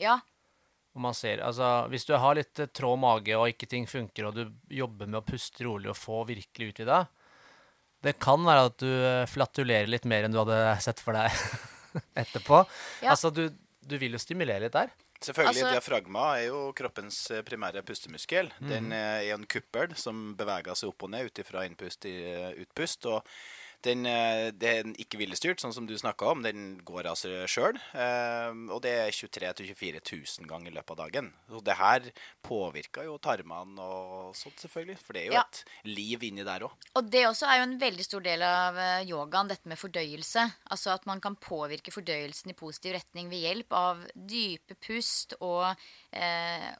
[0.00, 0.16] Ja,
[0.96, 4.30] Og man ser, altså, Hvis du har litt tråd trå mage og ikke ting funker,
[4.30, 7.06] og du jobber med å puste rolig og få virkelig ut i deg,
[8.06, 11.32] Det kan være at du eh, flatulerer litt mer enn du hadde sett for deg
[12.22, 12.62] etterpå.
[13.02, 13.12] Ja.
[13.12, 13.48] Altså, du,
[13.84, 14.92] du vil jo stimulere litt der.
[15.16, 18.50] Selvfølgelig, Altså- diafragma er jo kroppens eh, primære pustemuskel.
[18.60, 22.18] Den eh, er en kuppel som beveger seg opp og ned ut ifra innpust til
[22.32, 23.08] eh, utpust.
[23.08, 23.24] og
[23.86, 26.42] den, den det er ikke villestyrt, sånn som du snakka om.
[26.44, 27.78] Den går av seg sjøl.
[28.72, 30.02] Og det er 23 000-24
[30.42, 31.30] 000 ganger i løpet av dagen.
[31.54, 32.08] Og det her
[32.46, 34.98] påvirker jo tarmene og sånt, selvfølgelig.
[35.02, 35.44] For det er jo Ja.
[35.46, 36.72] et liv inni der òg.
[36.98, 40.44] Og det også er jo en veldig stor del av eh, yogaen, dette med fordøyelse.
[40.70, 45.76] Altså at man kan påvirke fordøyelsen i positiv retning ved hjelp av dype pust og,
[46.12, 46.70] eh,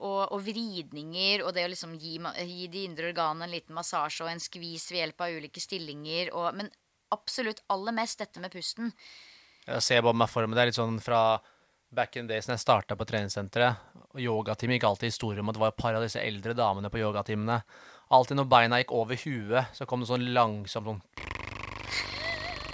[0.00, 2.16] og, og vridninger, og det å liksom gi,
[2.46, 6.32] gi de indre organene en liten massasje og en skvis ved hjelp av ulike stillinger.
[6.34, 6.70] Og, men
[7.14, 8.92] absolutt aller mest dette med pusten.
[9.64, 11.40] Jeg ser bare meg for meg det er litt sånn fra
[11.94, 13.76] back in the days når jeg starta på treningssenteret.
[14.14, 16.90] og Yogatimen gikk alltid historie om at det var et par av disse eldre damene
[16.90, 17.60] på yogatimene.
[18.14, 21.00] Alltid når beina gikk over huet, så kom det sånn langsomt sånn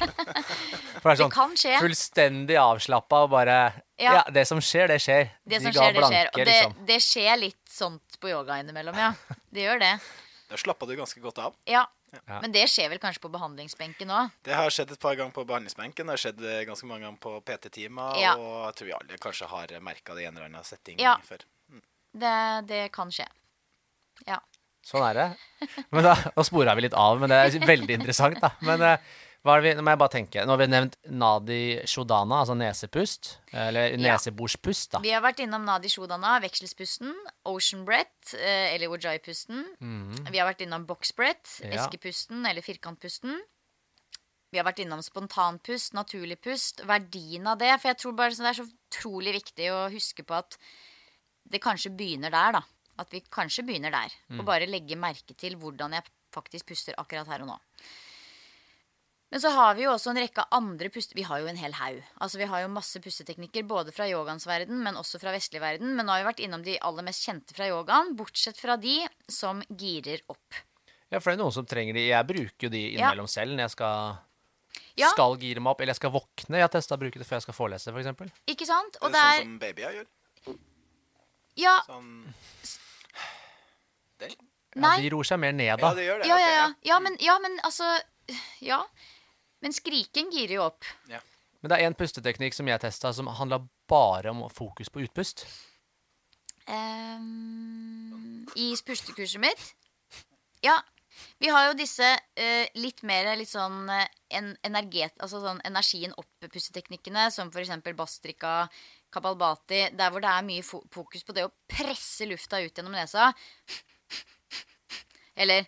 [0.00, 1.76] For det er Det sånn kan skje.
[1.80, 3.58] fullstendig avslappa og bare
[4.00, 4.14] ja.
[4.16, 4.22] Ja.
[4.32, 5.30] det som skjer, det skjer.
[5.44, 6.30] Det De som ga skjer, det skjer.
[6.32, 6.74] Og det, liksom.
[6.88, 9.12] det skjer litt sånt på yoga innimellom, ja.
[9.52, 9.94] Det gjør det.
[10.50, 11.52] Da slappa du ganske godt av.
[11.70, 11.84] Ja.
[12.10, 12.40] Ja.
[12.42, 14.32] Men det skjer vel kanskje på behandlingsbenken òg?
[14.46, 16.06] Det har skjedd et par ganger på behandlingsbenken.
[16.08, 18.18] Det har skjedd eh, ganske mange ganger på PT-timer.
[18.22, 18.32] Ja.
[18.40, 21.16] Og jeg tror vi alle kanskje har merka det i en eller annen setting Ja.
[21.26, 21.44] før.
[22.10, 22.34] Det,
[22.66, 23.28] det kan skje.
[24.26, 24.40] Ja.
[24.82, 25.26] Sånn er det.
[25.94, 28.50] Men da, Nå spora vi litt av, men det er veldig interessant, da.
[28.66, 28.82] Men
[29.44, 30.42] vi, nå må jeg bare tenke.
[30.44, 33.38] Nå har vi nevnt Nadi Shodana, altså nesepust.
[33.56, 35.00] Eller neseborspust, da.
[35.00, 37.14] Vi har vært innom Nadi Shodana, vekselspusten,
[37.48, 39.62] ocean breath, eh, eller Ojai-pusten.
[40.30, 41.86] Vi har vært innom box breath, Ja.
[41.86, 43.40] eskepusten eller firkantpusten.
[44.52, 47.80] Vi har vært innom spontanpust, naturlig pust, verdien av det.
[47.80, 50.58] For jeg tror bare det er så utrolig viktig å huske på at
[51.48, 52.62] det kanskje begynner der, da.
[52.98, 54.10] At vi kanskje begynner der.
[54.38, 56.02] Og bare legge merke til hvordan jeg
[56.34, 57.58] faktisk puster akkurat her og nå.
[59.30, 61.14] Men så har vi jo også en rekke andre puste...
[61.14, 62.00] Vi har jo en hel haug.
[62.18, 65.92] Altså Vi har jo masse pusteteknikker både fra yogaens verden, men også fra vestlig verden.
[65.94, 68.96] Men nå har vi vært innom de aller mest kjente fra yogaen, bortsett fra de
[69.30, 70.58] som girer opp.
[71.10, 72.08] Ja, for det er noen som trenger de.
[72.10, 74.18] Jeg bruker jo de innimellom selv når jeg skal,
[74.98, 75.08] Ja.
[75.14, 76.58] skal gire meg opp, eller jeg skal våkne.
[76.58, 78.34] Jeg har testa å bruke det før jeg skal forelese, f.eks.
[78.50, 78.98] Ikke sant?
[78.98, 80.10] Det er sånn som babyer gjør.
[81.58, 82.10] Ja, Sånn
[84.20, 84.34] Den?
[84.74, 84.96] Ja, nei.
[85.02, 85.88] de roer seg mer ned, da.
[85.90, 86.28] Ja, de det gjør det.
[86.28, 86.68] Ja, okay, ja, ja.
[86.90, 87.88] Ja, men, ja, men altså
[88.62, 88.82] Ja.
[89.60, 90.86] Men skriking girer jo opp.
[91.60, 93.60] Men det er én pusteteknikk som jeg testa, som handla
[93.90, 95.44] bare om fokus på utpust.
[96.70, 99.74] Um, I pustekurset mitt
[100.62, 100.78] Ja.
[101.42, 104.06] Vi har jo disse uh, litt mer litt sånn eh,
[104.38, 107.72] en, energet, altså sånn energien opp-pusteteknikkene, som f.eks.
[107.98, 108.52] bastrika,
[109.12, 113.32] kabalbati, der hvor det er mye fokus på det å presse lufta ut gjennom nesa.
[115.40, 115.66] Eller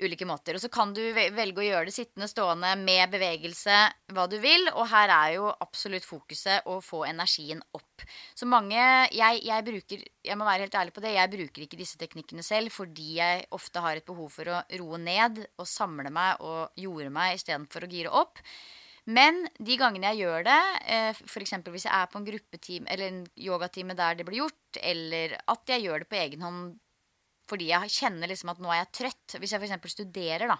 [0.00, 0.56] ulike måter.
[0.56, 3.80] Og så kan du velge å gjøre det sittende, stående, med bevegelse,
[4.14, 4.68] hva du vil.
[4.74, 8.06] Og her er jo absolutt fokuset å få energien opp.
[8.38, 11.14] Så mange jeg, jeg bruker Jeg må være helt ærlig på det.
[11.16, 15.00] Jeg bruker ikke disse teknikkene selv fordi jeg ofte har et behov for å roe
[15.02, 18.42] ned og samle meg og jorde meg istedenfor å gire opp.
[19.08, 20.60] Men de gangene jeg gjør det,
[20.92, 21.54] eh, f.eks.
[21.64, 25.72] hvis jeg er på en gruppetime eller en yogatime der det blir gjort, eller at
[25.72, 26.76] jeg gjør det på egen hånd
[27.48, 29.38] fordi jeg kjenner liksom at nå er jeg trøtt.
[29.40, 29.94] Hvis jeg f.eks.
[29.94, 30.58] studerer, da.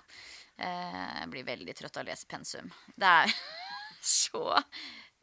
[0.59, 2.71] Eh, blir veldig trøtt av å lese pensum.
[2.99, 3.35] Det er
[4.23, 4.59] så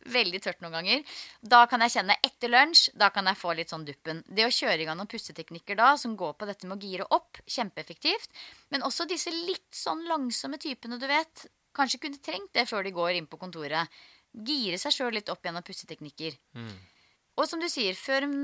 [0.06, 1.20] veldig tørt noen ganger.
[1.42, 4.22] Da kan jeg kjenne etter lunsj, da kan jeg få litt sånn duppen.
[4.28, 7.08] Det å kjøre i gang noen pusteteknikker da, som går på dette med å gire
[7.16, 8.30] opp, kjempeeffektivt.
[8.74, 11.48] Men også disse litt sånn langsomme typene, du vet.
[11.76, 13.92] Kanskje kunne trengt det før de går inn på kontoret.
[14.46, 16.38] Gire seg sjøl litt opp gjennom pusteteknikker.
[17.36, 18.38] Og som du sier, før en,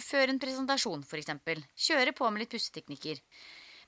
[0.00, 1.60] før en presentasjon, f.eks.
[1.88, 3.20] Kjøre på med litt pusteteknikker.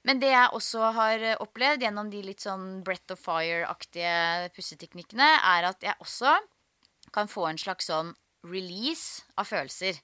[0.07, 5.71] Men det jeg også har opplevd gjennom de litt sånn breath of fire-aktige pusteteknikkene, er
[5.73, 6.37] at jeg også
[7.17, 8.13] kan få en slags sånn
[8.47, 9.99] release av følelser.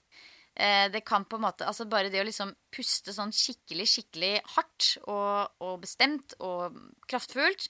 [0.54, 4.32] Eh, det kan på en måte, altså Bare det å liksom puste sånn skikkelig, skikkelig
[4.56, 6.76] hardt og, og bestemt og
[7.08, 7.68] kraftfullt,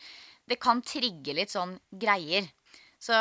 [0.50, 2.48] det kan trigge litt sånn greier.
[3.02, 3.16] Så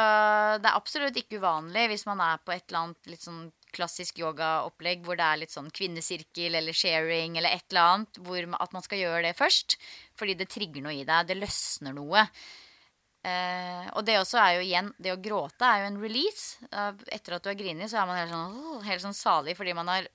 [0.62, 4.20] det er absolutt ikke uvanlig hvis man er på et eller annet litt sånn klassisk
[4.20, 8.76] yogaopplegg hvor det er litt sånn kvinnesirkel eller sharing eller et eller annet, hvor at
[8.76, 9.78] man skal gjøre det først.
[10.20, 11.30] Fordi det trigger noe i deg.
[11.30, 12.28] Det løsner noe.
[13.26, 16.70] Eh, og det også er jo igjen Det å gråte er jo en release.
[16.70, 19.90] Etter at du har grinet, så er man helt sånn, helt sånn salig fordi man
[19.94, 20.10] har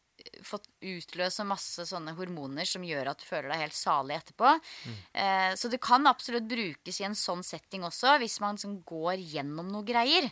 [0.47, 4.55] fått utløse masse sånne hormoner som gjør at du føler deg helt salig etterpå.
[5.12, 9.20] Eh, så det kan absolutt brukes i en sånn setting også, hvis man liksom går
[9.35, 10.31] gjennom noe greier.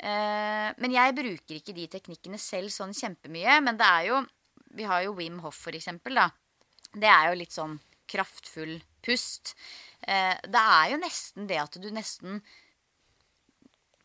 [0.00, 3.58] Eh, men jeg bruker ikke de teknikkene selv sånn kjempemye.
[3.64, 4.26] Men det er jo
[4.70, 6.14] Vi har jo Wim Hof, for eksempel.
[6.14, 6.28] Da.
[6.94, 9.56] Det er jo litt sånn kraftfull pust.
[10.02, 12.38] Eh, det er jo nesten det at du nesten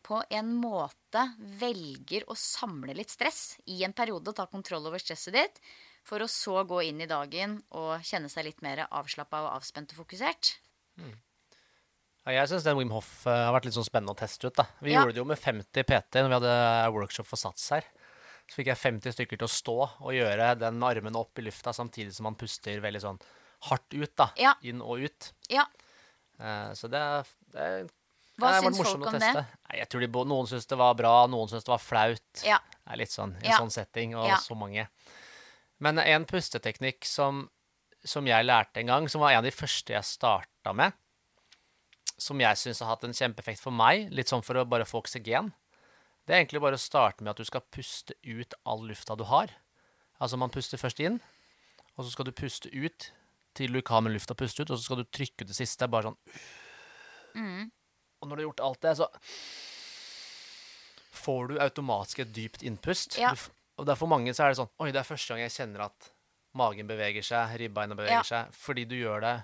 [0.06, 1.24] på en måte
[1.58, 5.58] velger å samle litt stress i en periode, og ta kontroll over stresset ditt,
[6.06, 9.90] for å så gå inn i dagen og kjenne seg litt mer avslappa og avspent
[9.96, 10.52] og fokusert.
[12.26, 14.56] Ja, jeg syns den Wim Hof eh, har vært litt sånn spennende å teste ut.
[14.58, 14.64] da.
[14.82, 15.02] Vi Ja.
[15.02, 17.84] gjorde det jo med 50 PT når vi hadde workshop for Sats her.
[18.46, 19.76] Så fikk jeg 50 stykker til å stå
[20.06, 23.20] og gjøre den med armene opp i lufta samtidig som man puster veldig sånn
[23.70, 24.14] hardt ut.
[24.16, 24.30] da.
[24.38, 24.54] Ja.
[24.62, 25.32] Inn og ut.
[25.50, 25.66] Ja.
[26.38, 27.24] Eh, så det, er,
[27.54, 27.90] det
[28.36, 29.32] Hva det syns folk om det?
[29.34, 32.42] Nei, jeg tror de, Noen syns det var bra, noen syns det var flaut.
[32.44, 32.58] Ja.
[32.58, 33.58] Det er litt sånn i en Ja.
[33.58, 34.36] sånn setting, og Ja.
[34.36, 34.88] så mange.
[35.80, 37.48] Men en pusteteknikk som,
[38.04, 40.92] som jeg lærte en gang, som var en av de første jeg starta med,
[42.18, 45.02] som jeg syns har hatt en kjempeeffekt for meg, litt sånn for å bare få
[45.02, 45.52] oksygen,
[46.26, 49.24] det er egentlig bare å starte med at du skal puste ut all lufta du
[49.24, 49.48] har.
[50.20, 51.20] Altså man puster først inn,
[51.96, 53.10] og så skal du puste ut
[53.54, 55.48] til du ikke har med luft å puste ut, og så skal du trykke ut
[55.48, 57.70] det siste, bare sånn
[58.22, 59.08] Og når du har gjort alt det, så
[61.16, 63.18] får du automatisk et dypt innpust.
[63.20, 63.32] Ja.
[63.76, 65.52] Og det er for mange så er det sånn Oi, det er første gang jeg
[65.56, 66.10] kjenner at
[66.56, 68.24] magen beveger seg, ribbeina beveger Ja.
[68.24, 68.54] seg.
[68.56, 69.34] Fordi du gjør det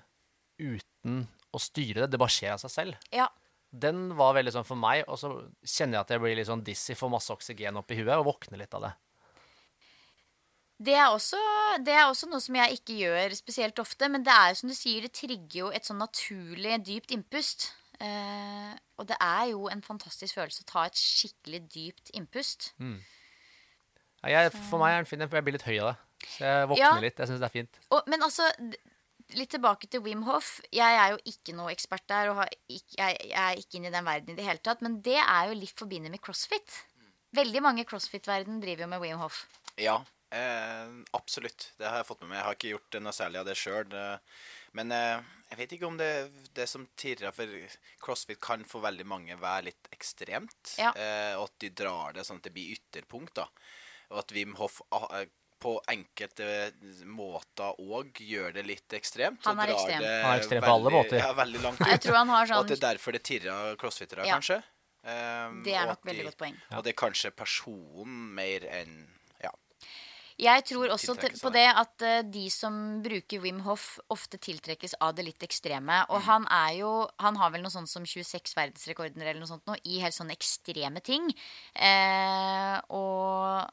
[0.63, 2.11] uten å styre det.
[2.15, 2.97] Det bare skjer av seg selv.
[3.13, 3.29] Ja.
[3.73, 5.31] Den var veldig sånn for meg, og så
[5.65, 8.27] kjenner jeg at jeg blir litt sånn dizzy, får masse oksygen opp i huet og
[8.29, 8.93] våkner litt av det.
[10.83, 11.39] Det er, også,
[11.85, 14.09] det er også noe som jeg ikke gjør spesielt ofte.
[14.11, 17.69] Men det er som du sier, det trigger jo et sånn naturlig dypt innpust.
[18.03, 22.73] Eh, og det er jo en fantastisk følelse å ta et skikkelig dypt innpust.
[22.83, 22.97] Mm.
[24.27, 25.99] jeg, for meg er den fin, for jeg blir litt høy av det.
[26.37, 26.95] Så jeg våkner Ja.
[27.03, 27.19] litt.
[27.19, 27.79] Jeg syns det er fint.
[27.91, 28.47] Og, men altså,
[29.35, 30.61] litt tilbake til Wim Hof.
[30.75, 33.91] Jeg er jo ikke noe ekspert der, og har ikke, jeg, jeg er ikke inne
[33.91, 34.83] i den verden i det hele tatt.
[34.83, 36.81] Men det er jo litt forbundet med crossfit.
[37.33, 39.45] Veldig mange i crossfit-verden driver jo med Wim Hof.
[39.81, 39.97] Ja,
[40.31, 41.71] eh, absolutt.
[41.79, 42.41] Det har jeg fått med meg.
[42.41, 43.97] Jeg har ikke gjort noe særlig av det sjøl.
[44.73, 45.21] Men eh,
[45.53, 46.11] jeg vet ikke om det,
[46.57, 47.47] det som tirrer for
[48.01, 50.77] crossfit kan for veldig mange være litt ekstremt.
[50.81, 50.95] Ja.
[50.97, 53.35] Eh, og at de drar det sånn at det blir ytterpunkt.
[53.43, 53.49] da.
[54.13, 55.27] Og at Wim Hof ah, eh,
[55.63, 56.73] på enkelte
[57.07, 59.45] måter òg gjør det litt ekstremt.
[59.47, 60.01] Han er drar ekstrem.
[60.03, 61.19] det Han er ekstrem på alle måter.
[61.21, 61.87] Ja, veldig langt ut.
[61.93, 64.41] Jeg tror han har Og sånn at det er derfor det tirrer crossfittere, Ja.
[64.41, 64.63] kanskje.
[65.03, 66.57] Um, Det er nok de- veldig godt poeng.
[66.79, 69.09] Og det er kanskje personen mer enn.
[70.43, 72.75] Jeg tror også på det at eh, de som
[73.05, 76.03] bruker Wim Hof, ofte tiltrekkes av det litt ekstreme.
[76.11, 76.93] Og han er jo
[77.23, 80.35] Han har vel noe sånt som 26 verdensrekorder eller noe sånt nå, i helt sånne
[80.35, 81.31] ekstreme ting.
[81.75, 83.71] Eh, og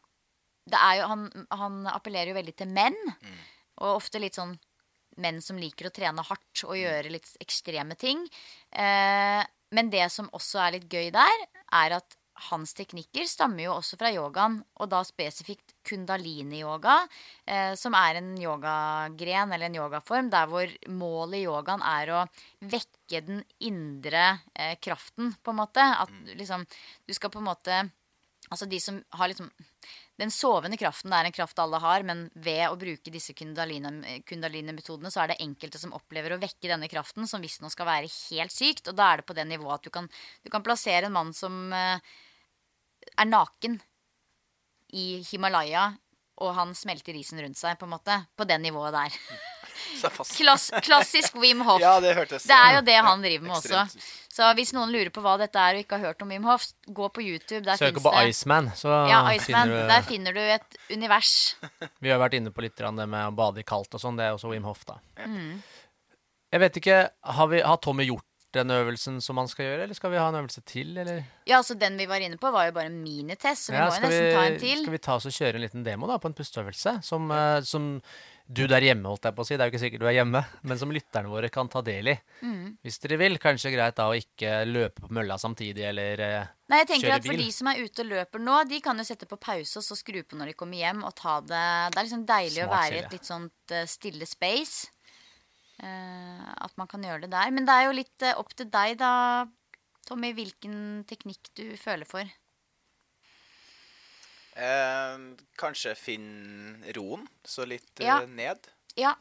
[0.70, 2.98] det er jo han, han appellerer jo veldig til menn.
[3.80, 4.54] Og ofte litt sånn
[5.20, 8.22] menn som liker å trene hardt og gjøre litt ekstreme ting.
[8.72, 9.42] Eh,
[9.76, 11.46] men det som også er litt gøy der,
[11.82, 16.96] er at hans teknikker stammer jo også fra yogaen, og da spesifikt kundalini-yoga,
[17.46, 22.26] eh, som er en yogagren eller en yogaform der hvor målet i yogaen er å
[22.62, 24.26] vekke den indre
[24.56, 25.84] eh, kraften, på en måte.
[25.84, 26.66] At liksom
[27.08, 27.86] du skal på en måte
[28.50, 29.50] Altså de som har liksom
[30.20, 34.18] Den sovende kraften det er en kraft alle har, men ved å bruke disse kundalini-
[34.28, 38.10] kundalini-metodene, så er det enkelte som opplever å vekke denne kraften, som visstnok skal være
[38.12, 38.90] helt sykt.
[38.92, 40.10] Og da er det på det nivået at du kan,
[40.44, 42.04] du kan plassere en mann som eh,
[43.18, 43.80] er naken
[44.96, 45.92] i Himalaya,
[46.40, 48.16] og han smelter isen rundt seg, på en måte.
[48.38, 49.18] På det nivået der.
[50.38, 51.82] Klass, klassisk Wim Hof.
[51.84, 53.84] Ja, det hørtes Det er jo det han driver med også.
[54.32, 56.70] Så hvis noen lurer på hva dette er og ikke har hørt om Wim Hof,
[56.86, 57.64] gå på YouTube.
[57.68, 59.68] Der Søk på det Iceman, så Ja, Iceman.
[59.68, 61.34] finner du Der finner du et univers.
[62.04, 64.20] Vi har vært inne på litt det med å bade i kaldt og sånn.
[64.20, 65.00] Det er også Wim Hof, da.
[65.26, 65.60] Mm.
[66.50, 69.98] Jeg vet ikke, har, vi, har Tommy gjort den øvelsen som man skal gjøre, eller
[69.98, 71.22] skal vi ha en øvelse til, eller?
[71.46, 73.86] Ja, altså Den vi var inne på, var jo bare en minitest, så vi Ja,
[73.86, 74.82] må jo nesten nesten ta en til.
[74.84, 76.96] skal vi ta oss og kjøre en liten demo da, på en pusteøvelse?
[77.06, 78.02] Som, uh, som
[78.50, 79.54] du der hjemme, holdt jeg på å si.
[79.54, 82.10] Det er jo ikke sikkert du er hjemme, men som lytterne våre kan ta del
[82.10, 82.16] i.
[82.42, 82.80] Mm.
[82.82, 83.38] Hvis dere vil.
[83.38, 87.26] Kanskje greit da å ikke løpe på mølla samtidig, eller eh, Nei, jeg tenker at
[87.26, 89.86] For de som er ute og løper nå, de kan jo sette på pause og
[89.86, 91.04] så skru på når de kommer hjem.
[91.06, 91.62] og ta Det
[91.94, 94.90] Det er liksom deilig å være i et litt sånt eh, stille space.
[95.80, 97.52] Eh, at man kan gjøre det der.
[97.56, 99.46] Men det er jo litt eh, opp til deg, da,
[100.10, 102.28] Tommy, hvilken teknikk du føler for.
[104.60, 105.18] Eh,
[105.60, 108.20] kanskje finne roen, så litt Ja.
[108.22, 108.68] eh, ned.
[108.98, 109.14] Ja,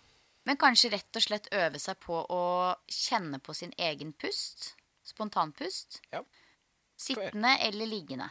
[0.45, 4.75] men kanskje rett og slett øve seg på å kjenne på sin egen pust.
[5.05, 6.01] Spontanpust.
[6.13, 6.23] Ja.
[6.97, 8.31] Sittende eller liggende.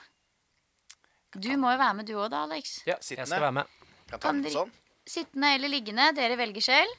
[1.32, 2.82] Du må jo være med du òg da, Alex.
[2.86, 3.20] Ja, sittende.
[3.20, 3.68] Jeg skal være med.
[4.10, 4.72] Kan ta Kan den dere- sånn.
[5.08, 6.92] Sittende eller liggende, dere velger selv.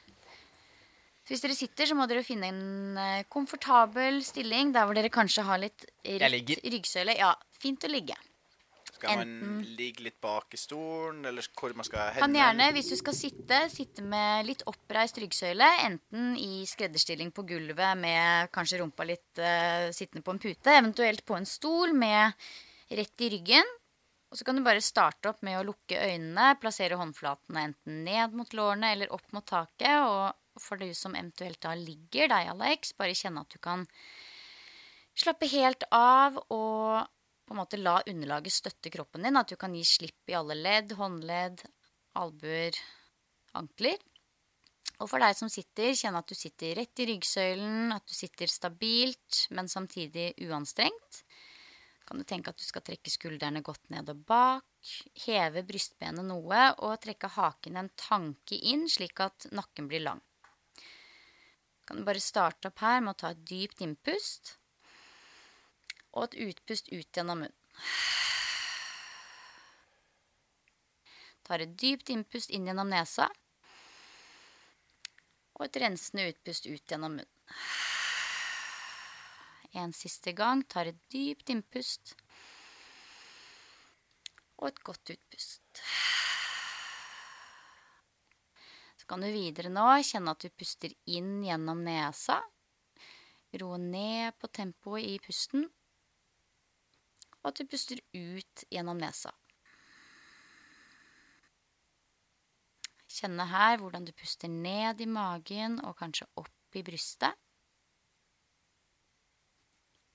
[1.29, 5.11] Så hvis dere sitter, så må dere finne en eh, komfortabel stilling der hvor dere
[5.13, 5.85] kanskje har litt
[6.25, 7.19] rett ryggsøyle.
[7.21, 8.17] Ja, fint å ligge.
[8.95, 12.23] Skal man ligge litt bak i stolen, eller hvor man skal hende?
[12.25, 15.69] Kan gjerne, hvis du skal sitte, sitte med litt oppreist ryggsøyle.
[15.85, 20.79] Enten i skredderstilling på gulvet med kanskje rumpa litt uh, sittende på en pute.
[20.81, 22.49] Eventuelt på en stol med
[22.89, 23.77] rett i ryggen.
[24.33, 28.35] Og så kan du bare starte opp med å lukke øynene, plassere håndflatene enten ned
[28.37, 30.01] mot lårene eller opp mot taket.
[30.09, 30.33] Og
[30.63, 33.87] for du som eventuelt da ligger, deg Alex, bare kjenne at du kan
[35.19, 37.09] slappe helt av og
[37.49, 39.39] på en måte la underlaget støtte kroppen din.
[39.41, 41.65] At du kan gi slipp i alle ledd, håndledd,
[42.21, 42.77] albuer,
[43.57, 43.97] ankler.
[44.99, 48.51] Og for deg som sitter, kjenne at du sitter rett i ryggsøylen, at du sitter
[48.51, 51.23] stabilt, men samtidig uanstrengt.
[52.09, 54.65] Kan du tenke at du skal trekke skuldrene godt ned og bak,
[55.27, 60.23] heve brystbenet noe og trekke haken en tanke inn, slik at nakken blir lang.
[61.89, 64.59] Kan du bare starte opp her med å ta et dypt innpust
[66.13, 67.55] og et utpust ut gjennom munnen.
[71.49, 73.31] Tar et dypt innpust inn gjennom nesa.
[75.57, 77.63] Og et rensende utpust ut gjennom munnen.
[79.73, 80.67] En siste gang.
[80.69, 82.13] Tar et dypt innpust.
[84.61, 85.87] Og et godt utpust.
[89.09, 92.43] Kan du videre nå kjenne at du puster inn gjennom nesa.
[93.57, 95.65] Roe ned på tempoet i pusten
[97.39, 99.33] og at du puster ut gjennom nesa.
[103.19, 107.35] Kjenne her hvordan du puster ned i magen og kanskje opp i brystet.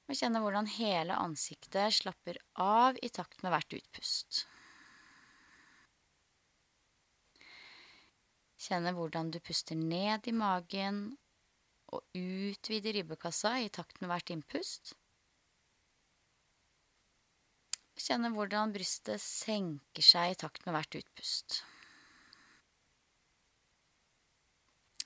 [0.08, 4.44] Og kjenne hvordan hele ansiktet slapper av i takt med hvert utpust.
[8.64, 11.06] Kjenne hvordan du puster ned i magen
[11.92, 14.94] og utvide ribbekassa i takt med hvert innpust.
[18.00, 21.60] Kjenne hvordan brystet senker seg i takt med hvert utpust.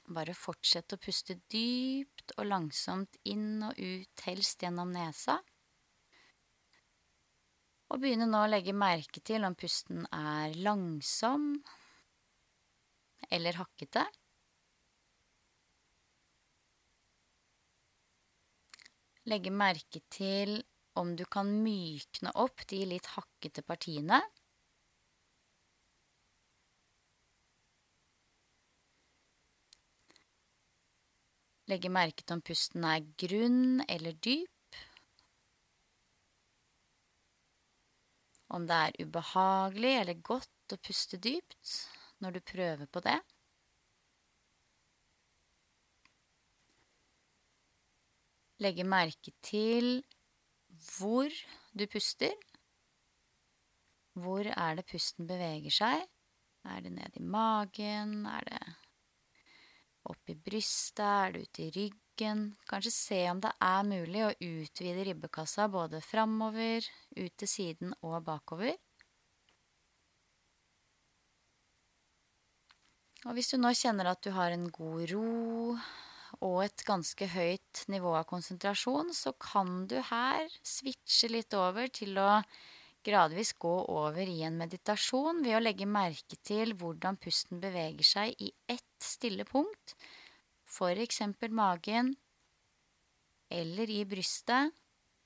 [0.08, 5.42] Bare fortsett å puste dypt og langsomt inn og ut, helst gjennom nesa.
[7.92, 11.58] Og begynne nå å legge merke til om pusten er langsom
[13.34, 14.06] eller hakkete.
[19.28, 20.62] Legge merke til
[20.98, 24.22] om du kan mykne opp de litt hakkete partiene.
[31.68, 34.80] Legge merke til om pusten er grunn eller dyp.
[38.56, 41.76] Om det er ubehagelig eller godt å puste dypt
[42.24, 43.18] når du prøver på det.
[48.64, 50.00] Legge merke til
[50.98, 51.30] hvor
[51.78, 52.34] du puster.
[54.18, 56.08] Hvor er det pusten beveger seg?
[56.66, 58.26] Er det ned i magen?
[58.26, 58.62] Er det
[60.10, 61.06] opp i brystet?
[61.06, 62.44] Er det ute i ryggen?
[62.70, 66.82] Kanskje se om det er mulig å utvide ribbekassa både framover,
[67.14, 68.74] ut til siden og bakover.
[73.26, 75.76] Og hvis du nå kjenner at du har en god ro
[76.44, 82.20] og et ganske høyt nivå av konsentrasjon, så kan du her switche litt over til
[82.22, 82.44] å
[83.08, 88.44] gradvis gå over i en meditasjon ved å legge merke til hvordan pusten beveger seg
[88.44, 89.96] i ett stille punkt,
[90.78, 92.14] eksempel magen,
[93.50, 94.76] eller i brystet,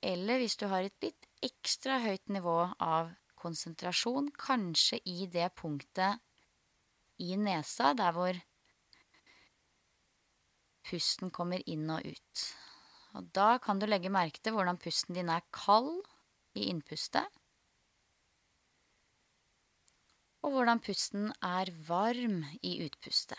[0.00, 3.10] eller hvis du har et litt ekstra høyt nivå av
[3.42, 6.22] konsentrasjon, kanskje i det punktet
[7.22, 8.38] i nesa, der hvor
[10.88, 12.46] pusten kommer inn og ut.
[13.16, 16.00] Og da kan du legge merke til hvordan pusten din er kald
[16.58, 17.28] i innpustet,
[20.42, 23.38] og hvordan pusten er varm i utpustet.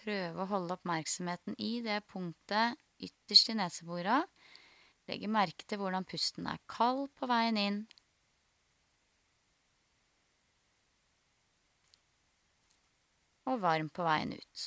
[0.00, 4.28] Prøve å holde oppmerksomheten i det punktet ytterst i neseborene.
[5.08, 7.80] Legge merke til hvordan pusten er kald på veien inn,
[13.50, 14.66] og varm på veien ut.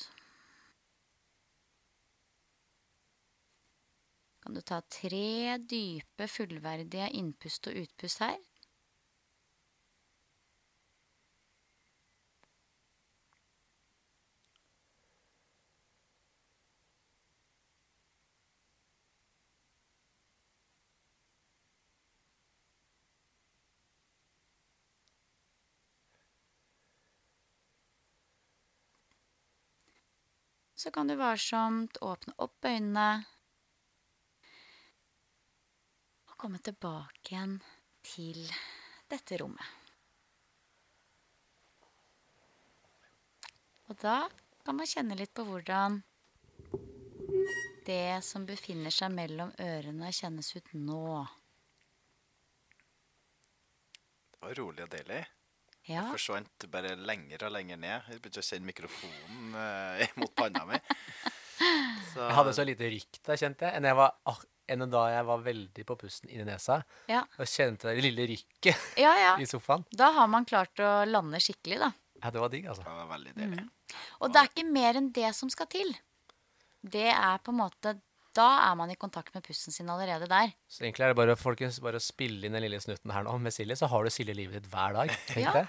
[4.44, 8.36] Kan du ta tre dype, fullverdige innpust og utpust her?
[30.84, 33.24] Så kan du varsomt åpne opp øynene
[36.28, 37.54] og komme tilbake igjen
[38.04, 38.42] til
[39.08, 39.64] dette rommet.
[43.88, 44.18] Og da
[44.68, 46.02] kan man kjenne litt på hvordan
[47.88, 51.24] det som befinner seg mellom ørene, kjennes ut nå.
[54.36, 55.24] Det var rolig og deilig.
[55.92, 58.06] Ja, Forsvant bare lenger og lenger ned.
[58.08, 60.80] Jeg begynte å kjenne mikrofonen eh, mot panna mi.
[62.14, 64.14] Så, Jeg hadde så lite rykk da, kjente jeg, enn, jeg var,
[64.74, 66.80] enn da jeg var veldig på pusten inni nesa.
[67.12, 69.36] ja, Og kjente det lille rykket ja, ja.
[69.44, 69.86] i sofaen.
[69.92, 71.92] Da har man klart å lande skikkelig, da.
[72.24, 72.86] Ja, det var digg, altså.
[72.88, 73.68] det var veldig deilig.
[74.24, 75.92] Og det er ikke mer enn det som skal til.
[76.80, 77.98] Det er på en måte
[78.34, 80.54] Da er man i kontakt med pusten sin allerede der.
[80.68, 83.36] Så egentlig er det bare, folkens, bare å spille inn den lille snutten her nå
[83.42, 85.14] med Silje, så har du Silje livet ditt hver dag.
[85.38, 85.66] Ja.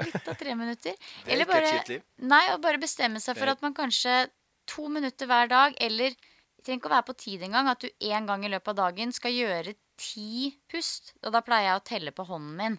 [0.00, 0.96] Litt av tre minutter.
[1.26, 2.00] Det er Eller bare.
[2.24, 4.24] Nei, og bare bestemme seg for at man kanskje
[4.66, 8.08] to minutter hver dag, eller det trenger ikke å være på tid engang, at du
[8.10, 11.12] en gang i løpet av dagen skal gjøre ti pust.
[11.22, 12.78] Og da pleier jeg å telle på hånden min.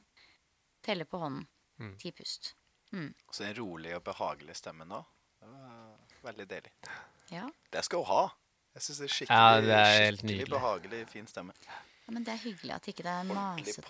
[0.84, 1.46] Telle på hånden.
[1.80, 1.94] Mm.
[2.02, 2.56] Ti pust.
[2.98, 5.00] Og så en rolig og behagelig stemme nå.
[5.40, 6.74] Det var veldig deilig.
[7.34, 7.48] Ja.
[7.72, 8.22] Det skal hun ha.
[8.78, 11.54] Jeg syns det er skikkelig, Ja, det er skikkelig behagelig, fin stemme.
[11.66, 13.82] ja, men det er hyggelig at ikke det er masete.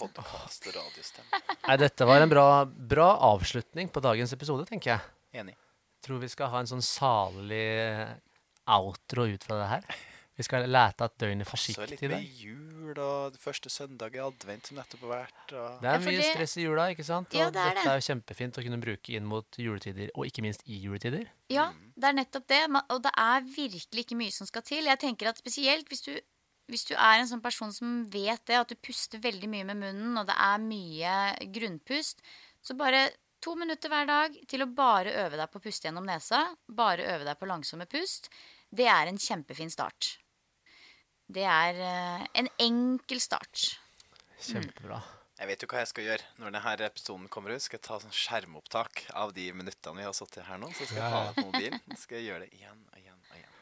[1.68, 5.02] Nei, dette var en bra, bra avslutning på dagens episode, tenker jeg.
[5.44, 5.58] Enig.
[6.06, 7.66] Tror vi skal ha en sånn salig
[8.68, 9.98] outro ut fra det her.
[10.38, 12.26] Vi skal lete at døgnet forsiktig litt med dag.
[12.88, 15.54] Jul og det første søndag i advent som nettopp har vært.
[15.54, 15.82] Og...
[15.84, 17.28] Det er mye det- stress i jula, ikke sant?
[17.34, 17.92] Og Ja, det er dette det.
[17.92, 21.28] er jo kjempefint å kunne bruke inn mot juletider, og ikke minst i juletider.
[21.54, 22.64] Ja, det er nettopp det.
[22.96, 24.86] Og det er virkelig ikke mye som skal til.
[24.90, 26.14] Jeg tenker at spesielt hvis du,
[26.72, 29.78] hvis du er en sånn person som vet det, at du puster veldig mye med
[29.84, 31.16] munnen, og det er mye
[31.56, 32.22] grunnpust,
[32.64, 33.10] så bare
[33.40, 37.06] to minutter hver dag til å bare øve deg på å puste gjennom nesa, bare
[37.14, 38.32] øve deg på langsomme pust,
[38.74, 40.18] det er en kjempefin start.
[41.28, 43.74] Det er eh, en enkel start.
[44.40, 45.02] Kjempebra.
[45.38, 47.62] Jeg vet jo hva jeg skal gjøre når denne episoden kommer ut.
[47.62, 50.72] Skal jeg ta sånn skjermopptak av de minuttene vi har sittet her nå.
[50.74, 51.84] Så skal jeg ta det på mobilen.
[51.92, 53.60] Så skal jeg gjøre det igjen og igjen og igjen.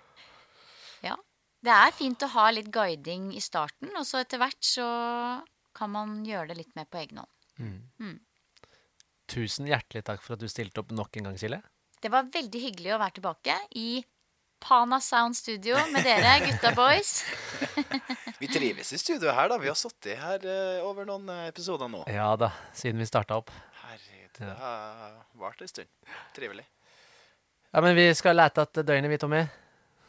[1.09, 1.17] Ja.
[1.65, 4.85] Det er fint å ha litt guiding i starten, og så etter hvert så
[5.75, 7.31] kan man gjøre det litt mer på egen hånd.
[9.31, 11.63] Tusen hjertelig takk for at du stilte opp nok en gang, Silje.
[11.97, 13.87] Det var veldig hyggelig å være tilbake i
[14.59, 17.25] Pana Sound Studio med dere, gutta boys.
[18.39, 19.57] Vi trives i studio her, da.
[19.61, 22.03] Vi har sittet her uh, over noen eh, episoder nå.
[22.11, 23.51] Ja da, siden vi starta opp.
[23.83, 25.91] Herregud, det har vart en stund.
[26.35, 26.65] Trivelig.
[27.71, 29.43] Ja, men vi skal lete at døgnet, vi, Tommy.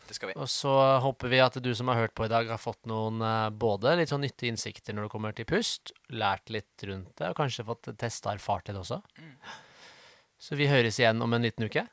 [0.07, 0.37] Det skal vi.
[0.39, 3.23] Og så håper vi at du som har hørt på i dag, har fått noen
[3.25, 7.33] eh, både litt sånn nyttige innsikter når det kommer til pust, lært litt rundt det,
[7.33, 9.01] og kanskje fått testa erfart det også.
[10.39, 11.87] Så vi høres igjen om en liten uke.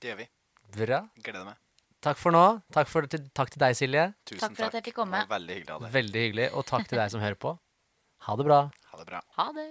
[0.00, 0.28] Det gjør vi.
[0.76, 1.02] Bra.
[1.24, 1.58] Gleder meg.
[2.00, 2.44] Takk for nå.
[2.72, 4.06] Takk, for, takk til deg, Silje.
[4.24, 5.20] Tusen Takk for at jeg fikk komme.
[5.28, 5.92] Veldig hyggelig av deg.
[5.98, 6.46] Veldig hyggelig.
[6.56, 7.52] Og takk til deg som hører på.
[8.28, 8.62] Ha det bra.
[8.92, 9.20] Ha det bra.
[9.36, 9.68] Ha det.